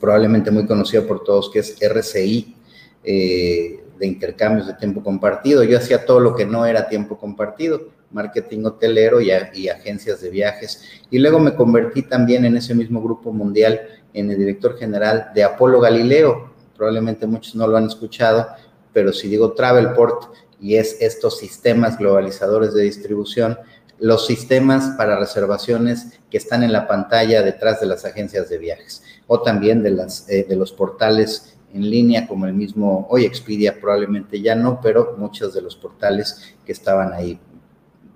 probablemente 0.01 0.53
muy 0.53 0.67
conocida 0.67 1.03
por 1.03 1.25
todos 1.25 1.51
que 1.51 1.59
es 1.59 1.83
RCI, 1.83 2.55
eh, 3.03 3.85
de 3.99 4.07
intercambios 4.07 4.69
de 4.69 4.75
tiempo 4.75 5.03
compartido. 5.03 5.65
Yo 5.65 5.79
hacía 5.79 6.07
todo 6.07 6.21
lo 6.21 6.37
que 6.37 6.47
no 6.47 6.65
era 6.65 6.89
tiempo 6.89 7.19
compartido, 7.19 7.89
marketing 8.13 8.67
hotelero 8.67 9.21
y, 9.21 9.31
y, 9.55 9.69
agencias 9.69 10.21
de 10.21 10.31
viajes. 10.31 10.85
Y 11.11 11.19
luego 11.19 11.41
me 11.41 11.57
convertí 11.57 12.03
también 12.03 12.45
en 12.45 12.57
ese 12.57 12.73
mismo 12.73 13.03
grupo 13.03 13.33
mundial 13.33 13.81
en 14.15 14.31
el 14.31 14.39
director 14.39 14.79
general 14.79 15.33
de 15.35 15.43
Apolo 15.43 15.81
Galileo, 15.81 16.53
probablemente 16.77 17.27
muchos 17.27 17.57
no 17.57 17.67
lo 17.67 17.77
han 17.77 17.87
escuchado, 17.87 18.47
pero 18.93 19.13
si 19.13 19.27
digo 19.29 19.55
Travelport 19.55 20.33
y 20.61 20.77
es 20.77 20.97
estos 21.01 21.39
sistemas 21.39 21.99
globalizadores 21.99 22.75
de 22.75 22.83
distribución, 22.83 23.59
los 23.99 24.27
sistemas 24.27 24.95
para 24.97 25.19
reservaciones 25.19 26.21
que 26.31 26.39
están 26.39 26.63
en 26.63 26.73
la 26.73 26.87
pantalla 26.87 27.43
detrás 27.43 27.81
de 27.81 27.87
las 27.87 28.05
agencias 28.05 28.49
de 28.49 28.59
viajes 28.59 29.03
o 29.27 29.43
también 29.43 29.83
de, 29.83 29.91
las, 29.91 30.29
eh, 30.29 30.47
de 30.49 30.57
los 30.57 30.73
portales 30.73 31.59
en 31.75 31.91
línea 31.91 32.27
como 32.27 32.47
el 32.47 32.55
mismo, 32.55 33.07
hoy 33.11 33.25
Expedia 33.25 33.79
probablemente 33.79 34.41
ya 34.41 34.55
no, 34.55 34.81
pero 34.81 35.15
muchos 35.19 35.53
de 35.53 35.63
los 35.63 35.77
portales 35.77 36.55
que 36.65 36.73
estaban 36.73 37.13
ahí, 37.13 37.39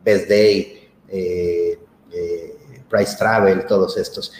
Best 0.05 0.29
Day, 0.29 0.89
eh, 1.09 1.79
eh, 2.13 2.57
Price 2.89 3.17
Travel, 3.17 3.67
todos 3.67 3.97
estos. 3.97 4.33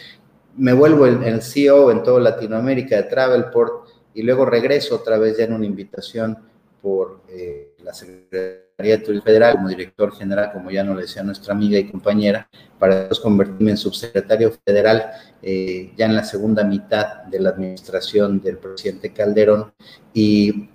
Me 0.55 0.73
vuelvo 0.73 1.05
el, 1.05 1.41
CEO 1.41 1.91
en 1.91 2.03
toda 2.03 2.19
Latinoamérica 2.19 2.95
de 2.95 3.03
Travelport 3.03 3.87
y 4.13 4.23
luego 4.23 4.45
regreso 4.45 4.95
otra 4.95 5.17
vez 5.17 5.37
ya 5.37 5.45
en 5.45 5.53
una 5.53 5.65
invitación 5.65 6.37
por 6.83 7.21
eh, 7.29 7.75
la 7.81 7.93
Secretaría 7.93 8.97
de 8.97 8.97
Turismo 8.97 9.23
Federal 9.23 9.53
como 9.53 9.69
director 9.69 10.13
general, 10.13 10.51
como 10.51 10.69
ya 10.69 10.83
nos 10.83 10.97
decía 10.97 11.23
nuestra 11.23 11.53
amiga 11.53 11.79
y 11.79 11.89
compañera, 11.89 12.49
para 12.77 12.95
después 12.95 13.21
convertirme 13.21 13.71
en 13.71 13.77
subsecretario 13.77 14.51
federal 14.65 15.11
eh, 15.41 15.93
ya 15.95 16.07
en 16.07 16.15
la 16.17 16.25
segunda 16.25 16.65
mitad 16.65 17.23
de 17.23 17.39
la 17.39 17.51
administración 17.51 18.41
del 18.41 18.57
presidente 18.57 19.13
Calderón 19.13 19.71
y, 20.13 20.69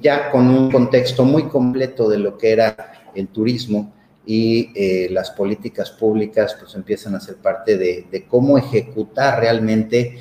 ya 0.00 0.30
con 0.30 0.46
un 0.48 0.70
contexto 0.70 1.24
muy 1.24 1.48
completo 1.48 2.08
de 2.08 2.18
lo 2.18 2.38
que 2.38 2.52
era 2.52 3.10
el 3.14 3.28
turismo 3.28 3.94
y 4.24 4.70
eh, 4.76 5.08
las 5.10 5.30
políticas 5.30 5.90
públicas 5.90 6.54
pues 6.60 6.74
empiezan 6.74 7.16
a 7.16 7.20
ser 7.20 7.36
parte 7.36 7.76
de, 7.78 8.26
cómo 8.28 8.58
ejecutar 8.58 9.40
realmente 9.40 10.18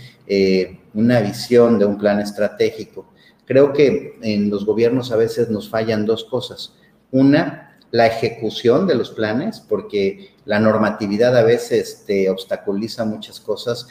una 0.95 1.19
visión 1.19 1.77
de 1.77 1.85
un 1.85 1.97
plan 1.97 2.19
estratégico. 2.21 3.13
Creo 3.45 3.73
que 3.73 4.17
en 4.21 4.49
los 4.49 4.65
gobiernos 4.65 5.11
a 5.11 5.17
veces 5.17 5.49
nos 5.49 5.69
fallan 5.69 6.05
dos 6.05 6.23
cosas. 6.25 6.73
Una, 7.11 7.77
la 7.91 8.07
ejecución 8.07 8.87
de 8.87 8.95
los 8.95 9.11
planes, 9.11 9.59
porque 9.59 10.35
la 10.45 10.59
normatividad 10.59 11.37
a 11.37 11.43
veces 11.43 12.03
te 12.05 12.29
obstaculiza 12.29 13.05
muchas 13.05 13.39
cosas, 13.39 13.87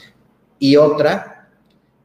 y 0.59 0.76
otra, 0.76 1.48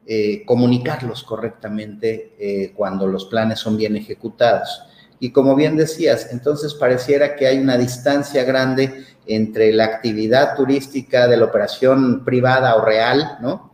eh, 0.06 0.44
comunicarlos 0.44 1.22
correctamente 1.22 2.34
eh, 2.38 2.72
cuando 2.74 3.06
los 3.06 3.26
planes 3.26 3.60
son 3.60 3.76
bien 3.76 3.96
ejecutados. 3.96 4.82
Y 5.20 5.30
como 5.30 5.54
bien 5.54 5.76
decías, 5.76 6.32
entonces 6.32 6.74
pareciera 6.74 7.36
que 7.36 7.46
hay 7.46 7.58
una 7.58 7.76
distancia 7.76 8.42
grande 8.44 9.04
entre 9.26 9.72
la 9.72 9.84
actividad 9.84 10.56
turística 10.56 11.28
de 11.28 11.36
la 11.36 11.44
operación 11.44 12.24
privada 12.24 12.74
o 12.76 12.84
real, 12.84 13.38
¿no? 13.40 13.72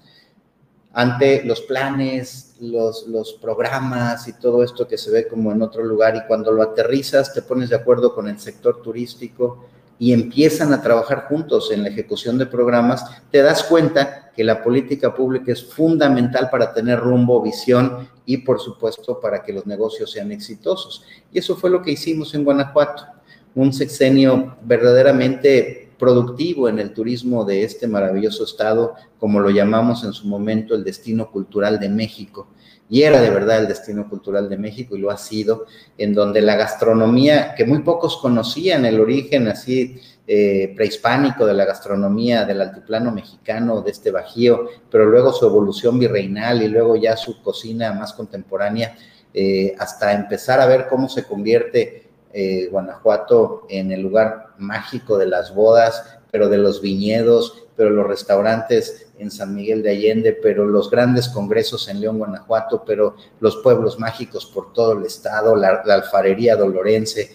Ante 0.93 1.45
los 1.45 1.63
planes, 1.63 2.46
los, 2.61 3.07
los 3.07 3.35
programas 3.35 4.29
y 4.29 4.33
todo 4.35 4.63
esto 4.63 4.89
que 4.89 4.99
se 4.99 5.11
ve 5.11 5.29
como 5.29 5.53
en 5.53 5.63
otro 5.63 5.85
lugar 5.85 6.17
y 6.17 6.27
cuando 6.27 6.53
lo 6.53 6.63
aterrizas 6.63 7.33
te 7.35 7.43
pones 7.43 7.71
de 7.71 7.77
acuerdo 7.77 8.15
con 8.15 8.29
el 8.29 8.39
sector 8.39 8.83
turístico 8.83 9.67
y 9.99 10.13
empiezan 10.13 10.73
a 10.73 10.83
trabajar 10.83 11.27
juntos 11.29 11.71
en 11.71 11.83
la 11.83 11.89
ejecución 11.89 12.37
de 12.37 12.47
programas, 12.47 13.05
te 13.31 13.43
das 13.43 13.65
cuenta 13.65 14.31
que 14.35 14.45
la 14.45 14.63
política 14.63 15.15
pública 15.15 15.53
es 15.53 15.65
fundamental 15.65 16.51
para 16.51 16.75
tener 16.75 17.01
rumbo, 17.01 17.43
visión 17.43 18.09
y 18.27 18.39
por 18.39 18.61
supuesto 18.61 19.19
para 19.21 19.43
que 19.43 19.53
los 19.53 19.67
negocios 19.67 20.11
sean 20.11 20.33
exitosos. 20.33 21.05
Y 21.33 21.39
eso 21.39 21.57
fue 21.57 21.71
lo 21.71 21.81
que 21.81 21.93
hicimos 21.93 22.35
en 22.35 22.45
Guanajuato, 22.45 23.07
un 23.55 23.73
sexenio 23.73 24.57
verdaderamente 24.63 25.86
productivo 25.99 26.69
en 26.69 26.79
el 26.79 26.93
turismo 26.93 27.45
de 27.45 27.65
este 27.65 27.87
maravilloso 27.87 28.45
estado, 28.45 28.95
como 29.19 29.41
lo 29.41 29.51
llamamos 29.51 30.05
en 30.05 30.13
su 30.13 30.27
momento 30.27 30.75
el 30.75 30.85
destino 30.85 31.31
cultural 31.31 31.79
de 31.79 31.89
México. 31.89 32.49
Y 32.89 33.03
era 33.03 33.21
de 33.21 33.31
verdad 33.31 33.59
el 33.59 33.69
destino 33.69 34.09
cultural 34.09 34.49
de 34.49 34.59
México 34.59 34.97
y 34.97 35.01
lo 35.01 35.11
ha 35.11 35.17
sido, 35.17 35.67
en 35.99 36.15
donde 36.15 36.41
la 36.41 36.55
gastronomía, 36.55 37.55
que 37.57 37.65
muy 37.65 37.81
pocos 37.81 38.19
conocían 38.19 38.85
el 38.85 39.01
origen 39.01 39.49
así 39.49 40.01
eh, 40.29 40.73
prehispánico 40.77 41.47
de 41.47 41.55
la 41.55 41.65
gastronomía 41.65 42.45
del 42.45 42.61
altiplano 42.61 43.11
mexicano, 43.11 43.81
de 43.81 43.91
este 43.91 44.11
bajío, 44.11 44.69
pero 44.91 45.07
luego 45.07 45.33
su 45.33 45.47
evolución 45.47 45.99
virreinal 45.99 46.63
y 46.63 46.69
luego 46.69 46.97
ya 46.97 47.17
su 47.17 47.43
cocina 47.43 47.93
más 47.93 48.13
contemporánea, 48.13 48.97
eh, 49.33 49.75
hasta 49.79 50.13
empezar 50.13 50.61
a 50.61 50.67
ver 50.67 50.87
cómo 50.89 51.09
se 51.09 51.25
convierte 51.25 52.06
eh, 52.39 52.69
Guanajuato 52.71 53.67
en 53.71 53.93
el 53.93 54.03
lugar 54.03 54.49
mágico 54.59 55.17
de 55.17 55.27
las 55.27 55.55
bodas, 55.55 56.19
pero 56.31 56.51
de 56.51 56.59
los 56.59 56.83
viñedos, 56.83 57.65
pero 57.77 57.89
los 57.89 58.07
restaurantes 58.07 59.07
en 59.19 59.31
San 59.31 59.55
Miguel 59.55 59.83
de 59.83 59.91
Allende, 59.91 60.35
pero 60.35 60.67
los 60.67 60.91
grandes 60.91 61.29
congresos 61.29 61.89
en 61.89 62.01
León, 62.01 62.19
Guanajuato, 62.19 62.85
pero 62.87 63.17
los 63.41 63.57
pueblos 63.57 63.99
mágicos 63.99 64.45
por 64.45 64.75
todo 64.75 64.93
el 64.93 65.07
estado, 65.07 65.57
la, 65.57 65.83
alfarería 65.87 66.57
dolorense, 66.57 67.33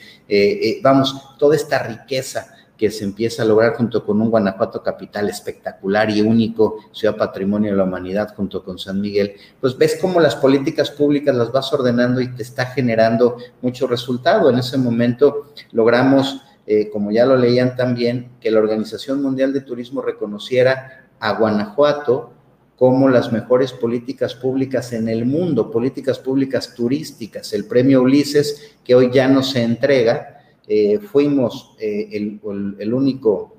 vamos, 0.83 1.35
toda 1.39 1.55
esta 1.55 1.79
riqueza 1.79 2.61
que 2.82 2.89
se 2.89 3.03
empieza 3.03 3.43
a 3.43 3.45
lograr 3.45 3.75
junto 3.75 4.03
con 4.03 4.19
un 4.19 4.32
Guanajuato 4.32 4.82
capital 4.82 5.29
espectacular 5.29 6.09
y 6.09 6.21
único, 6.21 6.77
ciudad 6.91 7.15
patrimonio 7.15 7.69
de 7.69 7.77
la 7.77 7.84
humanidad 7.84 8.34
junto 8.36 8.63
con 8.63 8.79
San 8.79 8.99
Miguel, 8.99 9.36
pues 9.59 9.77
ves 9.77 9.99
cómo 10.01 10.19
las 10.19 10.36
políticas 10.36 10.89
públicas 10.89 11.36
las 11.36 11.51
vas 11.51 11.71
ordenando 11.71 12.21
y 12.21 12.34
te 12.34 12.41
está 12.41 12.65
generando 12.65 13.38
mucho 13.61 13.86
resultado. 13.86 14.49
En 14.49 14.57
ese 14.57 14.79
momento 14.79 15.53
logramos, 15.73 16.41
eh, 16.65 16.89
como 16.89 17.11
ya 17.11 17.23
lo 17.23 17.38
leían 17.38 17.75
también, 17.75 18.32
que 18.41 18.49
la 18.49 18.57
Organización 18.57 19.21
Mundial 19.21 19.53
de 19.53 19.61
Turismo 19.61 20.01
reconociera 20.01 21.05
a 21.19 21.34
Guanajuato 21.34 22.34
como 22.77 23.09
las 23.09 23.32
mejores 23.32 23.73
políticas 23.73 24.34
públicas 24.34 24.91
en 24.93 25.07
el 25.07 25.27
mundo, 25.27 25.69
políticas 25.69 26.17
públicas 26.17 26.73
turísticas. 26.73 27.53
El 27.53 27.65
premio 27.65 28.01
Ulises, 28.01 28.75
que 28.84 28.95
hoy 28.95 29.11
ya 29.13 29.27
no 29.27 29.43
se 29.43 29.61
entrega, 29.61 30.40
eh, 30.74 30.99
fuimos 30.99 31.76
eh, 31.82 32.07
el, 32.13 32.93
único, 32.93 33.57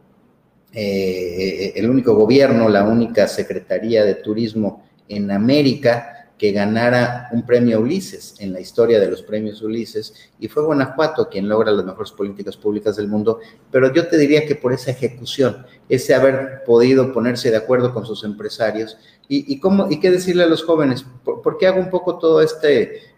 eh, 0.73 1.71
el 1.77 1.91
único 1.91 2.15
gobierno, 2.15 2.71
la 2.71 2.85
única 2.85 3.29
Secretaría 3.29 4.03
de 4.03 4.15
Turismo 4.15 4.83
en 5.09 5.31
América 5.31 6.31
que 6.39 6.53
ganara 6.53 7.29
un 7.33 7.45
premio 7.45 7.81
Ulises 7.81 8.37
en 8.41 8.55
la 8.55 8.61
historia 8.61 8.99
de 8.99 9.11
los 9.11 9.23
premios 9.23 9.61
Ulises, 9.61 10.31
y 10.41 10.49
fue 10.49 10.65
Guanajuato 10.65 11.29
quien 11.29 11.51
logra 11.51 11.71
las 11.71 11.85
mejores 11.85 12.13
políticas 12.13 12.57
públicas 12.57 12.97
del 12.97 13.09
mundo, 13.09 13.41
pero 13.71 13.93
yo 13.93 14.09
te 14.09 14.17
diría 14.17 14.47
que 14.47 14.57
por 14.57 14.73
esa 14.73 14.93
ejecución, 14.93 15.67
ese 15.91 16.15
haber 16.15 16.65
podido 16.65 17.13
ponerse 17.13 17.51
de 17.51 17.59
acuerdo 17.59 17.93
con 17.93 18.07
sus 18.07 18.25
empresarios, 18.25 18.97
y, 19.29 19.61
cómo, 19.61 19.91
y 19.91 20.01
qué 20.01 20.11
decirle 20.11 20.43
a 20.43 20.47
los 20.47 20.65
jóvenes, 20.65 21.07
¿por, 21.25 21.59
qué 21.59 21.67
hago 21.67 21.79
un 21.79 21.91
poco 21.91 22.19
todo 22.19 22.43
este 22.43 23.12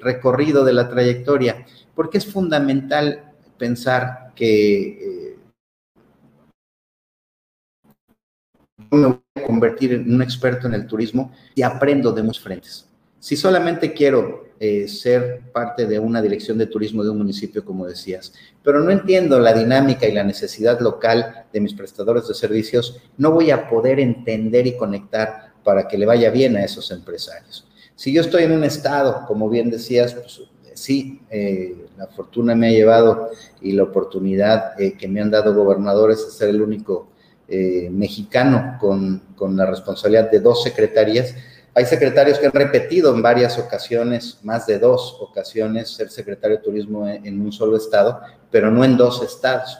recorrido 0.00 0.64
de 0.64 0.72
la 0.72 0.88
trayectoria? 0.88 1.64
porque 2.00 2.16
es 2.16 2.24
fundamental 2.24 3.34
pensar 3.58 4.32
que 4.34 5.34
eh, 5.34 5.36
me 8.90 9.06
voy 9.06 9.20
a 9.34 9.42
convertir 9.42 9.92
en 9.92 10.14
un 10.14 10.22
experto 10.22 10.66
en 10.66 10.72
el 10.72 10.86
turismo 10.86 11.30
y 11.54 11.60
aprendo 11.60 12.10
de 12.12 12.22
muchos 12.22 12.42
frentes. 12.42 12.88
Si 13.18 13.36
solamente 13.36 13.92
quiero 13.92 14.46
eh, 14.58 14.88
ser 14.88 15.42
parte 15.52 15.86
de 15.86 15.98
una 15.98 16.22
dirección 16.22 16.56
de 16.56 16.68
turismo 16.68 17.04
de 17.04 17.10
un 17.10 17.18
municipio, 17.18 17.66
como 17.66 17.86
decías, 17.86 18.32
pero 18.64 18.80
no 18.80 18.90
entiendo 18.90 19.38
la 19.38 19.52
dinámica 19.52 20.08
y 20.08 20.12
la 20.12 20.24
necesidad 20.24 20.80
local 20.80 21.44
de 21.52 21.60
mis 21.60 21.74
prestadores 21.74 22.26
de 22.28 22.32
servicios, 22.32 22.98
no 23.18 23.30
voy 23.30 23.50
a 23.50 23.68
poder 23.68 24.00
entender 24.00 24.66
y 24.66 24.78
conectar 24.78 25.52
para 25.62 25.86
que 25.86 25.98
le 25.98 26.06
vaya 26.06 26.30
bien 26.30 26.56
a 26.56 26.64
esos 26.64 26.90
empresarios. 26.90 27.69
Si 28.00 28.14
yo 28.14 28.22
estoy 28.22 28.44
en 28.44 28.52
un 28.52 28.64
estado, 28.64 29.26
como 29.26 29.50
bien 29.50 29.68
decías, 29.68 30.14
pues 30.14 30.40
sí, 30.72 31.20
eh, 31.28 31.84
la 31.98 32.06
fortuna 32.06 32.54
me 32.54 32.68
ha 32.68 32.70
llevado 32.70 33.28
y 33.60 33.72
la 33.72 33.82
oportunidad 33.82 34.80
eh, 34.80 34.94
que 34.96 35.06
me 35.06 35.20
han 35.20 35.30
dado 35.30 35.54
gobernadores 35.54 36.24
de 36.24 36.32
ser 36.32 36.48
el 36.48 36.62
único 36.62 37.10
eh, 37.46 37.90
mexicano 37.92 38.78
con, 38.80 39.20
la 39.54 39.66
responsabilidad 39.66 40.30
de 40.30 40.40
dos 40.40 40.62
secretarías. 40.62 41.34
Hay 41.74 41.84
secretarios 41.84 42.38
que 42.38 42.46
han 42.46 42.52
repetido 42.52 43.14
en 43.14 43.20
varias 43.20 43.58
ocasiones, 43.58 44.38
más 44.44 44.66
de 44.66 44.78
dos 44.78 45.18
ocasiones, 45.20 45.90
ser 45.90 46.08
secretario 46.08 46.56
de 46.56 46.62
turismo 46.62 47.06
en, 47.06 47.38
un 47.38 47.52
solo 47.52 47.76
estado, 47.76 48.18
pero 48.50 48.70
no 48.70 48.82
en 48.82 48.96
dos 48.96 49.22
estados. 49.22 49.78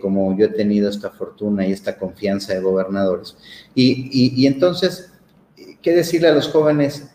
como 0.00 0.34
yo 0.38 0.46
he 0.46 0.54
tenido 0.54 0.88
esta 0.88 1.10
fortuna 1.10 1.66
y 1.66 1.72
esta 1.72 1.98
confianza 1.98 2.54
de 2.54 2.60
gobernadores. 2.60 3.36
y 3.74 4.46
entonces, 4.46 5.12
¿qué 5.82 5.92
decirle 5.94 6.28
a 6.28 6.32
los 6.32 6.48
jóvenes? 6.48 7.10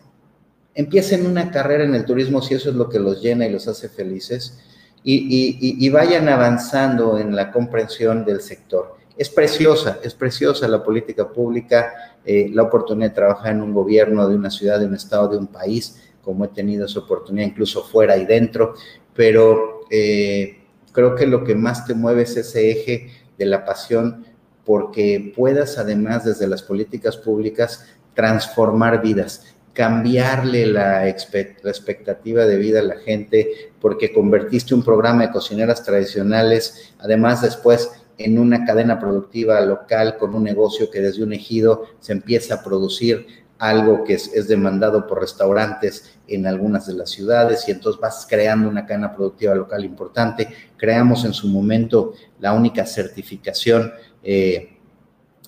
Empiecen 0.74 1.26
una 1.26 1.50
carrera 1.50 1.84
en 1.84 1.94
el 1.94 2.04
turismo 2.04 2.42
si 2.42 2.54
eso 2.54 2.70
es 2.70 2.76
lo 2.76 2.88
que 2.88 2.98
los 2.98 3.22
llena 3.22 3.46
y 3.46 3.52
los 3.52 3.68
hace 3.68 3.88
felices. 3.88 4.58
Y, 5.04 5.88
vayan 5.90 6.28
avanzando 6.28 7.18
en 7.18 7.34
la 7.34 7.50
comprensión 7.50 8.24
del 8.24 8.40
sector. 8.40 8.96
Es 9.18 9.28
preciosa, 9.28 9.98
es 10.02 10.14
preciosa 10.14 10.68
la 10.68 10.82
política 10.82 11.28
pública, 11.28 11.92
eh, 12.24 12.48
la 12.52 12.62
oportunidad 12.62 13.10
de 13.10 13.14
trabajar 13.14 13.52
en 13.52 13.62
un 13.62 13.74
gobierno 13.74 14.28
de 14.28 14.36
una 14.36 14.50
ciudad, 14.50 14.78
de 14.78 14.86
un 14.86 14.94
estado, 14.94 15.28
de 15.28 15.38
un 15.38 15.48
país, 15.48 16.00
como 16.22 16.44
he 16.44 16.48
tenido 16.48 16.86
esa 16.86 17.00
oportunidad 17.00 17.46
incluso 17.48 17.82
fuera 17.82 18.16
y 18.16 18.24
dentro, 18.24 18.74
pero 19.14 19.80
eh, 19.90 20.60
creo 20.92 21.16
que 21.16 21.26
lo 21.26 21.42
que 21.44 21.56
más 21.56 21.84
te 21.84 21.94
mueve 21.94 22.22
es 22.22 22.36
ese 22.36 22.70
eje 22.70 23.10
de 23.36 23.44
la 23.44 23.64
pasión 23.64 24.24
porque 24.64 25.32
puedas 25.34 25.78
además 25.78 26.24
desde 26.24 26.46
las 26.46 26.62
políticas 26.62 27.16
públicas 27.16 27.86
transformar 28.14 29.02
vidas 29.02 29.51
cambiarle 29.72 30.66
la, 30.66 31.08
expectativa 31.08 32.44
de 32.44 32.56
vida 32.56 32.80
a 32.80 32.84
la 32.84 32.96
gente 32.96 33.72
porque 33.80 34.12
convertiste 34.12 34.74
un 34.74 34.82
programa 34.82 35.22
de 35.22 35.30
cocineras 35.30 35.82
tradicionales, 35.82 36.94
además 36.98 37.42
después 37.42 37.90
en 38.18 38.38
una 38.38 38.64
cadena 38.64 39.00
productiva 39.00 39.60
local 39.62 40.18
con 40.18 40.34
un 40.34 40.44
negocio 40.44 40.90
que 40.90 41.00
desde 41.00 41.22
un 41.24 41.32
ejido 41.32 41.86
se 42.00 42.12
empieza 42.12 42.56
a 42.56 42.62
producir 42.62 43.26
algo 43.58 44.02
que 44.04 44.14
es, 44.14 44.48
demandado 44.48 45.06
por 45.06 45.20
restaurantes 45.20 46.16
en 46.26 46.46
algunas 46.46 46.86
de 46.86 46.94
las 46.94 47.10
ciudades 47.10 47.66
y 47.68 47.70
entonces 47.70 48.00
vas 48.00 48.26
creando 48.28 48.68
una 48.68 48.84
cadena 48.84 49.14
productiva 49.14 49.54
local 49.54 49.84
importante. 49.84 50.48
Creamos 50.76 51.24
en 51.24 51.32
su 51.32 51.46
momento 51.46 52.12
la 52.40 52.52
única 52.52 52.84
certificación 52.84 53.92
eh, 54.22 54.78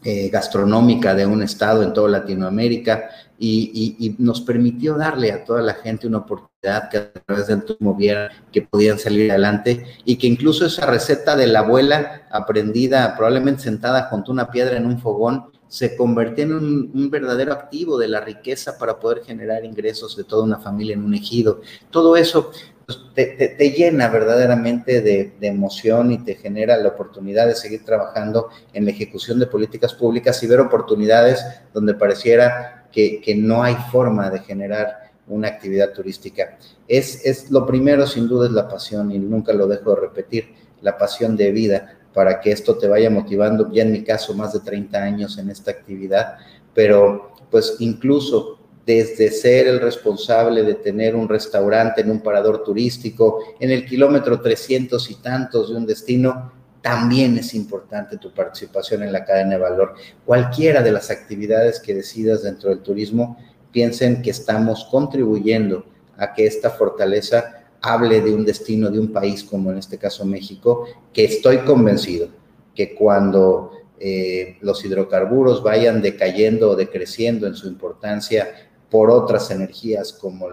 eh, 0.04 0.28
gastronómica 0.28 1.14
de 1.14 1.26
un 1.26 1.42
estado 1.42 1.82
en 1.82 1.92
toda 1.92 2.08
Latinoamérica 2.08 3.08
y, 3.44 4.16
nos 4.18 4.40
permitió 4.40 4.96
darle 4.96 5.32
a 5.32 5.44
toda 5.44 5.62
la 5.62 5.74
gente 5.74 6.06
una 6.06 6.18
oportunidad 6.18 6.88
que 6.90 6.96
a 6.98 7.12
través 7.12 7.46
del 7.46 7.64
turismo 7.64 7.94
viera 7.94 8.30
que 8.52 8.62
podían 8.62 8.98
salir 8.98 9.30
adelante 9.30 9.84
y 10.04 10.16
que 10.16 10.26
incluso 10.26 10.66
esa 10.66 10.86
receta 10.86 11.36
de 11.36 11.46
la 11.46 11.60
abuela 11.60 12.22
aprendida 12.30 13.14
probablemente 13.16 13.62
sentada 13.62 14.08
junto 14.10 14.30
a 14.30 14.34
una 14.34 14.50
piedra 14.50 14.76
en 14.76 14.86
un 14.86 14.98
fogón 14.98 15.46
se 15.68 15.96
convirtió 15.96 16.44
en 16.44 16.52
un, 16.52 17.10
verdadero 17.10 17.52
activo 17.52 17.98
de 17.98 18.06
la 18.06 18.20
riqueza 18.20 18.78
para 18.78 19.00
poder 19.00 19.24
generar 19.24 19.64
ingresos 19.64 20.16
de 20.16 20.22
toda 20.22 20.44
una 20.44 20.58
familia 20.60 20.94
en 20.94 21.02
un 21.02 21.14
ejido. 21.14 21.62
Todo 21.90 22.16
eso 22.16 22.52
pues, 22.86 23.00
te, 23.12 23.74
llena 23.76 24.08
verdaderamente 24.08 25.00
de, 25.00 25.32
de, 25.40 25.46
emoción 25.48 26.12
y 26.12 26.18
te 26.18 26.36
genera 26.36 26.76
la 26.76 26.90
oportunidad 26.90 27.48
de 27.48 27.56
seguir 27.56 27.84
trabajando 27.84 28.50
en 28.72 28.84
la 28.84 28.92
ejecución 28.92 29.40
de 29.40 29.48
políticas 29.48 29.94
públicas 29.94 30.40
y 30.42 30.46
ver 30.46 30.60
oportunidades 30.60 31.44
donde 31.72 31.94
pareciera 31.94 32.83
que, 32.94 33.34
no 33.36 33.62
hay 33.62 33.74
forma 33.90 34.30
de 34.30 34.38
generar 34.38 35.10
una 35.26 35.48
actividad 35.48 35.92
turística. 35.92 36.56
Es, 36.86 37.24
es 37.24 37.50
lo 37.50 37.66
primero, 37.66 38.06
sin 38.06 38.28
duda, 38.28 38.46
es 38.46 38.52
la 38.52 38.68
pasión, 38.68 39.10
y 39.10 39.18
nunca 39.18 39.52
lo 39.52 39.66
dejo 39.66 39.94
de 39.94 40.00
repetir, 40.02 40.54
la 40.80 40.96
pasión 40.96 41.36
de 41.36 41.50
vida 41.50 41.98
para 42.12 42.40
que 42.40 42.52
esto 42.52 42.76
te 42.76 42.86
vaya 42.86 43.10
motivando, 43.10 43.72
ya 43.72 43.82
en 43.82 43.90
mi 43.90 44.04
caso, 44.04 44.34
más 44.34 44.52
de 44.52 44.60
30 44.60 45.02
años 45.02 45.36
en 45.38 45.50
esta 45.50 45.72
actividad, 45.72 46.36
pero 46.72 47.32
pues 47.50 47.76
incluso 47.80 48.58
desde 48.86 49.30
ser 49.30 49.66
el 49.66 49.80
responsable 49.80 50.62
de 50.62 50.74
tener 50.74 51.16
un 51.16 51.28
restaurante 51.28 52.02
en 52.02 52.10
un 52.10 52.20
parador 52.20 52.62
turístico, 52.62 53.40
en 53.58 53.70
el 53.70 53.86
kilómetro 53.86 54.40
300 54.40 55.10
y 55.10 55.14
tantos 55.16 55.70
de 55.70 55.76
un 55.76 55.86
destino, 55.86 56.52
también 56.84 57.38
es 57.38 57.54
importante 57.54 58.18
tu 58.18 58.30
participación 58.30 59.02
en 59.02 59.10
la 59.10 59.24
cadena 59.24 59.52
de 59.52 59.56
valor. 59.56 59.94
Cualquiera 60.26 60.82
de 60.82 60.92
las 60.92 61.10
actividades 61.10 61.80
que 61.80 61.94
decidas 61.94 62.42
dentro 62.42 62.68
del 62.68 62.80
turismo, 62.80 63.38
piensen 63.72 64.20
que 64.20 64.28
estamos 64.28 64.86
contribuyendo 64.90 65.86
a 66.18 66.34
que 66.34 66.46
esta 66.46 66.68
fortaleza 66.68 67.64
hable 67.80 68.20
de 68.20 68.34
un 68.34 68.44
destino 68.44 68.90
de 68.90 69.00
un 69.00 69.10
país 69.10 69.42
como 69.42 69.72
en 69.72 69.78
este 69.78 69.96
caso 69.96 70.26
México, 70.26 70.86
que 71.10 71.24
estoy 71.24 71.60
convencido 71.60 72.28
que 72.74 72.94
cuando 72.94 73.70
eh, 73.98 74.58
los 74.60 74.84
hidrocarburos 74.84 75.62
vayan 75.62 76.02
decayendo 76.02 76.72
o 76.72 76.76
decreciendo 76.76 77.46
en 77.46 77.54
su 77.54 77.66
importancia 77.66 78.68
por 78.90 79.10
otras 79.10 79.50
energías 79.50 80.12
como 80.12 80.48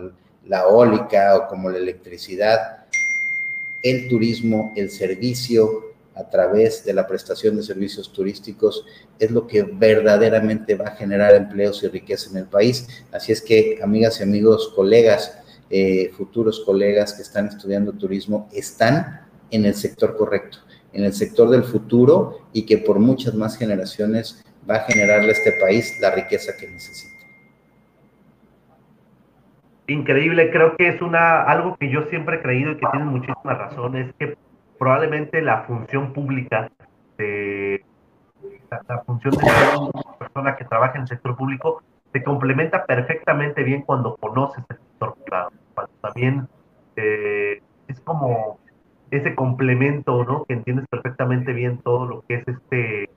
la 0.48 0.62
eólica 0.62 1.36
o 1.36 1.50
como 1.50 1.70
la 1.70 1.78
electricidad, 1.78 2.86
el 3.84 4.08
turismo, 4.08 4.72
el 4.78 4.90
servicio 4.90 5.91
a 6.22 6.30
través 6.30 6.86
de 6.86 6.94
la 6.94 7.08
prestación 7.08 7.56
de 7.56 7.64
servicios 7.64 8.14
turísticos 8.14 8.86
es 9.20 9.32
lo 9.32 9.48
que 9.48 9.64
verdaderamente 9.64 10.76
va 10.76 10.90
a 10.90 10.96
generar 10.96 11.34
empleos 11.34 11.84
y 11.84 11.88
riqueza 11.88 12.30
en 12.30 12.38
el 12.38 12.46
país. 12.46 13.06
Así 13.12 13.32
es 13.32 13.42
que, 13.42 13.80
amigas 13.84 14.20
y 14.20 14.24
amigos, 14.24 14.72
colegas, 14.76 15.38
eh, 15.70 16.12
futuros 16.16 16.62
colegas 16.66 17.14
que 17.14 17.24
están 17.24 17.48
estudiando 17.48 17.94
turismo, 17.94 18.48
están 18.54 19.22
en 19.50 19.66
el 19.66 19.74
sector 19.74 20.16
correcto, 20.16 20.60
en 20.94 21.04
el 21.06 21.14
sector 21.14 21.50
del 21.50 21.64
futuro 21.64 22.48
y 22.54 22.66
que 22.66 22.78
por 22.78 23.00
muchas 23.00 23.34
más 23.34 23.58
generaciones 23.58 24.44
va 24.70 24.76
a 24.76 24.80
generarle 24.82 25.30
a 25.30 25.34
este 25.34 25.54
país 25.54 26.00
la 26.00 26.12
riqueza 26.12 26.54
que 26.60 26.68
necesita. 26.68 27.12
Increíble, 29.88 30.52
creo 30.52 30.78
que 30.78 30.88
es 30.88 31.02
una 31.02 31.44
algo 31.44 31.76
que 31.78 31.90
yo 31.90 32.04
siempre 32.10 32.38
he 32.38 32.42
creído 32.42 32.72
y 32.72 32.78
que 32.78 32.88
tiene 32.92 33.06
muchísimas 33.06 33.58
razones, 33.58 34.14
probablemente 34.82 35.44
la 35.44 35.62
función 35.62 36.12
pública 36.12 36.72
de 37.16 37.86
la, 38.90 39.04
función 39.04 39.32
de 39.36 39.46
una 39.46 40.18
persona 40.18 40.56
que 40.56 40.66
trabaja 40.66 40.96
en 40.96 41.02
el 41.02 41.08
sector 41.08 41.36
público 41.38 41.84
se 42.12 42.24
complementa 42.24 42.84
perfectamente 42.88 43.62
bien 43.62 43.84
cuando 43.84 44.16
conoces 44.16 44.66
el 44.70 44.78
sector 44.78 45.16
privado. 45.24 45.52
Cuando 45.76 45.94
también 46.02 46.48
eh, 46.96 47.62
es 47.88 48.00
como 48.00 48.58
ese 49.12 49.36
complemento, 49.36 50.26
¿no? 50.26 50.46
Que 50.46 50.56
entiendes 50.56 50.88
perfectamente 50.90 51.54
bien 51.54 51.78
todo 51.84 52.08
lo 52.08 52.24
que 52.28 52.38
es 52.38 52.48
este 52.48 53.12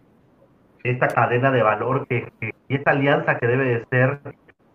esta 0.82 1.08
cadena 1.08 1.50
de 1.50 1.62
valor 1.62 2.06
que, 2.06 2.30
y 2.68 2.74
esta 2.74 2.90
alianza 2.90 3.38
que 3.38 3.46
debe 3.46 3.64
de 3.64 3.86
ser 3.86 4.20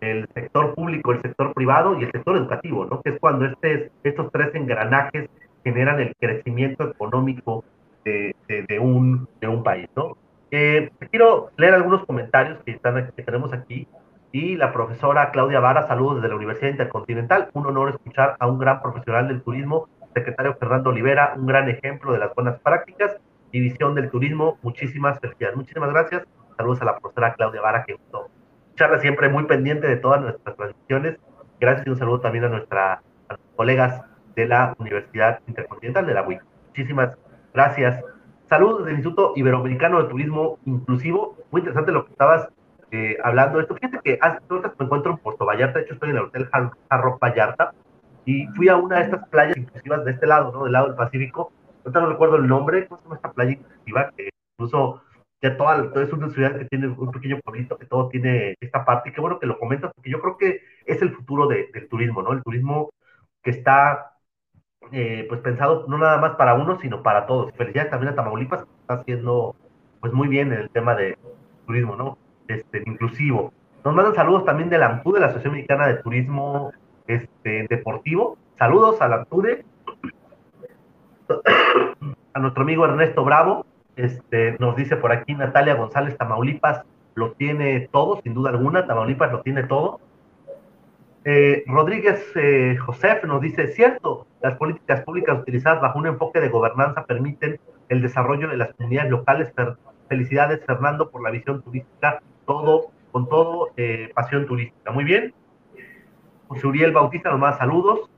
el 0.00 0.28
sector 0.34 0.74
público, 0.74 1.12
el 1.12 1.22
sector 1.22 1.54
privado 1.54 2.00
y 2.00 2.02
el 2.02 2.10
sector 2.10 2.36
educativo, 2.36 2.84
¿no? 2.84 3.00
Que 3.00 3.10
es 3.10 3.20
cuando 3.20 3.44
este, 3.44 3.92
estos 4.02 4.32
tres 4.32 4.52
engranajes 4.56 5.30
generan 5.64 6.00
el 6.00 6.14
crecimiento 6.18 6.90
económico 6.90 7.64
de, 8.04 8.34
de, 8.48 8.78
un, 8.78 9.28
de 9.40 9.48
un 9.48 9.62
país, 9.62 9.88
¿no? 9.96 10.16
Eh, 10.50 10.90
quiero 11.10 11.50
leer 11.56 11.74
algunos 11.74 12.04
comentarios 12.04 12.58
que, 12.64 12.72
están, 12.72 13.12
que 13.14 13.22
tenemos 13.22 13.52
aquí. 13.52 13.86
Y 14.32 14.56
la 14.56 14.72
profesora 14.72 15.30
Claudia 15.32 15.60
Vara, 15.60 15.86
saludos 15.88 16.16
desde 16.16 16.28
la 16.28 16.36
Universidad 16.36 16.70
Intercontinental. 16.70 17.50
Un 17.52 17.66
honor 17.66 17.90
escuchar 17.90 18.36
a 18.38 18.46
un 18.46 18.58
gran 18.58 18.80
profesional 18.80 19.26
del 19.28 19.42
turismo, 19.42 19.88
secretario 20.14 20.54
Fernando 20.54 20.90
Olivera, 20.90 21.34
un 21.36 21.46
gran 21.46 21.68
ejemplo 21.68 22.12
de 22.12 22.18
las 22.18 22.34
buenas 22.34 22.58
prácticas 22.60 23.16
y 23.50 23.60
visión 23.60 23.94
del 23.94 24.10
turismo. 24.10 24.58
Muchísimas 24.62 25.18
felicidades. 25.18 25.56
Muchísimas 25.56 25.90
gracias. 25.90 26.26
Saludos 26.56 26.80
a 26.82 26.84
la 26.84 26.98
profesora 26.98 27.34
Claudia 27.34 27.60
Vara, 27.60 27.84
que 27.84 27.94
escucharla 27.94 29.00
siempre 29.00 29.28
muy 29.28 29.44
pendiente 29.44 29.88
de 29.88 29.96
todas 29.96 30.20
nuestras 30.20 30.56
transmisiones. 30.56 31.18
Gracias 31.58 31.86
y 31.86 31.90
un 31.90 31.96
saludo 31.96 32.20
también 32.20 32.44
a, 32.44 32.48
nuestra, 32.48 32.92
a 32.92 33.00
nuestros 33.28 33.56
colegas 33.56 34.04
de 34.40 34.48
la 34.48 34.74
Universidad 34.78 35.40
Intercontinental 35.46 36.06
de 36.06 36.14
la 36.14 36.26
UIC. 36.26 36.42
Muchísimas 36.68 37.16
gracias. 37.52 38.02
Saludos 38.48 38.86
del 38.86 38.94
Instituto 38.94 39.32
Iberoamericano 39.36 40.02
de 40.02 40.08
Turismo 40.08 40.58
Inclusivo. 40.64 41.36
Muy 41.50 41.60
interesante 41.60 41.92
lo 41.92 42.06
que 42.06 42.12
estabas 42.12 42.48
eh, 42.90 43.18
hablando 43.22 43.58
de 43.58 43.62
esto. 43.64 43.74
Fíjate 43.74 44.00
que 44.02 44.18
hace 44.20 44.38
ahorita 44.48 44.74
me 44.78 44.86
encuentro 44.86 45.12
en 45.12 45.18
Puerto 45.18 45.44
Vallarta, 45.44 45.78
de 45.78 45.84
hecho 45.84 45.94
estoy 45.94 46.10
en 46.10 46.16
el 46.16 46.24
Hotel 46.24 46.48
Jarro 46.90 47.18
Vallarta, 47.20 47.72
y 48.24 48.46
fui 48.48 48.68
a 48.68 48.76
una 48.76 48.96
de 48.96 49.04
estas 49.04 49.28
playas 49.28 49.56
inclusivas 49.56 50.04
de 50.04 50.12
este 50.12 50.26
lado, 50.26 50.52
¿no? 50.52 50.64
Del 50.64 50.72
lado 50.72 50.86
del 50.86 50.96
Pacífico. 50.96 51.52
Ahorita 51.84 52.00
no 52.00 52.08
recuerdo 52.08 52.36
el 52.36 52.46
nombre, 52.46 52.86
¿cómo 52.86 52.98
se 52.98 53.04
llama 53.04 53.16
esta 53.16 53.32
playa 53.32 53.52
inclusiva? 53.52 54.10
Que 54.16 54.30
incluso 54.58 55.02
ya 55.42 55.56
toda, 55.56 55.76
es 56.02 56.12
una 56.12 56.30
ciudad 56.30 56.58
que 56.58 56.64
tiene 56.66 56.88
un 56.88 57.10
pequeño 57.10 57.38
pueblito 57.42 57.78
que 57.78 57.86
todo 57.86 58.08
tiene 58.08 58.54
esta 58.60 58.84
parte, 58.84 59.12
qué 59.12 59.20
bueno 59.20 59.38
que 59.38 59.46
lo 59.46 59.58
comentas, 59.58 59.92
porque 59.94 60.10
yo 60.10 60.20
creo 60.20 60.36
que 60.36 60.60
es 60.84 61.00
el 61.02 61.14
futuro 61.14 61.46
del 61.46 61.88
turismo, 61.88 62.22
¿no? 62.22 62.32
El 62.32 62.42
turismo 62.42 62.90
que 63.42 63.50
está 63.50 64.09
eh, 64.92 65.26
pues 65.28 65.40
pensado 65.40 65.84
no 65.88 65.98
nada 65.98 66.18
más 66.18 66.36
para 66.36 66.54
uno, 66.54 66.78
sino 66.80 67.02
para 67.02 67.26
todos. 67.26 67.52
Felicidades 67.56 67.90
también 67.90 68.12
a 68.12 68.16
Tamaulipas, 68.16 68.64
que 68.64 68.70
está 68.80 68.94
haciendo 68.94 69.54
pues 70.00 70.12
muy 70.12 70.28
bien 70.28 70.52
en 70.52 70.60
el 70.60 70.70
tema 70.70 70.94
de 70.94 71.18
turismo, 71.66 71.96
¿no? 71.96 72.18
Este, 72.48 72.82
inclusivo. 72.86 73.52
Nos 73.84 73.94
mandan 73.94 74.14
saludos 74.14 74.44
también 74.44 74.68
de 74.70 74.78
la 74.78 74.86
AMTUDE, 74.86 75.14
de 75.14 75.20
la 75.20 75.26
Asociación 75.26 75.54
Mexicana 75.54 75.86
de 75.86 75.94
Turismo 76.02 76.72
este, 77.06 77.66
Deportivo. 77.68 78.36
Saludos 78.58 79.00
a 79.00 79.08
la 79.08 79.16
AMTUDE. 79.16 79.64
A 82.32 82.38
nuestro 82.38 82.62
amigo 82.62 82.84
Ernesto 82.84 83.24
Bravo, 83.24 83.66
este, 83.96 84.56
nos 84.60 84.76
dice 84.76 84.96
por 84.96 85.10
aquí 85.10 85.34
Natalia 85.34 85.74
González, 85.74 86.16
Tamaulipas 86.16 86.84
lo 87.14 87.32
tiene 87.32 87.88
todo, 87.90 88.20
sin 88.22 88.34
duda 88.34 88.50
alguna, 88.50 88.86
Tamaulipas 88.86 89.32
lo 89.32 89.40
tiene 89.42 89.64
todo. 89.64 90.00
Eh, 91.24 91.64
Rodríguez 91.66 92.24
eh, 92.34 92.76
Josef 92.78 93.24
nos 93.24 93.42
dice, 93.42 93.68
cierto, 93.68 94.26
las 94.40 94.56
políticas 94.56 95.02
públicas 95.02 95.38
utilizadas 95.38 95.80
bajo 95.82 95.98
un 95.98 96.06
enfoque 96.06 96.40
de 96.40 96.48
gobernanza 96.48 97.04
permiten 97.04 97.60
el 97.90 98.00
desarrollo 98.00 98.48
de 98.48 98.56
las 98.56 98.72
comunidades 98.74 99.10
locales. 99.10 99.52
Felicidades, 100.08 100.64
Fernando, 100.64 101.10
por 101.10 101.22
la 101.22 101.30
visión 101.30 101.62
turística, 101.62 102.22
todo, 102.46 102.86
con 103.12 103.28
todo, 103.28 103.68
eh, 103.76 104.10
pasión 104.14 104.46
turística. 104.46 104.90
Muy 104.90 105.04
bien. 105.04 105.34
José 106.48 106.66
Uriel 106.66 106.92
Bautista 106.92 107.30
nos 107.30 107.38
manda 107.38 107.58
saludos. 107.58 108.10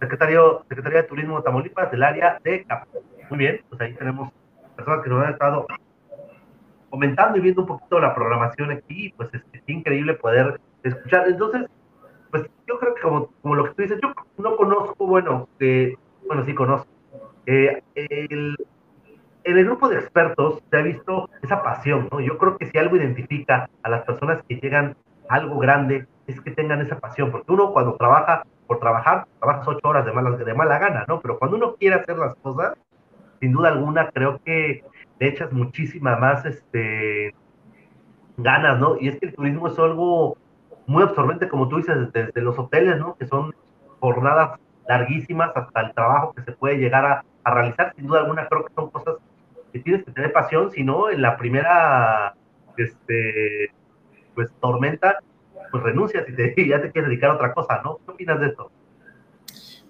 Secretario, 0.00 0.64
Secretaría 0.68 1.02
de 1.02 1.08
Turismo 1.08 1.36
de 1.36 1.42
Tamaulipas 1.44 1.90
del 1.90 2.02
área 2.02 2.38
de. 2.42 2.66
Muy 3.28 3.38
bien, 3.38 3.60
pues 3.68 3.80
ahí 3.80 3.94
tenemos 3.94 4.32
personas 4.74 5.04
que 5.04 5.10
nos 5.10 5.24
han 5.24 5.32
estado 5.32 5.66
comentando 6.90 7.38
y 7.38 7.40
viendo 7.40 7.62
un 7.62 7.68
poquito 7.68 8.00
la 8.00 8.14
programación 8.14 8.70
aquí, 8.72 9.14
pues 9.16 9.32
es, 9.32 9.42
increíble 9.66 10.14
poder 10.14 10.60
escuchar. 10.82 11.28
Entonces, 11.28 11.66
pues 12.30 12.44
yo 12.66 12.78
creo 12.78 12.94
que 12.94 13.02
como, 13.02 13.30
como 13.40 13.54
lo 13.54 13.64
que 13.64 13.70
tú 13.70 13.82
dices, 13.82 14.00
yo 14.02 14.12
no 14.38 14.56
conozco, 14.56 15.06
bueno, 15.06 15.48
eh, 15.60 15.94
bueno, 16.26 16.44
sí 16.44 16.54
conozco. 16.54 16.88
Eh, 17.46 17.82
el, 17.94 18.56
en 19.44 19.58
el 19.58 19.64
grupo 19.64 19.88
de 19.88 19.98
expertos 19.98 20.62
se 20.70 20.76
ha 20.76 20.82
visto 20.82 21.30
esa 21.42 21.62
pasión, 21.62 22.08
¿no? 22.10 22.20
Yo 22.20 22.36
creo 22.36 22.58
que 22.58 22.66
si 22.66 22.78
algo 22.78 22.96
identifica 22.96 23.70
a 23.82 23.88
las 23.88 24.02
personas 24.02 24.42
que 24.48 24.56
llegan 24.56 24.96
a 25.28 25.36
algo 25.36 25.58
grande, 25.58 26.06
es 26.26 26.40
que 26.40 26.50
tengan 26.50 26.80
esa 26.80 26.98
pasión, 26.98 27.30
porque 27.30 27.52
uno 27.52 27.72
cuando 27.72 27.94
trabaja 27.94 28.44
por 28.66 28.78
trabajar, 28.78 29.26
trabajas 29.40 29.66
ocho 29.66 29.88
horas 29.88 30.04
de 30.04 30.12
mala, 30.12 30.30
de 30.30 30.54
mala 30.54 30.78
gana, 30.78 31.04
¿no? 31.08 31.20
Pero 31.20 31.38
cuando 31.38 31.56
uno 31.56 31.74
quiere 31.74 31.96
hacer 31.96 32.18
las 32.18 32.34
cosas, 32.36 32.74
sin 33.40 33.52
duda 33.52 33.68
alguna, 33.68 34.10
creo 34.10 34.40
que 34.44 34.84
le 35.20 35.28
echas 35.28 35.52
muchísima 35.52 36.16
más 36.16 36.44
este, 36.46 37.34
ganas, 38.38 38.80
¿no? 38.80 38.96
Y 38.98 39.08
es 39.08 39.20
que 39.20 39.26
el 39.26 39.34
turismo 39.34 39.68
es 39.68 39.78
algo 39.78 40.36
muy 40.86 41.02
absorbente, 41.02 41.48
como 41.48 41.68
tú 41.68 41.76
dices, 41.76 42.10
desde 42.12 42.40
los 42.40 42.58
hoteles, 42.58 42.98
¿no? 42.98 43.14
Que 43.16 43.26
son 43.26 43.54
jornadas 44.00 44.58
larguísimas 44.88 45.50
hasta 45.54 45.80
el 45.82 45.94
trabajo 45.94 46.32
que 46.32 46.42
se 46.42 46.52
puede 46.52 46.78
llegar 46.78 47.04
a, 47.04 47.24
realizar. 47.52 47.92
Sin 47.96 48.06
duda 48.06 48.20
alguna, 48.20 48.46
creo 48.48 48.64
que 48.64 48.72
son 48.74 48.90
cosas 48.90 49.16
que 49.72 49.80
tienes 49.80 50.04
que 50.04 50.12
tener 50.12 50.32
pasión, 50.32 50.70
si 50.70 50.84
no, 50.84 51.10
en 51.10 51.20
la 51.20 51.36
primera, 51.36 52.34
este, 52.76 53.72
pues, 54.34 54.50
tormenta, 54.60 55.18
pues 55.70 55.82
renuncias 55.82 56.28
y, 56.28 56.32
te, 56.34 56.54
ya 56.68 56.80
te 56.80 56.90
quieres 56.90 57.10
dedicar 57.10 57.30
a 57.30 57.34
otra 57.34 57.52
cosa, 57.52 57.80
¿no? 57.84 57.98
¿Qué 58.04 58.12
opinas 58.12 58.40
de 58.40 58.46
esto? 58.46 58.70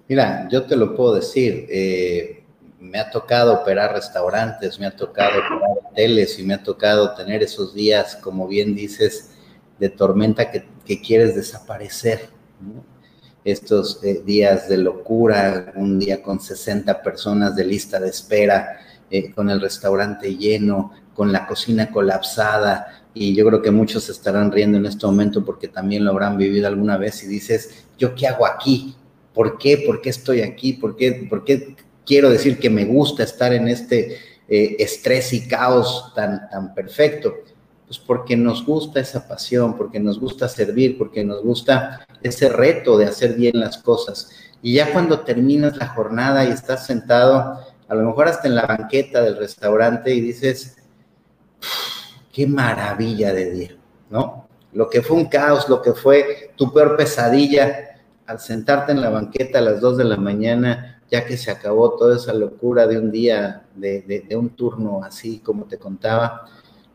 Mira, 0.08 0.48
yo 0.48 0.66
te 0.66 0.76
lo 0.76 0.96
puedo 0.96 1.14
decir. 1.14 1.66
Eh, 1.68 2.39
me 2.80 2.98
ha 2.98 3.10
tocado 3.10 3.52
operar 3.52 3.92
restaurantes, 3.92 4.80
me 4.80 4.86
ha 4.86 4.96
tocado 4.96 5.38
operar 5.38 5.78
hoteles 5.90 6.38
y 6.38 6.42
me 6.42 6.54
ha 6.54 6.62
tocado 6.62 7.14
tener 7.14 7.42
esos 7.42 7.74
días, 7.74 8.16
como 8.16 8.48
bien 8.48 8.74
dices, 8.74 9.30
de 9.78 9.90
tormenta 9.90 10.50
que, 10.50 10.64
quieres 11.00 11.36
desaparecer. 11.36 12.30
Estos 13.44 14.02
eh, 14.02 14.22
días 14.24 14.68
de 14.68 14.76
locura, 14.76 15.72
un 15.76 16.00
día 16.00 16.20
con 16.20 16.40
60 16.40 17.00
personas 17.00 17.54
de 17.54 17.64
lista 17.64 18.00
de 18.00 18.08
espera, 18.08 18.80
eh, 19.08 19.30
con 19.30 19.50
el 19.50 19.60
restaurante 19.60 20.36
lleno, 20.36 20.92
con 21.14 21.30
la 21.30 21.46
cocina 21.46 21.92
colapsada, 21.92 23.04
y 23.14 23.34
yo 23.34 23.46
creo 23.46 23.62
que 23.62 23.70
muchos 23.70 24.08
estarán 24.08 24.50
riendo 24.50 24.78
en 24.78 24.86
este 24.86 25.06
momento 25.06 25.44
porque 25.44 25.68
también 25.68 26.04
lo 26.04 26.10
habrán 26.10 26.36
vivido 26.36 26.66
alguna 26.66 26.96
vez 26.96 27.22
y 27.22 27.28
dices, 27.28 27.86
¿yo 27.98 28.14
qué 28.14 28.26
hago 28.26 28.46
aquí? 28.46 28.96
¿Por 29.32 29.58
qué? 29.58 29.82
¿Por 29.86 30.00
qué 30.00 30.10
estoy 30.10 30.42
aquí? 30.42 30.72
¿Por 30.72 30.96
qué, 30.96 31.26
por 31.28 31.44
qué 31.44 31.76
quiero 32.06 32.30
decir 32.30 32.58
que 32.58 32.70
me 32.70 32.84
gusta 32.84 33.22
estar 33.22 33.52
en 33.52 33.68
este 33.68 34.18
eh, 34.48 34.76
estrés 34.78 35.32
y 35.32 35.46
caos 35.46 36.12
tan, 36.14 36.48
tan 36.50 36.74
perfecto? 36.74 37.34
Pues 37.86 37.98
porque 37.98 38.36
nos 38.36 38.64
gusta 38.64 39.00
esa 39.00 39.26
pasión, 39.26 39.76
porque 39.76 39.98
nos 39.98 40.20
gusta 40.20 40.48
servir, 40.48 40.96
porque 40.96 41.24
nos 41.24 41.42
gusta 41.42 42.06
ese 42.22 42.48
reto 42.48 42.96
de 42.96 43.06
hacer 43.06 43.34
bien 43.34 43.58
las 43.58 43.78
cosas. 43.78 44.30
Y 44.62 44.74
ya 44.74 44.92
cuando 44.92 45.20
terminas 45.20 45.76
la 45.76 45.88
jornada 45.88 46.44
y 46.44 46.50
estás 46.50 46.86
sentado, 46.86 47.58
a 47.88 47.94
lo 47.94 48.04
mejor 48.04 48.28
hasta 48.28 48.46
en 48.46 48.54
la 48.54 48.66
banqueta 48.66 49.22
del 49.22 49.36
restaurante 49.36 50.14
y 50.14 50.20
dices, 50.20 50.76
qué 52.32 52.46
maravilla 52.46 53.32
de 53.32 53.50
día, 53.50 53.76
¿no? 54.10 54.48
Lo 54.72 54.88
que 54.88 55.02
fue 55.02 55.16
un 55.16 55.26
caos, 55.26 55.68
lo 55.68 55.82
que 55.82 55.92
fue 55.92 56.52
tu 56.56 56.72
peor 56.72 56.96
pesadilla, 56.96 58.00
al 58.26 58.38
sentarte 58.38 58.92
en 58.92 59.00
la 59.00 59.10
banqueta 59.10 59.58
a 59.58 59.62
las 59.62 59.80
dos 59.80 59.96
de 59.96 60.04
la 60.04 60.16
mañana, 60.16 60.99
ya 61.10 61.24
que 61.24 61.36
se 61.36 61.50
acabó 61.50 61.96
toda 61.96 62.16
esa 62.16 62.32
locura 62.32 62.86
de 62.86 62.98
un 62.98 63.10
día, 63.10 63.66
de, 63.74 64.26
un 64.36 64.50
turno 64.50 65.02
así 65.02 65.40
como 65.40 65.64
te 65.64 65.78
contaba, 65.78 66.46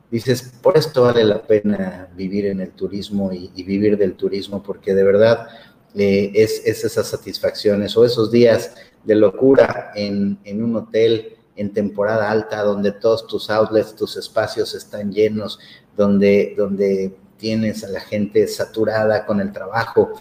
dices, 0.09 0.53
por 0.61 0.77
esto 0.77 1.03
vale 1.03 1.23
la 1.23 1.41
pena 1.41 2.09
vivir 2.15 2.45
en 2.45 2.61
el 2.61 2.71
turismo 2.71 3.31
y, 3.33 3.51
vivir 3.63 3.97
del 3.97 4.15
turismo, 4.15 4.63
porque 4.63 4.93
de 4.93 5.03
verdad 5.03 5.47
eh, 5.95 6.31
es, 6.33 6.61
esas 6.65 7.07
satisfacciones 7.07 7.97
o 7.97 8.05
esos 8.05 8.31
días 8.31 8.75
de 9.03 9.15
locura 9.15 9.91
en, 9.95 10.39
en 10.45 10.63
un 10.63 10.75
hotel 10.77 11.35
en 11.57 11.73
temporada 11.73 12.29
alta, 12.31 12.63
donde 12.63 12.91
todos 12.91 13.27
tus 13.27 13.49
outlets, 13.49 13.95
tus 13.95 14.17
espacios 14.17 14.73
están 14.75 15.11
llenos, 15.11 15.59
donde, 15.95 16.53
donde 16.57 17.15
tienes 17.37 17.83
a 17.83 17.89
la 17.89 18.01
gente 18.01 18.47
saturada 18.47 19.25
con 19.25 19.39
el 19.39 19.51
trabajo, 19.51 20.11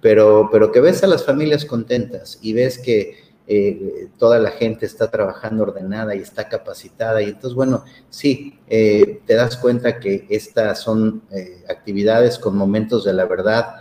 pero, 0.00 0.48
pero 0.52 0.70
que 0.70 0.80
ves 0.80 1.02
a 1.02 1.06
las 1.06 1.24
familias 1.24 1.64
contentas 1.64 2.38
y 2.42 2.52
ves 2.52 2.78
que 2.78 3.23
eh, 3.46 4.08
toda 4.18 4.38
la 4.38 4.52
gente 4.52 4.86
está 4.86 5.10
trabajando 5.10 5.64
ordenada 5.64 6.14
y 6.14 6.20
está 6.20 6.48
capacitada. 6.48 7.20
Y 7.20 7.26
entonces, 7.26 7.54
bueno, 7.54 7.84
sí, 8.08 8.58
eh, 8.68 9.20
te 9.26 9.34
das 9.34 9.56
cuenta 9.58 10.00
que 10.00 10.26
estas 10.30 10.80
son 10.80 11.22
eh, 11.30 11.62
actividades 11.68 12.38
con 12.38 12.56
momentos 12.56 13.04
de 13.04 13.12
la 13.12 13.26
verdad 13.26 13.80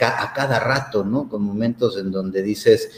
a 0.00 0.32
cada 0.32 0.60
rato, 0.60 1.04
¿no? 1.04 1.28
Con 1.28 1.42
momentos 1.42 1.98
en 1.98 2.12
donde 2.12 2.42
dices, 2.42 2.92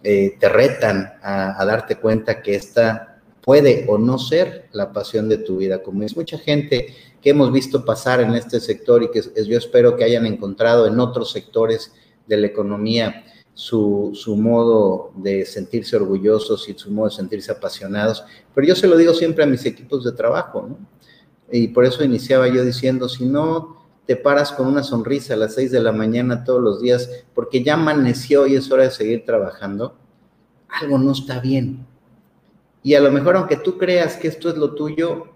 te 0.00 0.48
retan 0.48 1.14
a, 1.22 1.64
darte 1.64 1.96
cuenta 1.96 2.40
que 2.40 2.54
esta 2.54 3.20
puede 3.40 3.84
o 3.88 3.98
no 3.98 4.16
ser 4.16 4.68
la 4.70 4.92
pasión 4.92 5.28
de 5.28 5.38
tu 5.38 5.56
vida. 5.56 5.82
Como 5.82 6.04
es 6.04 6.16
mucha 6.16 6.38
gente 6.38 6.94
que 7.20 7.30
hemos 7.30 7.52
visto 7.52 7.84
pasar 7.84 8.20
en 8.20 8.36
este 8.36 8.60
sector 8.60 9.02
y 9.02 9.10
que 9.10 9.22
yo 9.44 9.58
espero 9.58 9.96
que 9.96 10.04
hayan 10.04 10.24
encontrado 10.24 10.86
en 10.86 11.00
otros 11.00 11.32
sectores 11.32 11.92
de 12.28 12.36
la 12.36 12.46
economía 12.46 13.24
su, 13.60 14.12
su, 14.14 14.36
modo 14.36 15.12
de 15.16 15.44
sentirse 15.44 15.94
orgullosos 15.94 16.66
y 16.70 16.72
su 16.72 16.90
modo 16.90 17.10
de 17.10 17.16
sentirse 17.16 17.52
apasionados. 17.52 18.24
Pero 18.54 18.66
yo 18.66 18.74
se 18.74 18.86
lo 18.86 18.96
digo 18.96 19.12
siempre 19.12 19.44
a 19.44 19.46
mis 19.46 19.66
equipos 19.66 20.02
de 20.02 20.12
trabajo, 20.12 20.66
¿no? 20.66 20.78
Y 21.52 21.68
por 21.68 21.84
eso 21.84 22.02
iniciaba 22.02 22.48
yo 22.48 22.64
diciendo, 22.64 23.06
si 23.06 23.26
no 23.26 23.76
te 24.06 24.16
paras 24.16 24.50
con 24.50 24.66
una 24.66 24.82
sonrisa 24.82 25.34
a 25.34 25.36
las 25.36 25.54
6 25.56 25.72
de 25.72 25.80
la 25.80 25.92
mañana 25.92 26.42
todos 26.42 26.62
los 26.62 26.80
días 26.80 27.10
porque 27.34 27.62
ya 27.62 27.74
amaneció 27.74 28.46
y 28.46 28.56
es 28.56 28.70
hora 28.70 28.84
de 28.84 28.90
seguir 28.92 29.26
trabajando, 29.26 29.94
algo 30.68 30.96
no 30.96 31.12
está 31.12 31.38
bien. 31.40 31.86
Y 32.82 32.94
a 32.94 33.00
lo 33.00 33.12
mejor 33.12 33.36
aunque 33.36 33.56
tú 33.56 33.76
creas 33.76 34.16
que 34.16 34.28
esto 34.28 34.48
es 34.48 34.56
lo 34.56 34.74
tuyo, 34.74 35.34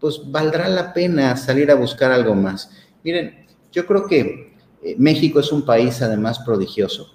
pues 0.00 0.22
valdrá 0.24 0.66
la 0.68 0.94
pena 0.94 1.36
salir 1.36 1.70
a 1.70 1.74
buscar 1.74 2.10
algo 2.10 2.34
más. 2.34 2.70
Miren, 3.04 3.46
yo 3.70 3.84
creo 3.84 4.06
que 4.06 4.54
eh, 4.82 4.96
México 4.98 5.40
es 5.40 5.52
un 5.52 5.64
país 5.66 6.00
además 6.00 6.38
prodigioso, 6.38 7.12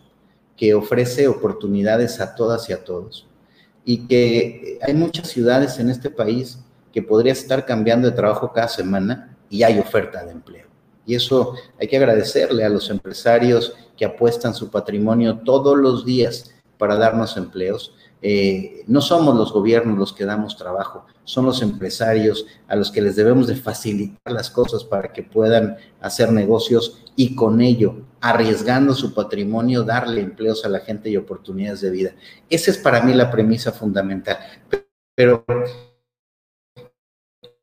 que 0.62 0.76
ofrece 0.76 1.28
oportunidades 1.28 2.22
a 2.22 2.36
todas 2.36 2.70
y 2.70 2.74
a 2.74 2.84
todos. 2.84 3.26
Y 3.84 4.05
que 4.05 4.78
hay 4.84 4.93
muchas 4.93 5.28
ciudades 5.28 5.80
en 5.80 5.89
este 5.89 6.12
país 6.12 6.59
que 6.93 7.01
podría 7.01 7.34
estar 7.34 7.66
cambiando 7.66 8.07
de 8.07 8.16
trabajo 8.16 8.51
cada 8.53 8.68
semana 8.68 9.36
y 9.49 9.64
hay 9.64 9.80
oferta 9.80 10.24
de 10.24 10.34
empleo. 10.34 10.68
Y 11.03 11.16
eso 11.16 11.55
hay 11.80 11.88
que 11.88 11.97
agradecerle 11.97 12.64
a 12.64 12.70
los 12.70 12.91
empresarios 12.91 13.74
que 13.97 14.05
apuestan 14.05 14.53
su 14.53 14.70
patrimonio 14.70 15.39
todos 15.39 15.76
los 15.76 16.05
días 16.05 16.53
para 16.78 16.95
darnos 16.95 17.38
empleos. 17.38 17.95
Eh, 18.22 18.84
no 18.86 19.01
somos 19.01 19.36
los 19.36 19.51
gobiernos 19.51 19.97
los 19.97 20.14
que 20.14 20.26
damos 20.26 20.57
trabajo, 20.57 21.07
son 21.24 21.47
los 21.47 21.64
empresarios 21.64 22.45
a 22.68 22.76
los 22.76 22.91
que 22.91 23.01
les 23.01 23.16
debemos 23.16 23.47
de 23.47 23.55
facilitar 23.55 24.32
las 24.32 24.51
cosas 24.51 24.84
para 24.84 25.12
que 25.12 25.24
puedan 25.24 25.78
hacer 26.01 26.32
negocios 26.32 27.01
y 27.16 27.34
con 27.34 27.62
ello, 27.62 27.95
arriesgando 28.22 28.94
su 28.94 29.14
patrimonio, 29.14 29.84
darle 29.84 30.22
empleos 30.22 30.64
a 30.64 30.70
la 30.70 30.80
gente 30.80 31.10
y 31.10 31.18
oportunidades 31.18 31.82
de 31.82 31.90
vida. 31.90 32.12
Esa 32.50 32.72
es 32.72 32.78
para 32.78 33.02
mí 33.02 33.14
la 33.14 33.32
premisa 33.32 33.72
fundamental. 33.72 34.38
Pero, 35.16 35.44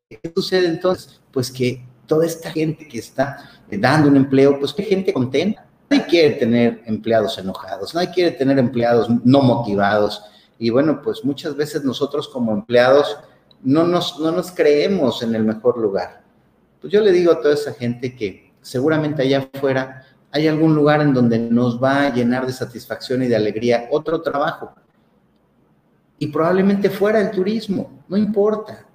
¿qué 0.09 0.19
sucede 0.35 0.67
entonces? 0.67 1.21
Pues 1.31 1.49
que 1.49 1.83
toda 2.05 2.25
esta 2.25 2.51
gente 2.51 2.87
que 2.87 2.99
está 2.99 3.49
dando 3.71 4.09
un 4.09 4.17
empleo, 4.17 4.59
pues 4.59 4.73
qué 4.73 4.83
gente 4.83 5.13
contenta. 5.13 5.65
Nadie 5.89 6.05
quiere 6.05 6.35
tener 6.35 6.83
empleados 6.85 7.37
enojados, 7.37 7.95
nadie 7.95 8.11
quiere 8.11 8.31
tener 8.31 8.59
empleados 8.59 9.07
no 9.23 9.41
motivados. 9.41 10.21
Y 10.59 10.69
bueno, 10.71 11.01
pues 11.01 11.23
muchas 11.23 11.55
veces 11.55 11.83
nosotros 11.85 12.27
como 12.27 12.51
empleados 12.51 13.17
no 13.63 13.85
nos, 13.85 14.19
no 14.19 14.31
nos 14.31 14.51
creemos 14.51 15.23
en 15.23 15.35
el 15.35 15.45
mejor 15.45 15.77
lugar. 15.77 16.21
Pues 16.81 16.91
yo 16.91 17.01
le 17.01 17.11
digo 17.11 17.31
a 17.31 17.41
toda 17.41 17.53
esa 17.53 17.73
gente 17.73 18.15
que 18.15 18.53
seguramente 18.61 19.21
allá 19.21 19.49
afuera 19.53 20.05
hay 20.31 20.47
algún 20.47 20.75
lugar 20.75 21.01
en 21.01 21.13
donde 21.13 21.39
nos 21.39 21.81
va 21.81 22.05
a 22.05 22.13
llenar 22.13 22.45
de 22.45 22.53
satisfacción 22.53 23.23
y 23.23 23.27
de 23.27 23.35
alegría 23.35 23.87
otro 23.91 24.21
trabajo. 24.21 24.73
Y 26.17 26.27
probablemente 26.27 26.89
fuera 26.89 27.21
el 27.21 27.31
turismo, 27.31 28.03
no 28.07 28.17
importa 28.17 28.85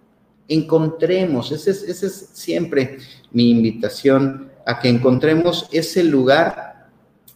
encontremos, 0.48 1.52
esa 1.52 1.70
es, 1.70 1.82
es 2.02 2.30
siempre 2.32 2.98
mi 3.32 3.50
invitación, 3.50 4.50
a 4.66 4.78
que 4.78 4.88
encontremos 4.88 5.68
ese 5.72 6.02
lugar 6.02 6.73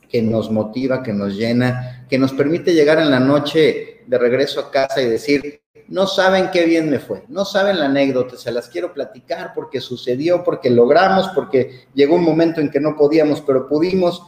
que 0.09 0.23
nos 0.23 0.51
motiva, 0.51 1.03
que 1.03 1.13
nos 1.13 1.37
llena, 1.37 2.07
que 2.09 2.19
nos 2.19 2.33
permite 2.33 2.75
llegar 2.75 2.99
en 2.99 3.11
la 3.11 3.21
noche 3.21 4.03
de 4.07 4.19
regreso 4.19 4.61
a 4.61 4.71
casa 4.71 5.03
y 5.03 5.07
decir, 5.07 5.61
no 5.89 6.07
saben 6.07 6.51
qué 6.53 6.65
bien 6.65 6.91
me 6.91 6.99
fue, 6.99 7.25
no 7.29 7.45
saben 7.45 7.79
la 7.79 7.87
anécdota, 7.87 8.37
se 8.37 8.53
las 8.53 8.69
quiero 8.69 8.93
platicar 8.93 9.53
porque 9.55 9.81
sucedió, 9.81 10.45
porque 10.45 10.71
logramos, 10.71 11.29
porque 11.35 11.87
llegó 11.95 12.17
un 12.17 12.25
momento 12.25 12.61
en 12.61 12.71
que 12.71 12.81
no 12.81 12.97
podíamos, 12.97 13.41
pero 13.43 13.69
pudimos, 13.69 14.23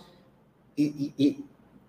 y, 0.76 1.12
y, 1.16 1.44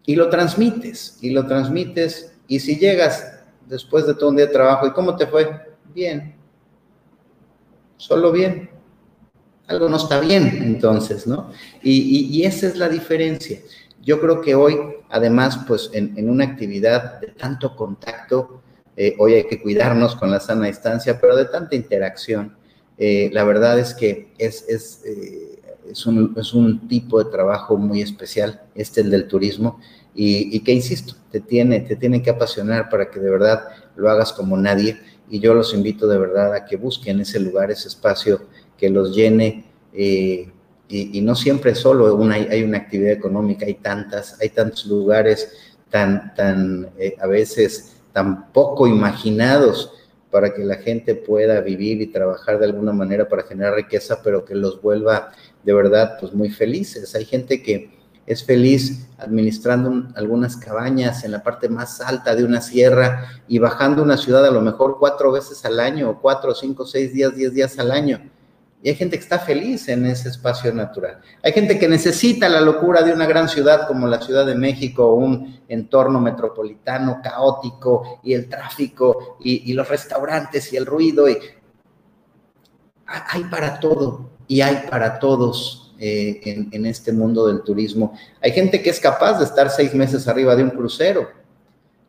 y 0.05 0.15
lo 0.15 0.29
transmites, 0.29 1.17
y 1.21 1.29
lo 1.29 1.45
transmites, 1.47 2.33
y 2.47 2.59
si 2.59 2.77
llegas 2.77 3.39
después 3.67 4.05
de 4.05 4.13
todo 4.13 4.29
un 4.29 4.35
día 4.35 4.47
de 4.47 4.51
trabajo, 4.51 4.85
¿y 4.85 4.91
cómo 4.91 5.15
te 5.15 5.27
fue? 5.27 5.49
Bien, 5.93 6.35
solo 7.97 8.31
bien. 8.31 8.69
Algo 9.67 9.87
no 9.87 9.95
está 9.95 10.19
bien 10.19 10.59
entonces, 10.61 11.25
¿no? 11.25 11.49
Y, 11.81 12.43
esa 12.43 12.67
es 12.67 12.75
la 12.75 12.89
diferencia. 12.89 13.59
Yo 14.01 14.19
creo 14.19 14.41
que 14.41 14.55
hoy, 14.55 14.77
además, 15.09 15.59
pues 15.67 15.89
en, 15.93 16.29
una 16.29 16.45
actividad 16.45 17.19
de 17.19 17.27
tanto 17.27 17.75
contacto, 17.75 18.61
eh, 18.95 19.15
hoy 19.19 19.35
hay 19.35 19.43
que 19.45 19.61
cuidarnos 19.61 20.15
con 20.15 20.31
la 20.31 20.39
sana 20.39 20.67
distancia, 20.67 21.19
pero 21.21 21.35
de 21.35 21.45
tanta 21.45 21.75
interacción, 21.75 22.57
eh, 22.97 23.29
la 23.31 23.43
verdad 23.43 23.79
es 23.79 23.93
que 23.93 24.33
es, 24.37 24.65
es, 24.67 25.01
eh, 25.05 25.61
es, 25.89 26.05
un, 26.05 26.33
es, 26.37 26.53
un, 26.53 26.87
tipo 26.87 27.23
de 27.23 27.29
trabajo 27.29 27.77
muy 27.77 28.01
especial, 28.01 28.61
este 28.75 29.01
el 29.01 29.11
del 29.11 29.27
turismo, 29.27 29.79
y, 30.13 30.55
y, 30.55 30.59
que, 30.61 30.73
insisto, 30.73 31.15
te 31.31 31.39
tiene, 31.39 31.81
te 31.81 31.95
tiene 31.95 32.21
que 32.21 32.31
apasionar 32.31 32.89
para 32.89 33.09
que 33.09 33.19
de 33.19 33.29
verdad 33.29 33.69
lo 33.95 34.09
hagas 34.09 34.33
como 34.33 34.57
nadie 34.57 34.99
y 35.29 35.39
yo 35.39 35.53
los 35.53 35.73
invito 35.73 36.07
de 36.07 36.17
verdad 36.17 36.53
a 36.53 36.65
que 36.65 36.75
busquen 36.75 37.21
ese 37.21 37.39
lugar, 37.39 37.71
ese 37.71 37.87
espacio 37.87 38.41
que 38.77 38.89
los 38.89 39.15
llene. 39.15 39.65
Y, 40.91 41.21
no 41.21 41.35
siempre 41.35 41.73
solo 41.73 42.13
una, 42.15 42.35
hay 42.35 42.63
una 42.63 42.79
actividad 42.79 43.13
económica, 43.13 43.65
hay 43.65 43.75
tantas, 43.75 44.39
hay 44.41 44.49
tantos 44.49 44.85
lugares 44.85 45.73
tan, 45.89 46.33
tan 46.35 46.89
eh, 46.97 47.15
a 47.21 47.27
veces 47.27 47.95
tan 48.11 48.51
poco 48.51 48.87
imaginados 48.87 49.93
para 50.29 50.53
que 50.53 50.63
la 50.63 50.75
gente 50.75 51.15
pueda 51.15 51.61
vivir 51.61 52.01
y 52.01 52.07
trabajar 52.07 52.59
de 52.59 52.65
alguna 52.65 52.93
manera 52.93 53.27
para 53.27 53.43
generar 53.43 53.75
riqueza, 53.75 54.21
pero 54.23 54.45
que 54.45 54.55
los 54.55 54.81
vuelva 54.81 55.31
de 55.63 55.73
verdad 55.73 56.17
pues 56.19 56.33
muy 56.33 56.49
felices. 56.49 57.15
Hay 57.15 57.25
gente 57.25 57.61
que, 57.61 58.01
es 58.25 58.43
feliz 58.43 59.07
administrando 59.17 60.07
algunas 60.15 60.55
cabañas 60.55 61.23
en 61.23 61.31
la 61.31 61.43
parte 61.43 61.67
más 61.69 62.01
alta 62.01 62.35
de 62.35 62.43
una 62.43 62.61
sierra 62.61 63.27
y 63.47 63.59
bajando 63.59 64.03
una 64.03 64.15
ciudad 64.15 64.45
a 64.45 64.51
lo 64.51 64.61
mejor 64.61 64.97
cuatro 64.99 65.31
veces 65.31 65.65
al 65.65 65.79
año, 65.79 66.09
o 66.09 66.21
cuatro, 66.21 66.53
cinco, 66.53 66.85
seis 66.85 67.13
días, 67.13 67.35
diez 67.35 67.53
días 67.53 67.77
al 67.79 67.91
año. 67.91 68.21
Y 68.83 68.89
hay 68.89 68.95
gente 68.95 69.17
que 69.17 69.23
está 69.23 69.37
feliz 69.39 69.87
en 69.89 70.05
ese 70.07 70.29
espacio 70.29 70.73
natural. 70.73 71.19
Hay 71.43 71.53
gente 71.53 71.77
que 71.77 71.87
necesita 71.87 72.49
la 72.49 72.61
locura 72.61 73.03
de 73.03 73.13
una 73.13 73.27
gran 73.27 73.47
ciudad 73.47 73.87
como 73.87 74.07
la 74.07 74.19
Ciudad 74.19 74.45
de 74.45 74.55
México, 74.55 75.13
un 75.13 75.61
entorno 75.67 76.19
metropolitano 76.19 77.19
caótico 77.23 78.19
y 78.23 78.33
el 78.33 78.49
tráfico 78.49 79.37
y, 79.39 79.71
los 79.73 79.87
restaurantes 79.87 80.73
y 80.73 80.77
el 80.77 80.87
ruido. 80.87 81.25
Hay 83.05 83.43
para 83.45 83.79
todo 83.79 84.31
y 84.47 84.61
hay 84.61 84.87
para 84.89 85.19
todos 85.19 85.93
eh, 85.99 86.67
en, 86.71 86.85
este 86.87 87.11
mundo 87.11 87.47
del 87.47 87.61
turismo. 87.61 88.17
Hay 88.41 88.51
gente 88.51 88.81
que 88.81 88.89
es 88.89 88.99
capaz 88.99 89.37
de 89.37 89.45
estar 89.45 89.69
seis 89.69 89.93
meses 89.93 90.27
arriba 90.27 90.55
de 90.55 90.63
un 90.63 90.71
crucero 90.71 91.29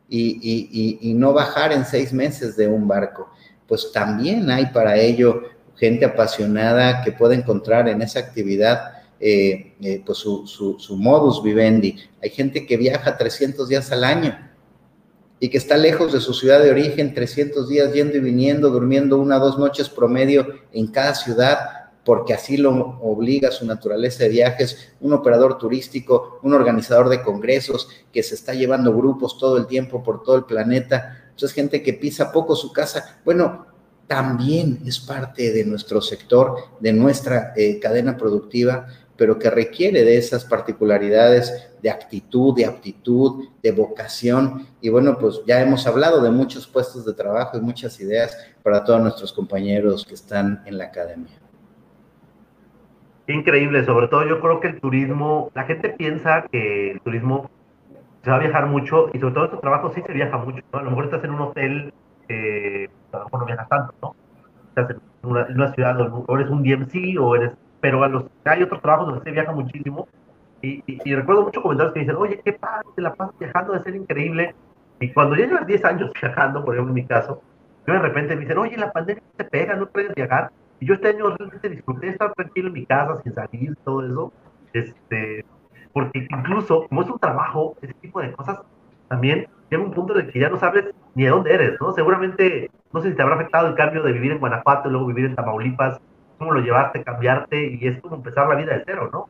y, 0.09 0.99
y 1.01 1.13
no 1.13 1.33
bajar 1.33 1.71
en 1.71 1.85
seis 1.85 2.11
meses 2.11 2.55
de 2.55 2.67
un 2.67 2.87
barco. 2.87 3.29
Pues 3.67 3.91
también 3.91 4.49
hay 4.49 4.67
para 4.67 4.97
ello 4.97 5.52
gente 5.75 6.05
apasionada 6.05 7.01
que 7.03 7.11
puede 7.11 7.35
encontrar 7.35 7.89
en 7.89 8.01
esa 8.01 8.19
actividad 8.19 9.03
eh, 9.25 9.75
eh, 9.79 10.03
pues 10.05 10.17
su, 10.17 10.97
modus 10.97 11.41
vivendi. 11.41 11.95
Hay 12.21 12.29
gente 12.29 12.65
que 12.65 12.75
viaja 12.75 13.17
300 13.17 13.69
días 13.69 13.89
al 13.93 14.03
año 14.03 14.37
y 15.39 15.47
que 15.47 15.57
está 15.57 15.77
lejos 15.77 16.11
de 16.11 16.19
su 16.19 16.33
ciudad 16.33 16.61
de 16.61 16.71
origen 16.71 17.13
300 17.13 17.69
días 17.69 17.93
yendo 17.93 18.17
y 18.17 18.19
viniendo, 18.19 18.69
durmiendo 18.69 19.17
una 19.17 19.37
o 19.37 19.39
dos 19.39 19.57
noches 19.57 19.87
promedio 19.87 20.45
en 20.73 20.87
cada 20.87 21.15
ciudad, 21.15 21.57
porque 22.03 22.33
así 22.33 22.57
lo 22.57 22.99
obliga 23.01 23.49
su 23.51 23.65
naturaleza 23.65 24.23
de 24.23 24.29
viajes, 24.29 24.93
un 24.99 25.13
operador 25.13 25.57
turístico, 25.57 26.39
un 26.43 26.53
organizador 26.53 27.07
de 27.07 27.21
congresos 27.21 27.87
que 28.11 28.23
se 28.23 28.35
está 28.35 28.53
llevando 28.53 28.93
grupos 28.93 29.37
todo 29.37 29.55
el 29.55 29.67
tiempo 29.67 30.03
por 30.03 30.21
todo 30.21 30.35
el 30.35 30.43
planeta. 30.43 31.23
Entonces, 31.29 31.53
gente 31.53 31.81
que 31.81 31.93
pisa 31.93 32.31
poco 32.31 32.57
su 32.57 32.73
casa. 32.73 33.19
Bueno, 33.23 33.72
también 34.13 34.77
es 34.85 34.99
parte 34.99 35.51
de 35.51 35.65
nuestro 35.65 35.99
sector, 35.99 36.55
de 36.79 36.93
nuestra 36.93 37.51
eh, 37.55 37.79
cadena 37.79 38.15
productiva, 38.15 38.85
pero 39.17 39.39
que 39.39 39.49
requiere 39.49 40.03
de 40.03 40.17
esas 40.17 40.45
particularidades 40.45 41.71
de 41.81 41.89
actitud, 41.89 42.55
de 42.55 42.67
aptitud, 42.67 43.45
de 43.63 43.71
vocación. 43.71 44.67
Y 44.81 44.89
bueno, 44.89 45.17
pues 45.17 45.41
ya 45.47 45.59
hemos 45.61 45.87
hablado 45.87 46.21
de 46.21 46.29
muchos 46.29 46.67
puestos 46.67 47.07
de 47.07 47.15
trabajo 47.15 47.57
y 47.57 47.61
muchas 47.61 47.99
ideas 47.99 48.37
para 48.61 48.83
todos 48.83 49.01
nuestros 49.01 49.33
compañeros 49.33 50.05
que 50.05 50.13
están 50.13 50.61
en 50.67 50.77
la 50.77 50.85
academia. 50.85 51.33
Increíble, 53.25 53.83
sobre 53.83 54.09
todo 54.09 54.27
yo 54.27 54.39
creo 54.41 54.59
que 54.59 54.67
el 54.67 54.79
turismo, 54.79 55.49
la 55.55 55.63
gente 55.63 55.89
piensa 55.89 56.45
que 56.51 56.91
el 56.91 57.01
turismo 57.01 57.49
se 58.23 58.29
va 58.29 58.35
a 58.35 58.39
viajar 58.39 58.67
mucho 58.67 59.09
y 59.11 59.17
sobre 59.17 59.33
todo 59.33 59.53
en 59.53 59.59
trabajo 59.59 59.91
sí 59.95 60.03
se 60.05 60.13
viaja 60.13 60.37
mucho, 60.37 60.61
A 60.71 60.83
lo 60.83 60.91
mejor 60.91 61.05
estás 61.05 61.23
en 61.23 61.31
un 61.31 61.41
hotel 61.41 61.93
eh, 62.33 62.89
a 63.11 63.17
lo 63.17 63.23
mejor 63.25 63.39
no 63.39 63.45
viajas 63.45 63.69
tanto, 63.69 63.93
¿no? 64.01 64.15
Estás 64.69 64.89
en 64.91 65.01
una, 65.59 65.73
ciudad 65.73 65.99
o 66.01 66.37
eres 66.37 66.49
un 66.49 66.63
DMC 66.63 67.19
o 67.19 67.35
eres, 67.35 67.51
pero 67.79 68.03
a 68.03 68.07
los, 68.07 68.25
hay 68.45 68.63
otros 68.63 68.81
trabajos 68.81 69.07
donde 69.07 69.23
se 69.23 69.31
viaja 69.31 69.51
muchísimo 69.51 70.07
y, 70.61 70.81
y, 70.87 71.13
recuerdo 71.13 71.43
muchos 71.43 71.61
comentarios 71.61 71.93
que 71.93 71.99
dicen, 71.99 72.15
oye, 72.15 72.39
qué 72.43 72.53
padre, 72.53 72.87
te 72.95 73.01
la 73.01 73.13
pasas 73.13 73.37
viajando, 73.37 73.73
debe 73.73 73.83
ser 73.83 73.95
increíble. 73.97 74.55
Y 75.01 75.11
cuando 75.11 75.35
ya 75.35 75.45
llevas 75.45 75.67
10 75.67 75.83
años 75.83 76.11
viajando, 76.21 76.63
por 76.63 76.73
ejemplo 76.73 76.91
en 76.91 76.95
mi 76.95 77.05
caso, 77.05 77.41
yo 77.85 77.93
de 77.93 77.99
repente 77.99 78.35
me 78.35 78.41
dicen, 78.41 78.57
oye, 78.57 78.77
la 78.77 78.91
pandemia 78.91 79.23
te 79.35 79.43
pega, 79.43 79.75
no 79.75 79.87
puedes 79.87 80.15
viajar. 80.15 80.51
Y 80.79 80.85
yo 80.85 80.93
este 80.93 81.09
año 81.09 81.35
realmente 81.35 81.69
disfruté 81.69 82.05
de 82.05 82.11
estar 82.13 82.33
tranquilo 82.33 82.69
en 82.69 82.73
mi 82.73 82.85
casa, 82.85 83.21
sin 83.23 83.33
salir, 83.33 83.75
todo 83.83 84.05
eso. 84.05 84.33
Este, 84.71 85.45
porque 85.91 86.25
incluso, 86.29 86.87
como 86.87 87.01
es 87.01 87.09
un 87.09 87.19
trabajo, 87.19 87.75
ese 87.81 87.93
tipo 87.95 88.21
de 88.21 88.31
cosas, 88.31 88.61
también 89.13 89.47
llega 89.69 89.83
un 89.83 89.91
punto 89.91 90.17
en 90.17 90.25
el 90.25 90.31
que 90.31 90.39
ya 90.39 90.49
no 90.49 90.59
sabes 90.59 90.85
ni 91.13 91.23
de 91.25 91.29
dónde 91.29 91.53
eres, 91.53 91.79
¿no? 91.79 91.93
Seguramente, 91.93 92.71
no 92.91 93.01
sé 93.01 93.09
si 93.09 93.15
te 93.15 93.21
habrá 93.21 93.35
afectado 93.35 93.67
el 93.67 93.75
cambio 93.75 94.01
de 94.01 94.11
vivir 94.11 94.31
en 94.31 94.39
Guanajuato 94.39 94.89
y 94.89 94.91
luego 94.91 95.05
vivir 95.05 95.25
en 95.25 95.35
Tamaulipas, 95.35 95.99
cómo 96.39 96.51
lo 96.51 96.61
llevaste, 96.61 97.03
cambiarte, 97.03 97.77
y 97.79 97.87
es 97.87 98.01
como 98.01 98.15
empezar 98.15 98.47
la 98.47 98.55
vida 98.55 98.75
de 98.75 98.83
cero, 98.85 99.09
¿no? 99.13 99.29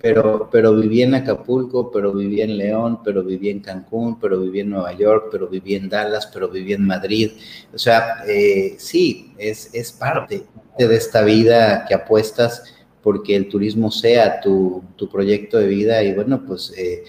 Pero, 0.00 0.48
pero 0.52 0.74
viví 0.74 1.02
en 1.02 1.14
Acapulco, 1.14 1.90
pero 1.90 2.12
viví 2.12 2.42
en 2.42 2.58
León, 2.58 3.00
pero 3.02 3.24
viví 3.24 3.48
en 3.48 3.60
Cancún, 3.60 4.20
pero 4.20 4.38
viví 4.38 4.60
en 4.60 4.70
Nueva 4.70 4.92
York, 4.92 5.28
pero 5.32 5.48
viví 5.48 5.74
en 5.74 5.88
Dallas, 5.88 6.30
pero 6.32 6.48
viví 6.48 6.74
en 6.74 6.86
Madrid. 6.86 7.32
O 7.74 7.78
sea, 7.78 8.22
eh, 8.28 8.76
sí, 8.78 9.32
es, 9.38 9.74
es 9.74 9.90
parte 9.92 10.44
de 10.78 10.94
esta 10.94 11.22
vida 11.22 11.86
que 11.88 11.94
apuestas 11.94 12.76
porque 13.02 13.34
el 13.34 13.48
turismo 13.48 13.90
sea 13.90 14.40
tu, 14.40 14.84
tu 14.94 15.08
proyecto 15.08 15.56
de 15.56 15.66
vida 15.66 16.02
y 16.02 16.12
bueno, 16.14 16.44
pues 16.46 16.72
eh, 16.76 17.02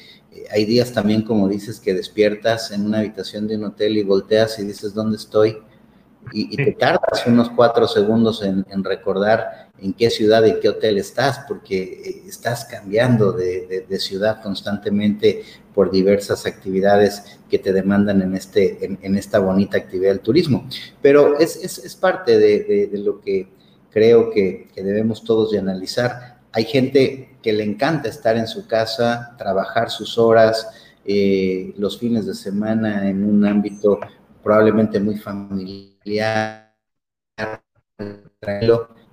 hay 0.51 0.65
días 0.65 0.91
también, 0.91 1.23
como 1.23 1.47
dices, 1.47 1.79
que 1.79 1.93
despiertas 1.93 2.71
en 2.71 2.85
una 2.85 2.99
habitación 2.99 3.47
de 3.47 3.57
un 3.57 3.65
hotel 3.65 3.97
y 3.97 4.03
volteas 4.03 4.59
y 4.59 4.65
dices, 4.65 4.93
¿dónde 4.93 5.17
estoy? 5.17 5.57
Y, 6.31 6.55
te 6.57 6.73
tardas 6.73 7.25
unos 7.25 7.49
cuatro 7.49 7.87
segundos 7.87 8.43
en, 8.43 8.65
recordar 8.83 9.69
en 9.79 9.93
qué 9.93 10.09
ciudad 10.09 10.43
y 10.43 10.59
qué 10.59 10.69
hotel 10.69 10.97
estás, 10.97 11.39
porque 11.47 11.81
eh, 11.81 12.23
estás 12.27 12.65
cambiando 12.65 13.31
de, 13.31 13.85
ciudad 13.99 14.41
constantemente 14.41 15.43
por 15.73 15.89
diversas 15.89 16.45
actividades 16.45 17.39
que 17.49 17.57
te 17.57 17.73
demandan 17.73 18.21
en, 18.21 18.35
este, 18.35 18.97
en, 19.01 19.15
esta 19.15 19.39
bonita 19.39 19.77
actividad 19.77 20.11
del 20.11 20.19
turismo. 20.19 20.67
Pero 21.01 21.39
es, 21.39 21.55
es, 21.63 21.95
parte 21.95 22.37
de, 22.37 22.89
lo 22.93 23.21
que 23.21 23.47
creo 23.89 24.29
que, 24.29 24.67
que 24.75 24.83
debemos 24.83 25.23
todos 25.23 25.51
de 25.51 25.59
analizar 25.59 26.38
hay 26.51 26.65
gente 26.65 27.37
que 27.41 27.53
le 27.53 27.63
encanta 27.63 28.09
estar 28.09 28.37
en 28.37 28.47
su 28.47 28.67
casa, 28.67 29.35
trabajar 29.37 29.89
sus 29.89 30.17
horas, 30.17 30.67
eh, 31.05 31.73
los 31.77 31.97
fines 31.97 32.25
de 32.25 32.33
semana 32.33 33.07
en 33.09 33.23
un 33.23 33.45
ámbito 33.45 33.99
probablemente 34.43 34.99
muy 34.99 35.17
familiar, 35.17 36.75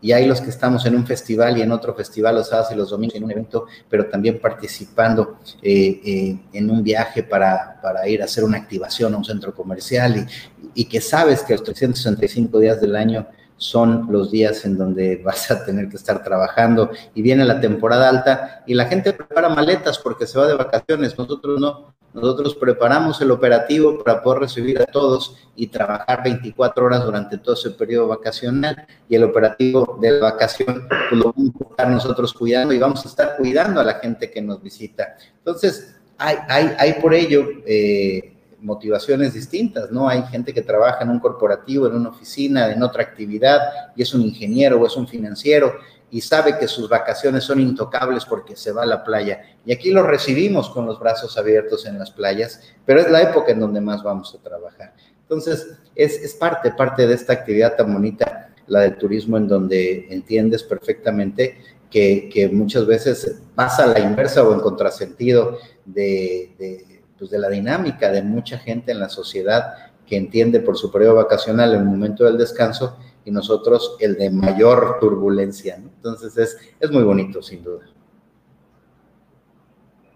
y 0.01 0.13
hay 0.13 0.27
los 0.27 0.41
que 0.41 0.51
estamos 0.51 0.85
en 0.87 0.95
un 0.95 1.07
festival 1.07 1.59
y 1.59 1.63
en 1.63 1.73
otro 1.73 1.95
festival 1.95 2.37
los 2.37 2.49
sábados 2.49 2.73
y 2.73 2.77
los 2.77 2.91
domingos 2.91 3.17
en 3.17 3.25
un 3.25 3.31
evento, 3.31 3.67
pero 3.89 4.07
también 4.07 4.39
participando 4.41 5.41
eh, 5.63 6.01
eh, 6.05 6.39
en 6.53 6.71
un 6.71 6.83
viaje 6.83 7.23
para, 7.23 7.81
ir 8.07 8.23
a 8.23 8.27
hacer 8.27 8.45
una 8.45 8.59
activación 8.59 9.15
a 9.15 9.17
un 9.17 9.25
centro 9.25 9.55
comercial 9.55 10.17
y, 10.17 10.83
y 10.83 10.85
que 10.85 11.01
sabes 11.01 11.43
que 11.43 11.55
los 11.55 11.65
365 11.65 12.59
días 12.61 12.81
del 12.81 12.95
año 12.95 13.27
son 13.57 14.07
los 14.11 14.31
días 14.31 14.65
en 14.65 14.77
donde 14.77 15.17
vas 15.25 15.51
a 15.51 15.65
tener 15.65 15.89
que 15.89 15.97
estar 15.97 16.23
trabajando 16.23 16.91
y 17.15 17.23
viene 17.23 17.45
la 17.45 17.61
temporada 17.61 18.09
alta 18.09 18.63
y 18.67 18.75
la 18.75 18.87
gente 18.87 19.13
prepara 19.13 19.49
maletas 19.49 19.99
porque 19.99 20.27
se 20.27 20.39
va 20.39 20.47
de 20.47 20.55
vacaciones, 20.55 21.19
nosotros 21.19 21.61
no, 21.61 21.95
nosotros 22.13 22.55
preparamos 22.55 23.21
el 23.21 23.31
operativo 23.31 24.03
para 24.03 24.23
poder 24.23 24.41
recibir 24.41 24.81
a 24.81 24.87
todos 24.87 25.37
y 25.55 25.67
trabajar 25.67 26.23
24 26.23 26.87
horas 26.87 27.05
durante 27.05 27.39
todo 27.39 27.55
ese 27.55 27.71
periodo 27.71 28.09
vacacional 28.09 28.87
y 29.09 29.17
el 29.17 29.25
operativo 29.25 29.99
de 30.01 30.13
la 30.13 30.33
vacación 30.33 30.87
pues, 30.89 31.21
lo 31.21 31.33
vamos 31.33 31.53
a 31.61 31.71
estar 31.71 31.89
nosotros 31.89 32.33
cuidando 32.33 32.73
y 32.73 32.79
vamos 32.79 33.05
a 33.05 33.09
estar 33.09 33.37
cuidando 33.37 33.81
a 33.81 33.85
la 33.85 33.95
gente 33.95 34.31
que 34.31 34.41
nos 34.41 34.63
visita. 34.63 35.17
Entonces, 35.39 35.97
hay, 36.19 36.37
hay, 36.49 36.75
hay 36.79 36.93
por 36.95 37.15
ello... 37.15 37.45
Eh, 37.67 38.33
motivaciones 38.61 39.35
distintas, 39.35 39.91
¿no? 39.91 40.09
Hay 40.09 40.23
gente 40.25 40.53
que 40.53 40.63
trabaja 40.63 41.03
en 41.03 41.11
un 41.11 41.21
corporativo, 41.21 41.87
en 41.87 41.95
una 41.95 42.11
oficina, 42.11 42.71
en 42.73 42.83
otra 42.83 43.03
actividad, 43.03 43.61
y 43.95 44.03
es 44.03 44.15
un 44.15 44.23
ingeniero 44.23 44.81
o 44.81 44.87
es 44.87 44.97
un 44.97 45.07
financiero, 45.07 45.75
y 46.11 46.21
sabe 46.21 46.57
que 46.59 46.69
sus 46.69 46.89
vacaciones 46.89 47.45
son 47.45 47.61
intocables 47.61 48.25
porque 48.25 48.57
se 48.57 48.73
va 48.73 48.85
a 48.85 48.87
la 48.87 49.05
playa. 49.05 49.43
Y 49.65 49.73
aquí 49.73 49.91
lo 49.91 50.03
recibimos 50.03 50.71
con 50.71 50.87
los 50.87 50.99
brazos 50.99 51.37
abiertos 51.37 51.85
en 51.87 51.99
las 51.99 52.11
playas, 52.11 52.61
pero 52.85 53.01
es 53.01 53.11
la 53.11 53.23
época 53.23 53.53
en 53.53 53.61
donde 53.61 53.81
más 53.81 54.03
vamos 54.03 54.35
a 54.35 54.43
trabajar. 54.43 54.95
Entonces, 55.23 55.77
es, 55.95 56.35
parte, 56.35 56.71
parte 56.71 57.07
de 57.07 57.15
esta 57.15 57.33
actividad 57.33 57.77
tan 57.77 57.93
bonita, 57.93 58.55
la 58.69 58.81
del 58.81 58.97
turismo, 58.97 59.37
en 59.37 59.49
donde 59.49 60.07
entiendes 60.11 60.63
perfectamente 60.63 61.59
que, 61.91 62.49
muchas 62.53 62.87
veces 62.87 63.41
pasa 63.55 63.87
la 63.87 63.99
inversa 63.99 64.43
o 64.43 64.53
en 64.53 64.61
contrasentido 64.61 65.59
de 65.85 66.96
pues, 67.19 67.31
de 67.31 67.39
la 67.39 67.49
dinámica 67.49 68.11
de 68.11 68.23
mucha 68.23 68.59
gente 68.59 68.93
en 68.93 69.01
la 69.01 69.09
sociedad 69.09 69.75
que 70.07 70.17
entiende 70.17 70.61
por 70.61 70.77
su 70.77 70.93
periodo 70.93 71.17
vacacional 71.17 71.75
el 71.75 71.85
momento 71.85 72.25
del 72.25 72.39
descanso 72.39 72.97
y 73.25 73.31
nosotros 73.31 73.97
el 74.01 74.17
de 74.17 74.31
mayor 74.31 74.99
turbulencia. 75.01 75.77
Entonces 75.77 76.37
es, 76.39 76.75
es 76.79 76.91
muy 76.91 77.03
bonito, 77.03 77.43
sin 77.43 77.65
duda. 77.65 77.85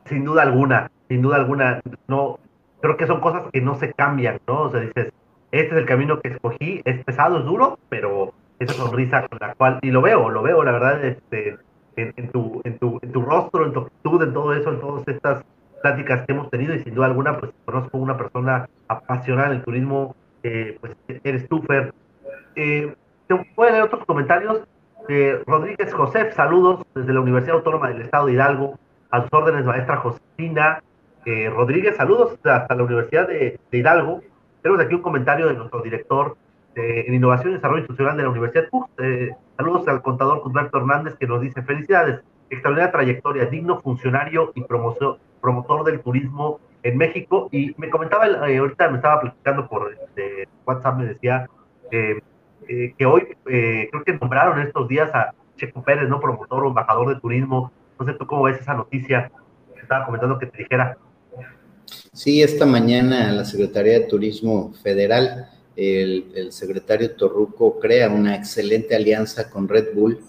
Sin 0.06 0.24
duda 0.24 0.42
alguna, 0.42 0.90
sin 1.08 1.22
duda 1.22 1.36
alguna. 1.36 1.80
No, 2.06 2.38
creo 2.80 2.96
que 2.96 3.06
son 3.06 3.20
cosas 3.20 3.42
que 3.52 3.60
no 3.60 3.78
se 3.78 3.92
cambian, 3.92 4.40
¿no? 4.46 4.62
O 4.62 4.70
sea, 4.70 4.80
dices, 4.80 5.12
este 5.50 5.74
es 5.74 5.80
el 5.80 5.86
camino 5.86 6.20
que 6.20 6.28
escogí, 6.28 6.80
es 6.84 7.04
pesado, 7.04 7.38
es 7.38 7.44
duro, 7.44 7.78
pero 7.88 8.32
esa 8.60 8.74
sonrisa 8.74 9.26
con 9.28 9.38
la 9.40 9.54
cual, 9.54 9.80
y 9.82 9.90
lo 9.90 10.02
veo, 10.02 10.30
lo 10.30 10.42
veo, 10.42 10.62
la 10.62 10.72
verdad, 10.72 11.04
este, 11.04 11.58
en, 11.96 12.30
tu, 12.30 12.60
en, 12.64 12.78
tu, 12.78 12.98
en 13.02 13.12
tu 13.12 13.22
rostro, 13.22 13.66
en 13.66 13.72
tu 13.72 13.80
actitud, 13.80 14.22
en 14.22 14.32
todo 14.32 14.54
eso, 14.54 14.70
en 14.70 14.80
todas 14.80 15.08
estas 15.08 15.44
pláticas 15.82 16.26
que 16.26 16.32
hemos 16.32 16.50
tenido 16.50 16.74
y 16.74 16.82
sin 16.82 16.94
duda 16.94 17.06
alguna, 17.06 17.38
pues 17.38 17.52
conozco 17.64 17.98
una 17.98 18.16
persona 18.16 18.68
apasionada 18.88 19.48
en 19.48 19.56
el 19.56 19.62
turismo, 19.62 20.14
eh, 20.42 20.76
pues 20.80 20.96
eres 21.24 21.48
tú, 21.48 21.62
Fer. 21.62 21.92
Eh, 22.56 22.94
te 23.26 23.34
voy 23.56 23.70
leer 23.70 23.82
otros 23.82 24.04
comentarios. 24.04 24.66
Eh, 25.08 25.42
Rodríguez 25.46 25.92
José, 25.92 26.32
saludos 26.32 26.84
desde 26.94 27.12
la 27.12 27.20
Universidad 27.20 27.56
Autónoma 27.56 27.88
del 27.88 28.02
Estado 28.02 28.26
de 28.26 28.32
Hidalgo, 28.32 28.78
a 29.10 29.22
sus 29.22 29.32
órdenes, 29.32 29.64
maestra 29.64 29.96
Josefina. 29.96 30.82
Rodríguez, 31.54 31.96
saludos 31.96 32.38
hasta 32.44 32.74
la 32.74 32.82
Universidad 32.82 33.28
de, 33.28 33.60
Hidalgo. 33.70 34.20
Tenemos 34.62 34.84
aquí 34.84 34.94
un 34.94 35.02
comentario 35.02 35.46
de 35.46 35.54
nuestro 35.54 35.80
director 35.82 36.36
este, 36.70 37.08
en 37.08 37.14
Innovación 37.14 37.50
y 37.50 37.54
Desarrollo 37.54 37.80
Institucional 37.80 38.16
de 38.16 38.22
la 38.22 38.28
Universidad. 38.28 38.68
Eh, 38.98 39.30
saludos 39.56 39.88
al 39.88 40.02
contador 40.02 40.40
Cusberto 40.42 40.78
Hernández 40.78 41.16
que 41.16 41.26
nos 41.26 41.40
dice 41.40 41.62
felicidades, 41.62 42.20
extraordinaria 42.48 42.92
trayectoria, 42.92 43.46
digno 43.46 43.80
funcionario 43.80 44.52
y 44.54 44.62
promotor 45.40 45.84
del 45.84 46.00
turismo 46.00 46.60
en 46.82 46.96
México. 46.96 47.48
Y 47.52 47.74
me 47.78 47.90
comentaba, 47.90 48.26
eh, 48.48 48.58
ahorita 48.58 48.88
me 48.90 48.96
estaba 48.96 49.20
platicando 49.20 49.68
por 49.68 49.92
este, 49.92 50.48
WhatsApp, 50.66 50.98
me 50.98 51.06
decía 51.06 51.48
eh, 51.90 52.20
que 52.96 53.06
hoy 53.06 53.36
creo 53.44 54.04
que 54.04 54.18
nombraron 54.20 54.60
estos 54.60 54.86
días 54.86 55.12
a 55.14 55.34
Checo 55.56 55.82
Pérez, 55.82 56.08
¿no? 56.08 56.20
Promotor 56.20 56.64
o 56.64 56.68
embajador 56.68 57.14
de 57.14 57.20
turismo. 57.20 57.72
No 57.98 58.06
sé 58.06 58.12
tú 58.14 58.26
cómo 58.26 58.44
ves 58.44 58.60
esa 58.60 58.74
noticia 58.74 59.30
que 59.74 59.80
estaba 59.80 60.06
comentando 60.06 60.38
que 60.38 60.46
te 60.46 60.58
dijera. 60.58 60.96
Sí, 62.12 62.42
esta 62.42 62.66
mañana 62.66 63.32
la 63.32 63.44
Secretaría 63.44 63.94
de 63.94 64.06
Turismo 64.06 64.72
Federal 64.82 65.48
el, 65.76 66.52
secretario 66.52 67.14
Torruco 67.14 67.78
crea 67.78 68.10
una 68.10 68.34
excelente 68.34 68.94
alianza 68.94 69.50
con 69.50 69.68
Red 69.68 69.94
Bull 69.94 70.20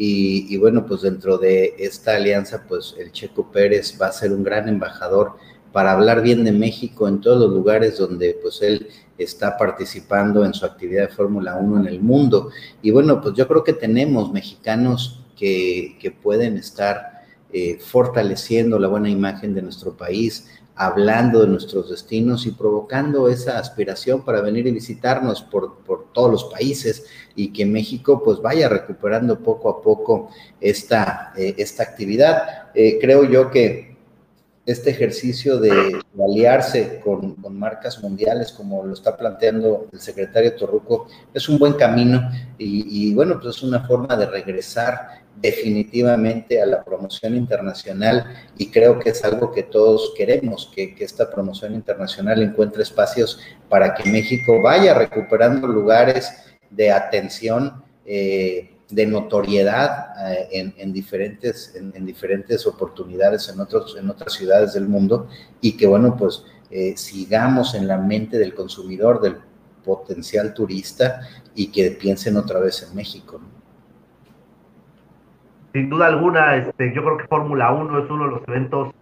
y, 0.00 0.56
bueno, 0.58 0.86
pues 0.86 1.02
dentro 1.02 1.38
de 1.38 1.74
esta 1.76 2.14
alianza, 2.14 2.64
pues 2.68 2.94
el 2.98 3.10
Checo 3.10 3.50
Pérez 3.50 3.98
va 4.00 4.06
a 4.06 4.12
ser 4.12 4.32
un 4.32 4.44
gran 4.44 4.68
embajador 4.68 5.32
para 5.72 5.90
hablar 5.90 6.22
bien 6.22 6.44
de 6.44 6.52
México 6.52 7.08
en 7.08 7.20
todos 7.20 7.40
los 7.40 7.50
lugares 7.50 7.98
donde 7.98 8.38
pues 8.40 8.62
él 8.62 8.88
está 9.18 9.56
participando 9.56 10.44
en 10.44 10.54
su 10.54 10.64
actividad 10.64 11.08
de 11.08 11.14
Fórmula 11.14 11.56
1 11.56 11.80
en 11.80 11.86
el 11.88 12.00
mundo. 12.00 12.50
Y 12.80 12.92
bueno, 12.92 13.20
pues 13.20 13.34
yo 13.34 13.48
creo 13.48 13.64
que 13.64 13.72
tenemos 13.72 14.32
mexicanos 14.32 15.24
que, 15.36 16.14
pueden 16.22 16.56
estar 16.56 17.24
eh, 17.52 17.78
fortaleciendo 17.80 18.78
la 18.78 18.86
buena 18.86 19.10
imagen 19.10 19.52
de 19.52 19.62
nuestro 19.62 19.96
país, 19.96 20.48
hablando 20.78 21.40
de 21.40 21.48
nuestros 21.48 21.90
destinos 21.90 22.46
y 22.46 22.52
provocando 22.52 23.28
esa 23.28 23.58
aspiración 23.58 24.24
para 24.24 24.40
venir 24.40 24.66
y 24.68 24.70
visitarnos 24.70 25.42
por, 25.42 25.82
todos 26.12 26.30
los 26.30 26.44
países 26.44 27.04
y 27.34 27.52
que 27.52 27.66
México 27.66 28.22
pues 28.24 28.40
vaya 28.40 28.68
recuperando 28.68 29.40
poco 29.40 29.68
a 29.68 29.82
poco 29.82 30.30
esta, 30.60 31.32
eh, 31.36 31.54
esta 31.58 31.82
actividad. 31.82 32.70
Eh, 32.74 32.98
creo 33.00 33.24
yo 33.24 33.50
que 33.50 33.96
este 34.66 34.90
ejercicio 34.90 35.58
de, 35.58 35.98
aliarse 36.22 37.00
con, 37.02 37.36
marcas 37.50 38.00
mundiales, 38.02 38.52
como 38.52 38.84
lo 38.84 38.92
está 38.92 39.16
planteando 39.16 39.88
el 39.92 39.98
secretario 39.98 40.54
Torruco, 40.54 41.08
es 41.34 41.48
un 41.48 41.58
buen 41.58 41.72
camino 41.72 42.30
y, 42.56 43.08
y 43.08 43.14
bueno, 43.14 43.40
pues 43.40 43.56
es 43.56 43.62
una 43.62 43.80
forma 43.80 44.14
de 44.16 44.26
regresar 44.26 45.22
definitivamente 45.40 46.60
a 46.60 46.66
la 46.66 46.84
promoción 46.84 47.36
internacional 47.36 48.24
y 48.56 48.70
creo 48.70 48.98
que 48.98 49.10
es 49.10 49.24
algo 49.24 49.52
que 49.52 49.62
todos 49.62 50.12
queremos, 50.16 50.70
que, 50.74 50.96
esta 50.98 51.30
promoción 51.30 51.74
internacional 51.74 52.42
encuentre 52.42 52.82
espacios 52.82 53.40
para 53.68 53.94
que 53.94 54.10
México 54.10 54.60
vaya 54.60 54.94
recuperando 54.94 55.66
lugares 55.66 56.32
de 56.70 56.90
atención, 56.90 57.84
eh, 58.04 58.74
de 58.90 59.06
notoriedad 59.06 60.14
eh, 60.30 60.72
en, 60.78 60.92
diferentes, 60.92 61.74
en, 61.74 62.06
diferentes 62.06 62.66
oportunidades 62.66 63.48
en, 63.50 63.60
otros, 63.60 63.96
en 63.98 64.08
otras 64.08 64.32
ciudades 64.32 64.72
del 64.72 64.88
mundo 64.88 65.28
y 65.60 65.76
que, 65.76 65.86
bueno, 65.86 66.16
pues 66.16 66.42
eh, 66.70 66.94
sigamos 66.96 67.74
en 67.74 67.86
la 67.86 67.98
mente 67.98 68.38
del 68.38 68.54
consumidor, 68.54 69.20
del 69.20 69.36
potencial 69.84 70.54
turista 70.54 71.20
y 71.54 71.68
que 71.68 71.90
piensen 71.92 72.36
otra 72.36 72.60
vez 72.60 72.82
en 72.82 72.94
México. 72.94 73.40
Sin 75.72 75.90
duda 75.90 76.06
alguna, 76.06 76.56
este, 76.56 76.92
yo 76.94 77.02
creo 77.04 77.16
que 77.16 77.26
Fórmula 77.26 77.72
1 77.72 77.98
es 77.98 78.10
uno 78.10 78.24
de 78.24 78.30
los 78.30 78.48
eventos 78.48 78.94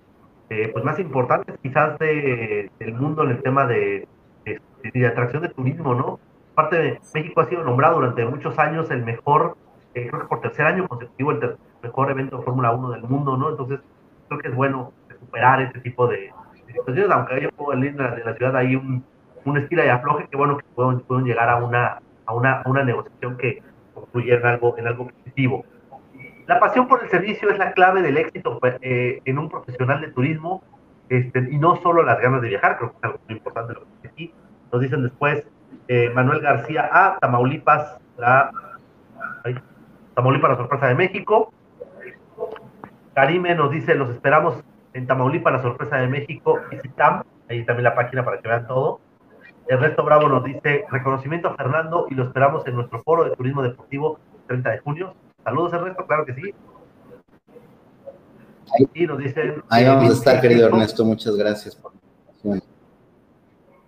eh, 0.51 0.71
pues 0.73 0.85
más 0.85 0.99
importantes 0.99 1.57
quizás 1.62 1.99
de, 1.99 2.71
del 2.79 2.95
mundo 2.95 3.25
en 3.25 3.31
el 3.31 3.43
tema 3.43 3.67
de, 3.67 4.07
de, 4.45 5.07
atracción 5.07 5.43
de 5.43 5.49
turismo, 5.49 5.95
¿no? 5.95 6.21
Aparte 6.53 6.77
de 6.77 7.01
México 7.14 7.41
ha 7.41 7.47
sido 7.47 7.64
nombrado 7.64 7.97
durante 7.97 8.25
muchos 8.25 8.59
años 8.59 8.91
el 8.91 9.05
mejor, 9.05 9.57
eh, 9.95 10.07
creo 10.09 10.23
que 10.23 10.29
por 10.29 10.41
tercer 10.41 10.67
año 10.67 10.87
consecutivo, 10.87 11.33
el 11.33 11.57
mejor 11.83 12.11
evento 12.11 12.39
de 12.39 12.45
Fórmula 12.45 12.73
1 12.73 12.91
del 12.91 13.03
mundo, 13.03 13.37
¿no? 13.37 13.51
Entonces, 13.51 13.81
creo 14.29 14.41
que 14.41 14.49
es 14.49 14.55
bueno 14.55 14.93
recuperar 15.09 15.61
este 15.62 15.81
tipo 15.81 16.07
de, 16.07 16.33
situaciones, 16.67 17.11
aunque 17.11 17.35
haya 17.35 17.51
en 17.73 17.97
la, 17.97 18.14
de 18.14 18.25
la 18.25 18.35
ciudad 18.35 18.57
hay 18.57 18.77
un, 18.77 19.05
un 19.45 19.59
estilo 19.59 19.85
y 19.85 19.89
afloje, 19.89 20.29
que 20.29 20.37
bueno 20.37 20.59
que 20.59 20.64
pueden 20.75 21.25
llegar 21.25 21.49
a 21.49 21.57
una, 21.57 22.01
a 22.27 22.35
una, 22.35 22.61
a 22.62 22.69
una 22.69 22.85
negociación 22.85 23.37
que 23.37 23.62
concluya 23.95 24.37
en 24.37 24.47
algo, 24.47 24.77
en 24.79 24.87
algo 24.87 25.09
positivo. 25.09 25.64
La 26.47 26.61
pasión 26.61 26.87
por 26.87 27.03
el 27.03 27.11
servicio 27.11 27.51
es 27.51 27.59
la 27.59 27.73
clave 27.73 28.03
del 28.03 28.17
éxito 28.17 28.61
eh, 28.81 29.21
en 29.25 29.39
un 29.39 29.49
profesional 29.49 30.01
de 30.01 30.09
turismo 30.09 30.63
este, 31.09 31.41
y 31.51 31.59
no 31.59 31.77
solo 31.83 32.05
las 32.05 32.21
ganas 32.21 32.41
de 32.41 32.49
viajar, 32.49 32.79
creo 32.79 32.91
que 32.91 32.97
es 32.99 33.05
algo 33.05 33.19
muy 33.27 33.37
importante 33.37 33.75
lo 33.75 33.81
que 34.03 34.09
aquí. 34.09 34.35
Nos 34.73 34.81
dicen 34.81 35.03
después 35.03 35.45
eh, 35.89 36.11
Manuel 36.15 36.41
García 36.41 36.89
A, 36.93 37.19
Tamaulipas, 37.19 37.99
la, 38.17 38.53
Tamaulipas, 40.15 40.51
la 40.51 40.57
sorpresa 40.57 40.87
de 40.87 40.95
México. 40.95 41.53
Karime 43.15 43.55
nos 43.55 43.71
dice, 43.71 43.95
los 43.95 44.11
esperamos 44.11 44.63
en 44.95 45.07
Tamaulipas, 45.07 45.53
la 45.53 45.63
sorpresa 45.63 45.97
de 45.97 46.07
México, 46.07 46.61
y 46.71 46.77
Citam, 46.77 47.23
ahí 47.49 47.65
también 47.65 47.85
la 47.85 47.95
página 47.95 48.25
para 48.25 48.41
que 48.41 48.49
vean 48.49 48.67
todo. 48.67 49.01
El 49.69 49.81
resto 49.81 50.05
Bravo 50.05 50.29
nos 50.29 50.45
dice, 50.45 50.85
reconocimiento 50.91 51.49
a 51.49 51.57
Fernando 51.57 52.07
y 52.09 52.15
lo 52.15 52.25
esperamos 52.25 52.65
en 52.69 52.77
nuestro 52.77 53.03
foro 53.03 53.25
de 53.25 53.35
turismo 53.35 53.63
deportivo 53.63 54.21
30 54.47 54.71
de 54.71 54.79
junio. 54.79 55.15
Saludos, 55.47 55.73
Ernesto, 55.75 56.05
claro 56.09 56.27
que 56.27 56.35
sí. 56.35 56.55
Ahí, 58.97 59.07
nos 59.07 59.19
dicen. 59.19 59.63
Ahí 59.69 59.85
vamos 59.85 60.11
a 60.11 60.13
estar, 60.13 60.41
querido 60.41 60.67
Ernesto, 60.67 61.05
muchas 61.05 61.37
gracias 61.37 61.77
por 61.77 61.93
la 62.43 62.61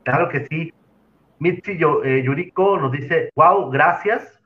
Claro 0.05 0.29
que 0.29 0.47
sí. 0.47 0.73
Mitzi 1.41 1.73
eh, 2.05 2.23
Yuriko 2.25 2.79
nos 2.79 2.93
dice, 2.93 3.31
wow, 3.35 3.71
gracias. 3.71 4.41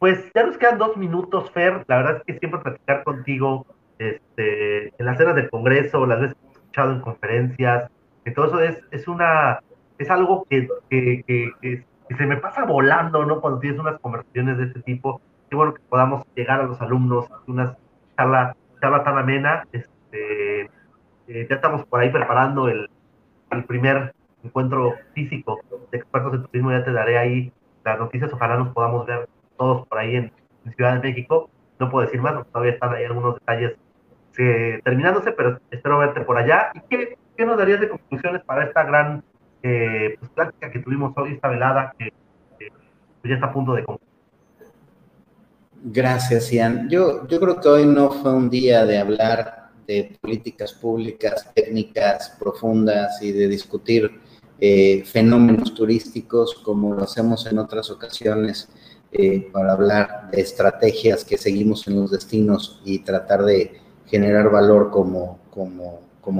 Pues 0.00 0.18
ya 0.34 0.42
nos 0.42 0.58
quedan 0.58 0.78
dos 0.78 0.96
minutos, 0.96 1.52
Fer. 1.52 1.84
La 1.86 1.98
verdad 1.98 2.16
es 2.16 2.22
que 2.24 2.38
siempre 2.40 2.60
platicar 2.60 3.04
contigo 3.04 3.64
este, 4.00 4.88
en 4.88 5.06
las 5.06 5.18
cenas 5.18 5.36
del 5.36 5.48
Congreso, 5.48 6.04
las 6.04 6.20
veces 6.20 6.34
que 6.34 6.48
he 6.48 6.52
escuchado 6.52 6.90
en 6.90 7.00
conferencias, 7.00 7.90
que 8.24 8.32
todo 8.32 8.46
eso 8.46 8.60
es, 8.60 8.82
es 8.90 9.06
una, 9.06 9.60
es 9.98 10.10
algo 10.10 10.44
que, 10.50 10.66
que, 10.90 11.22
que, 11.28 11.52
que, 11.62 12.16
se 12.16 12.26
me 12.26 12.38
pasa 12.38 12.64
volando, 12.64 13.24
¿no? 13.24 13.40
Cuando 13.40 13.60
tienes 13.60 13.78
unas 13.78 14.00
conversaciones 14.00 14.58
de 14.58 14.64
este 14.64 14.80
tipo 14.82 15.20
qué 15.48 15.56
bueno 15.56 15.74
que 15.74 15.82
podamos 15.88 16.24
llegar 16.34 16.60
a 16.60 16.64
los 16.64 16.80
alumnos, 16.80 17.26
una 17.46 17.76
charla, 18.16 18.56
charla 18.80 19.04
tan 19.04 19.18
amena. 19.18 19.66
Este, 19.72 20.62
eh, 21.28 21.46
ya 21.48 21.56
estamos 21.56 21.84
por 21.86 22.00
ahí 22.00 22.10
preparando 22.10 22.68
el, 22.68 22.88
el, 23.50 23.64
primer 23.64 24.14
encuentro 24.42 24.94
físico 25.14 25.60
de 25.90 25.98
expertos 25.98 26.34
en 26.34 26.42
turismo, 26.44 26.70
ya 26.70 26.84
te 26.84 26.92
daré 26.92 27.18
ahí 27.18 27.52
las 27.84 27.98
noticias, 27.98 28.32
ojalá 28.32 28.56
nos 28.56 28.68
podamos 28.68 29.06
ver 29.06 29.28
todos 29.56 29.86
por 29.86 29.98
ahí 29.98 30.16
en, 30.16 30.32
Ciudad 30.74 30.94
de 30.94 31.08
México. 31.08 31.48
No 31.78 31.88
puedo 31.88 32.06
decir 32.06 32.20
más, 32.20 32.32
porque 32.32 32.50
todavía 32.50 32.72
están 32.72 32.92
ahí 32.92 33.04
algunos 33.04 33.34
detalles 33.34 33.76
eh, 34.36 34.80
terminándose, 34.82 35.30
pero 35.30 35.60
espero 35.70 35.98
verte 35.98 36.22
por 36.22 36.36
allá. 36.36 36.72
¿Y 36.74 36.80
qué, 36.88 37.16
qué 37.36 37.46
nos 37.46 37.56
darías 37.56 37.80
de 37.80 37.88
conclusiones 37.88 38.42
para 38.42 38.64
esta 38.64 38.82
gran 38.82 39.22
eh, 39.62 40.16
pues, 40.18 40.30
plática 40.32 40.72
que 40.72 40.80
tuvimos 40.80 41.16
hoy, 41.16 41.34
esta 41.34 41.48
velada 41.48 41.94
que 41.96 42.12
pues, 42.58 42.72
ya 43.22 43.34
está 43.34 43.46
a 43.46 43.52
punto 43.52 43.74
de 43.74 43.84
concluir? 43.84 44.05
Gracias, 45.88 46.50
Ian. 46.50 46.88
Yo, 46.90 47.28
creo 47.28 47.60
que 47.60 47.68
hoy 47.68 47.86
no 47.86 48.10
fue 48.10 48.34
un 48.34 48.50
día 48.50 48.84
de 48.84 48.98
hablar 48.98 49.70
de 49.86 50.18
políticas 50.20 50.72
públicas, 50.72 51.48
técnicas 51.54 52.34
profundas 52.40 53.22
y 53.22 53.30
de 53.30 53.46
discutir 53.46 54.10
eh, 54.58 55.04
fenómenos 55.06 55.74
turísticos 55.74 56.54
como 56.54 56.92
lo 56.92 57.04
hacemos 57.04 57.46
en 57.46 57.58
otras 57.58 57.88
ocasiones 57.90 58.68
eh, 59.12 59.48
para 59.52 59.74
hablar 59.74 60.28
de 60.32 60.40
estrategias 60.40 61.24
que 61.24 61.38
seguimos 61.38 61.86
en 61.86 61.94
los 62.00 62.10
destinos 62.10 62.82
y 62.84 62.98
tratar 62.98 63.44
de 63.44 63.80
generar 64.06 64.50
valor 64.50 64.90
como 64.90 65.38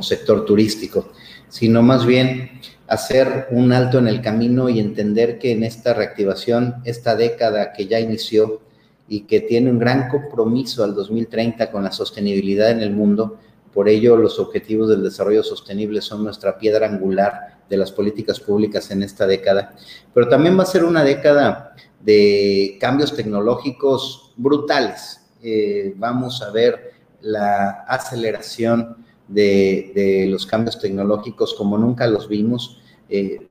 sector 0.03 0.45
turístico, 0.45 1.13
sino 1.49 1.85
más 1.85 2.05
bien 2.05 2.61
hacer 2.89 3.47
un 3.53 3.73
alto 3.73 3.99
en 3.99 4.09
el 4.09 4.23
camino 4.23 4.69
y 4.69 4.81
entender 4.81 5.39
que 5.39 5.53
en 5.53 5.63
esta 5.63 5.95
reactivación, 5.95 6.83
esta 6.85 7.15
década 7.15 7.73
que 7.73 7.87
ya 7.87 8.01
inició, 8.01 8.66
y 9.09 9.21
que 9.21 9.41
tiene 9.41 9.71
un 9.71 9.79
gran 9.79 10.09
compromiso 10.09 10.83
al 10.85 10.95
2030 10.95 11.71
con 11.71 11.85
la 11.85 11.93
sostenibilidad 11.93 12.71
en 12.71 12.81
el 12.81 12.91
mundo. 12.91 13.39
Por 13.73 13.89
ello, 13.89 14.17
los 14.17 14.39
objetivos 14.39 14.89
del 14.89 15.03
desarrollo 15.03 15.43
sostenible 15.43 16.01
son 16.01 16.25
nuestra 16.25 16.59
piedra 16.59 16.87
angular 16.87 17.59
de 17.69 17.77
las 17.77 17.93
políticas 17.93 18.41
públicas 18.41 18.91
en 18.91 19.03
esta 19.03 19.27
década. 19.27 19.75
Pero 20.15 20.29
también 20.29 20.59
va 20.59 20.63
a 20.63 20.67
ser 20.67 20.85
una 20.85 21.05
década 21.05 21.75
de 22.01 22.79
cambios 22.81 23.15
tecnológicos 23.15 24.33
brutales. 24.37 25.21
Eh, 25.43 25.95
vamos 25.97 26.43
a 26.43 26.51
ver 26.51 26.93
la 27.21 27.85
aceleración 27.89 29.05
de, 29.29 30.27
los 30.29 30.47
cambios 30.47 30.79
tecnológicos 30.79 31.55
como 31.55 31.77
nunca 31.77 32.07
los 32.07 32.29
vimos. 32.29 32.81
Eh, 33.09 33.46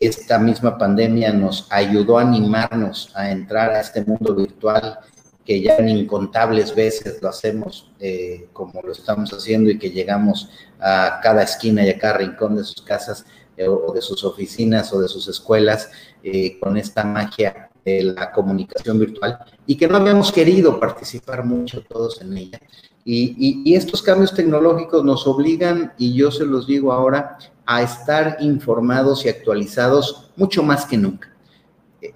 esta 0.00 0.38
misma 0.38 0.78
pandemia 0.78 1.32
nos 1.32 1.66
ayudó 1.70 2.18
a 2.18 2.22
animarnos 2.22 3.12
a 3.14 3.30
entrar 3.30 3.70
a 3.70 3.80
este 3.80 4.04
mundo 4.04 4.34
virtual 4.34 4.98
que 5.44 5.60
ya 5.60 5.76
en 5.76 5.88
incontables 5.88 6.74
veces 6.74 7.22
lo 7.22 7.28
hacemos 7.28 7.90
eh, 8.00 8.48
como 8.52 8.82
lo 8.82 8.92
estamos 8.92 9.30
haciendo 9.32 9.70
y 9.70 9.78
que 9.78 9.90
llegamos 9.90 10.50
a 10.80 11.20
cada 11.22 11.42
esquina 11.42 11.84
y 11.84 11.90
a 11.90 11.98
cada 11.98 12.18
rincón 12.18 12.56
de 12.56 12.64
sus 12.64 12.82
casas 12.82 13.24
eh, 13.56 13.68
o 13.68 13.92
de 13.92 14.02
sus 14.02 14.24
oficinas 14.24 14.92
o 14.92 15.00
de 15.00 15.08
sus 15.08 15.28
escuelas 15.28 15.90
eh, 16.22 16.58
con 16.58 16.76
esta 16.76 17.04
magia 17.04 17.65
de 17.86 18.02
la 18.02 18.32
comunicación 18.32 18.98
virtual 18.98 19.38
y 19.64 19.76
que 19.76 19.86
no 19.86 19.96
habíamos 19.96 20.32
querido 20.32 20.80
participar 20.80 21.44
mucho 21.44 21.82
todos 21.82 22.20
en 22.20 22.36
ella. 22.36 22.60
Y, 23.04 23.72
estos 23.76 24.02
cambios 24.02 24.34
tecnológicos 24.34 25.04
nos 25.04 25.28
obligan, 25.28 25.92
y 25.96 26.12
yo 26.14 26.32
se 26.32 26.44
los 26.44 26.66
digo 26.66 26.92
ahora, 26.92 27.38
a 27.64 27.80
estar 27.82 28.38
informados 28.40 29.24
y 29.24 29.28
actualizados 29.28 30.32
mucho 30.34 30.64
más 30.64 30.86
que 30.86 30.96
nunca. 30.96 31.32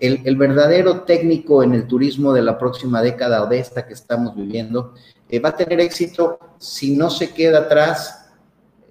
El, 0.01 0.37
verdadero 0.37 1.03
técnico 1.03 1.62
en 1.62 1.75
el 1.75 1.87
turismo 1.87 2.33
de 2.33 2.43
la 2.43 2.59
próxima 2.59 3.03
década 3.03 3.45
o 3.45 3.47
de 3.47 3.61
esta 3.61 3.87
que 3.87 3.95
estamos 3.95 4.35
viviendo 4.35 4.95
eh, 5.29 5.39
va 5.39 5.51
a 5.51 5.57
tener 5.57 5.81
éxito 5.81 6.39
si 6.59 6.97
no 6.97 7.09
se 7.09 7.31
queda 7.31 7.61
atrás, 7.61 8.33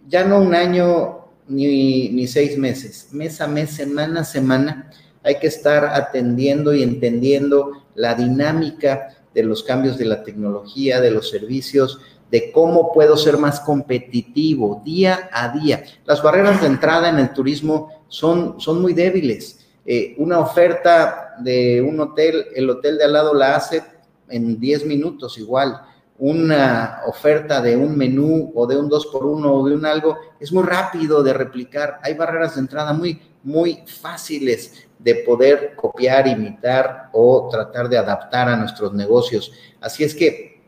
ya 0.08 0.24
no 0.24 0.40
un 0.40 0.56
año 0.56 1.26
ni, 1.48 2.10
ni 2.10 2.28
seis 2.28 2.58
meses, 2.58 3.10
mes 3.12 3.42
a 3.42 3.48
mes, 3.48 3.72
semana 3.72 4.22
a 4.22 4.24
semana, 4.24 4.92
hay 5.30 5.38
que 5.38 5.48
estar 5.48 5.86
atendiendo 5.86 6.74
y 6.74 6.82
entendiendo 6.82 7.84
la 7.94 8.16
dinámica 8.16 9.16
de 9.34 9.44
los 9.44 9.64
cambios 9.64 9.98
de 9.98 10.06
la 10.06 10.24
tecnología, 10.24 11.00
de 11.00 11.12
los 11.12 11.30
servicios, 11.30 12.00
de 12.32 12.52
cómo 12.52 12.92
puedo 12.92 13.16
ser 13.16 13.38
más 13.38 13.60
competitivo 13.60 14.82
día 14.84 15.30
a 15.32 15.50
día. 15.50 15.84
Las 16.06 16.24
barreras 16.24 16.62
de 16.62 16.68
entrada 16.68 17.10
en 17.10 17.20
el 17.20 17.32
turismo 17.32 18.06
son, 18.08 18.60
son 18.60 18.82
muy 18.82 18.94
débiles. 18.94 19.68
Eh, 19.86 20.16
una 20.18 20.40
oferta 20.40 21.36
de 21.40 21.80
un 21.82 22.00
hotel, 22.00 22.46
el 22.56 22.68
hotel 22.70 22.98
de 22.98 23.04
al 23.06 23.14
lado 23.14 23.34
la 23.36 23.56
hace 23.56 23.84
en 24.30 24.60
10 24.60 24.86
minutos 24.88 25.38
igual. 25.38 25.80
Una 26.18 27.02
oferta 27.06 27.62
de 27.62 27.78
un 27.78 27.96
menú 27.96 28.52
o 28.56 28.66
de 28.66 28.78
un 28.78 28.90
2 28.90 29.06
por 29.08 29.26
1 29.28 29.54
o 29.54 29.68
de 29.68 29.76
un 29.76 29.86
algo 29.86 30.18
es 30.40 30.52
muy 30.52 30.64
rápido 30.64 31.22
de 31.22 31.34
replicar. 31.34 32.00
Hay 32.02 32.16
barreras 32.16 32.56
de 32.56 32.62
entrada 32.62 32.94
muy, 32.94 33.22
muy 33.44 33.84
fáciles 33.86 34.89
de 35.00 35.16
poder 35.16 35.74
copiar, 35.76 36.28
imitar 36.28 37.10
o 37.14 37.48
tratar 37.50 37.90
de 37.90 37.98
adaptar 37.98 38.50
a 38.50 38.58
nuestros 38.58 38.94
negocios. 38.94 39.52
Así 39.82 40.04
es 40.04 40.14
que 40.14 40.60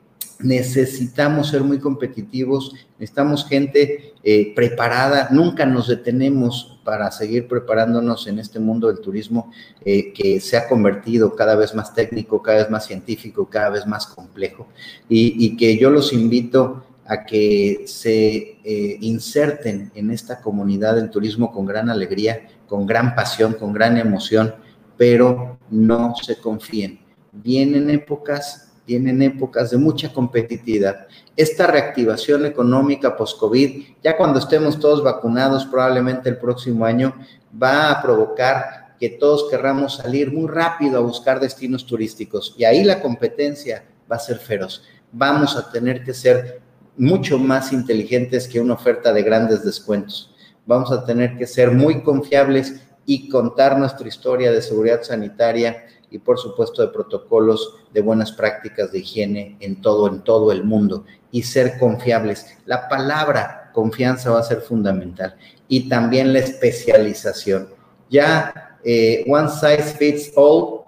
necesitamos 0.43 1.49
ser 1.49 1.63
muy 1.63 1.79
competitivos, 1.79 2.73
necesitamos 2.97 3.47
gente 3.47 4.13
eh, 4.23 4.53
preparada, 4.55 5.29
nunca 5.31 5.65
nos 5.65 5.87
detenemos 5.87 6.79
para 6.83 7.11
seguir 7.11 7.47
preparándonos 7.47 8.27
en 8.27 8.39
este 8.39 8.59
mundo 8.59 8.87
del 8.87 8.99
turismo 8.99 9.51
eh, 9.85 10.13
que 10.13 10.39
se 10.39 10.57
ha 10.57 10.67
convertido 10.67 11.35
cada 11.35 11.55
vez 11.55 11.75
más 11.75 11.93
técnico, 11.93 12.41
cada 12.41 12.59
vez 12.59 12.69
más 12.69 12.85
científico, 12.85 13.47
cada 13.49 13.69
vez 13.69 13.85
más 13.85 14.07
complejo 14.07 14.67
y, 15.07 15.55
que 15.57 15.77
yo 15.77 15.89
los 15.89 16.13
invito 16.13 16.83
a 17.05 17.25
que 17.25 17.83
se 17.85 18.57
eh, 18.63 18.97
inserten 19.01 19.91
en 19.95 20.11
esta 20.11 20.41
comunidad 20.41 20.95
del 20.95 21.09
turismo 21.09 21.51
con 21.51 21.65
gran 21.65 21.89
alegría, 21.89 22.47
con 22.71 22.87
gran 22.87 23.13
pasión, 23.15 23.55
con 23.55 23.73
gran 23.73 23.97
emoción, 23.97 24.55
pero 24.95 25.59
no 25.69 26.15
se 26.15 26.37
confíen. 26.37 27.01
Vienen 27.33 27.89
épocas, 27.89 28.71
vienen 28.87 29.21
épocas 29.21 29.71
de 29.71 29.77
mucha 29.77 30.13
competitividad. 30.13 31.05
Esta 31.35 31.67
reactivación 31.67 32.45
económica 32.45 33.17
post-COVID, 33.17 33.97
ya 34.01 34.15
cuando 34.15 34.39
estemos 34.39 34.79
todos 34.79 35.03
vacunados, 35.03 35.65
probablemente 35.65 36.29
el 36.29 36.37
próximo 36.37 36.85
año, 36.85 37.13
va 37.61 37.91
a 37.91 38.01
provocar 38.01 38.95
que 38.97 39.09
todos 39.09 39.49
querramos 39.49 39.97
salir 39.97 40.31
muy 40.31 40.47
rápido 40.47 40.97
a 40.97 41.01
buscar 41.01 41.41
destinos 41.41 41.85
turísticos 41.85 42.55
y 42.57 42.63
ahí 42.63 42.85
la 42.85 43.01
competencia 43.01 43.83
va 44.09 44.15
a 44.15 44.19
ser 44.19 44.37
feroz. 44.37 44.81
Vamos 45.11 45.57
a 45.57 45.69
tener 45.69 46.05
que 46.05 46.13
ser 46.13 46.61
mucho 46.95 47.37
más 47.37 47.73
inteligentes 47.73 48.47
que 48.47 48.61
una 48.61 48.75
oferta 48.75 49.11
de 49.11 49.23
grandes 49.23 49.65
descuentos 49.65 50.30
vamos 50.65 50.91
a 50.91 51.05
tener 51.05 51.37
que 51.37 51.47
ser 51.47 51.71
muy 51.71 52.03
confiables 52.03 52.81
y 53.05 53.29
contar 53.29 53.77
nuestra 53.77 54.07
historia 54.07 54.51
de 54.51 54.61
seguridad 54.61 55.01
sanitaria 55.03 55.85
y 56.09 56.19
por 56.19 56.37
supuesto 56.37 56.81
de 56.81 56.89
protocolos 56.89 57.77
de 57.93 58.01
buenas 58.01 58.31
prácticas 58.31 58.91
de 58.91 58.99
higiene 58.99 59.57
en 59.59 59.81
todo, 59.81 60.07
en 60.07 60.21
todo 60.21 60.51
el 60.51 60.63
mundo 60.63 61.05
y 61.31 61.43
ser 61.43 61.79
confiables. 61.79 62.57
La 62.65 62.87
palabra 62.87 63.71
confianza 63.73 64.31
va 64.31 64.39
a 64.39 64.43
ser 64.43 64.61
fundamental 64.61 65.35
y 65.67 65.87
también 65.87 66.33
la 66.33 66.39
especialización. 66.39 67.69
Ya 68.09 68.77
eh, 68.83 69.23
one 69.27 69.49
size 69.49 69.95
fits 69.97 70.31
all 70.35 70.81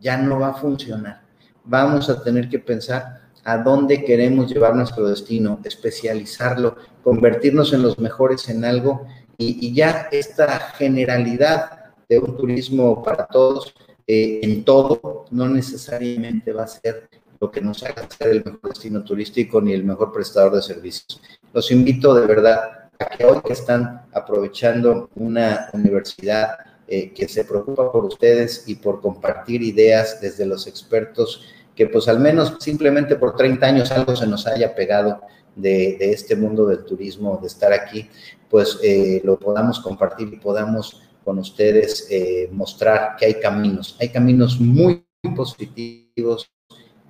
ya 0.00 0.16
no 0.16 0.40
va 0.40 0.48
a 0.48 0.54
funcionar. 0.54 1.22
Vamos 1.64 2.08
a 2.08 2.22
tener 2.22 2.48
que 2.48 2.58
pensar 2.58 3.21
a 3.44 3.58
dónde 3.58 4.04
queremos 4.04 4.52
llevar 4.52 4.74
nuestro 4.76 5.08
destino, 5.08 5.60
especializarlo, 5.64 6.76
convertirnos 7.02 7.72
en 7.72 7.82
los 7.82 7.98
mejores 7.98 8.48
en 8.48 8.64
algo 8.64 9.06
y, 9.38 9.72
ya 9.74 10.08
esta 10.12 10.58
generalidad 10.76 11.94
de 12.08 12.18
un 12.18 12.36
turismo 12.36 13.02
para 13.02 13.26
todos 13.26 13.74
eh, 14.06 14.40
en 14.42 14.64
todo 14.64 15.26
no 15.30 15.48
necesariamente 15.48 16.52
va 16.52 16.64
a 16.64 16.68
ser 16.68 17.08
lo 17.40 17.50
que 17.50 17.60
nos 17.60 17.82
haga 17.82 18.08
ser 18.08 18.28
el 18.28 18.44
mejor 18.44 18.60
destino 18.68 19.02
turístico 19.02 19.60
ni 19.60 19.72
el 19.72 19.82
mejor 19.82 20.12
prestador 20.12 20.54
de 20.54 20.62
servicios. 20.62 21.20
Los 21.52 21.72
invito 21.72 22.14
de 22.14 22.26
verdad 22.26 22.90
a 23.00 23.06
que 23.06 23.24
hoy 23.24 23.40
que 23.44 23.52
están 23.52 24.02
aprovechando 24.12 25.10
una 25.16 25.68
universidad 25.72 26.58
eh, 26.86 27.12
que 27.12 27.26
se 27.26 27.44
preocupa 27.44 27.90
por 27.90 28.04
ustedes 28.04 28.64
y 28.68 28.76
por 28.76 29.00
compartir 29.00 29.62
ideas 29.62 30.20
desde 30.20 30.46
los 30.46 30.66
expertos 30.66 31.42
que 31.74 31.86
pues 31.86 32.08
al 32.08 32.20
menos 32.20 32.56
simplemente 32.60 33.16
por 33.16 33.36
30 33.36 33.66
años 33.66 33.90
algo 33.90 34.14
se 34.14 34.26
nos 34.26 34.46
haya 34.46 34.74
pegado 34.74 35.20
de, 35.56 35.96
este 36.12 36.36
mundo 36.36 36.66
del 36.66 36.84
turismo, 36.84 37.38
de 37.40 37.46
estar 37.46 37.72
aquí, 37.72 38.08
pues 38.48 38.78
eh, 38.82 39.20
lo 39.24 39.38
podamos 39.38 39.80
compartir 39.80 40.28
y 40.32 40.38
podamos 40.38 41.02
con 41.24 41.38
ustedes 41.38 42.06
eh, 42.10 42.48
mostrar 42.52 43.16
que 43.16 43.26
hay 43.26 43.34
caminos, 43.34 43.96
hay 44.00 44.08
caminos 44.08 44.60
muy 44.60 45.06
positivos, 45.36 46.50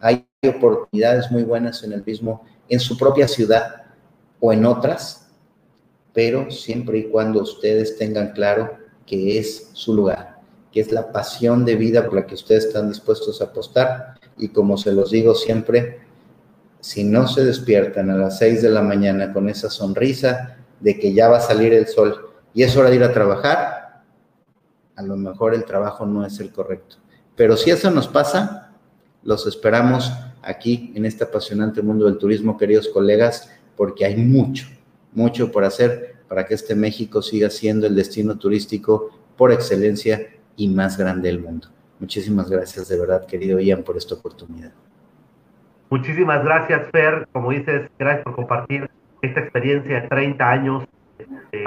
hay 0.00 0.26
oportunidades 0.46 1.30
muy 1.30 1.44
buenas 1.44 1.82
en 1.82 1.92
el 1.92 2.04
mismo, 2.04 2.44
en 2.68 2.80
su 2.80 2.96
propia 2.98 3.26
ciudad 3.26 3.84
o 4.40 4.52
en 4.52 4.66
otras, 4.66 5.30
pero 6.12 6.50
siempre 6.50 6.98
y 6.98 7.04
cuando 7.04 7.40
ustedes 7.40 7.96
tengan 7.96 8.32
claro 8.32 8.76
que 9.06 9.38
es 9.38 9.70
su 9.72 9.94
lugar, 9.94 10.40
que 10.70 10.80
es 10.80 10.92
la 10.92 11.10
pasión 11.10 11.64
de 11.64 11.76
vida 11.76 12.04
por 12.04 12.14
la 12.14 12.26
que 12.26 12.34
ustedes 12.34 12.66
están 12.66 12.88
dispuestos 12.88 13.40
a 13.40 13.44
apostar 13.44 14.14
y 14.38 14.48
como 14.48 14.76
se 14.76 14.92
los 14.92 15.10
digo 15.10 15.34
siempre, 15.34 16.00
si 16.80 17.04
no 17.04 17.28
se 17.28 17.44
despiertan 17.44 18.10
a 18.10 18.16
las 18.16 18.38
6 18.38 18.62
de 18.62 18.70
la 18.70 18.82
mañana 18.82 19.32
con 19.32 19.48
esa 19.48 19.70
sonrisa 19.70 20.56
de 20.80 20.98
que 20.98 21.12
ya 21.12 21.28
va 21.28 21.38
a 21.38 21.40
salir 21.40 21.72
el 21.72 21.86
sol 21.86 22.30
y 22.54 22.64
es 22.64 22.76
hora 22.76 22.90
de 22.90 22.96
ir 22.96 23.04
a 23.04 23.12
trabajar, 23.12 24.02
a 24.96 25.02
lo 25.02 25.16
mejor 25.16 25.54
el 25.54 25.64
trabajo 25.64 26.06
no 26.06 26.26
es 26.26 26.40
el 26.40 26.50
correcto. 26.52 26.96
Pero 27.36 27.56
si 27.56 27.70
eso 27.70 27.90
nos 27.90 28.08
pasa, 28.08 28.72
los 29.22 29.46
esperamos 29.46 30.12
aquí 30.42 30.92
en 30.94 31.06
este 31.06 31.24
apasionante 31.24 31.82
mundo 31.82 32.06
del 32.06 32.18
turismo, 32.18 32.58
queridos 32.58 32.88
colegas, 32.88 33.50
porque 33.76 34.04
hay 34.04 34.16
mucho, 34.16 34.66
mucho 35.12 35.50
por 35.50 35.64
hacer 35.64 36.16
para 36.28 36.46
que 36.46 36.54
este 36.54 36.74
México 36.74 37.22
siga 37.22 37.48
siendo 37.48 37.86
el 37.86 37.94
destino 37.94 38.38
turístico 38.38 39.10
por 39.36 39.52
excelencia 39.52 40.28
y 40.56 40.68
más 40.68 40.98
grande 40.98 41.28
del 41.28 41.40
mundo. 41.40 41.68
Muchísimas 42.02 42.50
gracias 42.50 42.88
de 42.88 42.98
verdad, 42.98 43.24
querido 43.28 43.60
Ian, 43.60 43.84
por 43.84 43.96
esta 43.96 44.16
oportunidad. 44.16 44.72
Muchísimas 45.88 46.42
gracias, 46.42 46.90
Fer. 46.90 47.28
Como 47.30 47.52
dices, 47.52 47.88
gracias 47.96 48.24
por 48.24 48.34
compartir 48.34 48.90
esta 49.22 49.38
experiencia 49.38 50.00
de 50.00 50.08
30 50.08 50.50
años 50.50 50.84
este, 51.16 51.64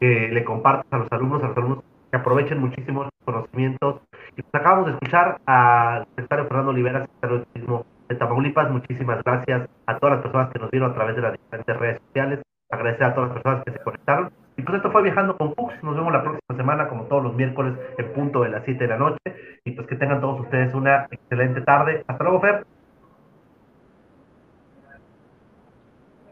que 0.00 0.28
le 0.32 0.42
compartas 0.42 0.86
a 0.90 0.98
los 0.98 1.12
alumnos, 1.12 1.44
a 1.44 1.46
los 1.46 1.56
alumnos 1.56 1.84
que 2.10 2.16
aprovechen 2.16 2.58
muchísimo 2.58 3.04
los 3.04 3.12
conocimientos. 3.24 4.00
Y 4.36 4.42
pues 4.42 4.52
acabamos 4.52 4.86
de 4.86 4.92
escuchar 4.94 5.40
al 5.46 6.06
secretario 6.16 6.46
Fernando 6.46 6.70
Olivera, 6.72 7.00
secretario 7.02 7.38
de 7.38 7.44
Turismo 7.44 7.86
de 8.08 8.14
Tamaulipas. 8.16 8.70
Muchísimas 8.72 9.22
gracias 9.22 9.68
a 9.86 9.98
todas 10.00 10.16
las 10.16 10.22
personas 10.22 10.52
que 10.52 10.58
nos 10.58 10.72
vieron 10.72 10.90
a 10.90 10.94
través 10.94 11.14
de 11.14 11.22
las 11.22 11.32
diferentes 11.34 11.76
redes 11.76 12.00
sociales. 12.08 12.40
Agradecer 12.68 13.04
a 13.04 13.14
todas 13.14 13.28
las 13.28 13.42
personas 13.42 13.64
que 13.64 13.70
se 13.70 13.78
conectaron. 13.78 14.32
Y 14.56 14.62
pues 14.62 14.76
esto 14.76 14.90
fue 14.90 15.02
Viajando 15.02 15.36
con 15.36 15.54
Cux. 15.54 15.74
Nos 15.82 15.96
vemos 15.96 16.12
la 16.12 16.22
próxima 16.22 16.56
semana, 16.56 16.88
como 16.88 17.04
todos 17.04 17.22
los 17.22 17.34
miércoles, 17.34 17.74
en 17.98 18.12
punto 18.12 18.42
de 18.42 18.50
las 18.50 18.64
7 18.64 18.84
de 18.84 18.88
la 18.88 18.96
noche. 18.96 19.20
Y 19.64 19.72
pues 19.72 19.86
que 19.86 19.96
tengan 19.96 20.20
todos 20.20 20.40
ustedes 20.40 20.74
una 20.74 21.06
excelente 21.10 21.60
tarde. 21.60 22.04
Hasta 22.06 22.24
luego, 22.24 22.40
Fer. 22.40 22.66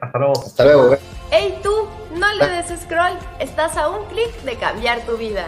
Hasta 0.00 0.18
luego. 0.18 0.32
Hasta 0.32 0.64
luego. 0.64 0.96
Hey 1.30 1.58
tú, 1.62 1.70
no 2.18 2.26
le 2.34 2.48
des 2.48 2.80
scroll. 2.80 3.18
Estás 3.40 3.76
a 3.76 3.88
un 3.88 4.06
clic 4.06 4.32
de 4.42 4.56
cambiar 4.56 5.00
tu 5.00 5.16
vida. 5.16 5.44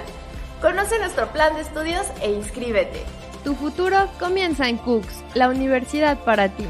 Conoce 0.60 0.98
nuestro 0.98 1.26
plan 1.28 1.54
de 1.54 1.60
estudios 1.62 2.10
e 2.22 2.32
inscríbete. 2.32 3.04
Tu 3.44 3.54
futuro 3.54 3.96
comienza 4.18 4.68
en 4.68 4.78
Cooks, 4.78 5.24
la 5.34 5.48
universidad 5.48 6.18
para 6.24 6.48
ti. 6.48 6.66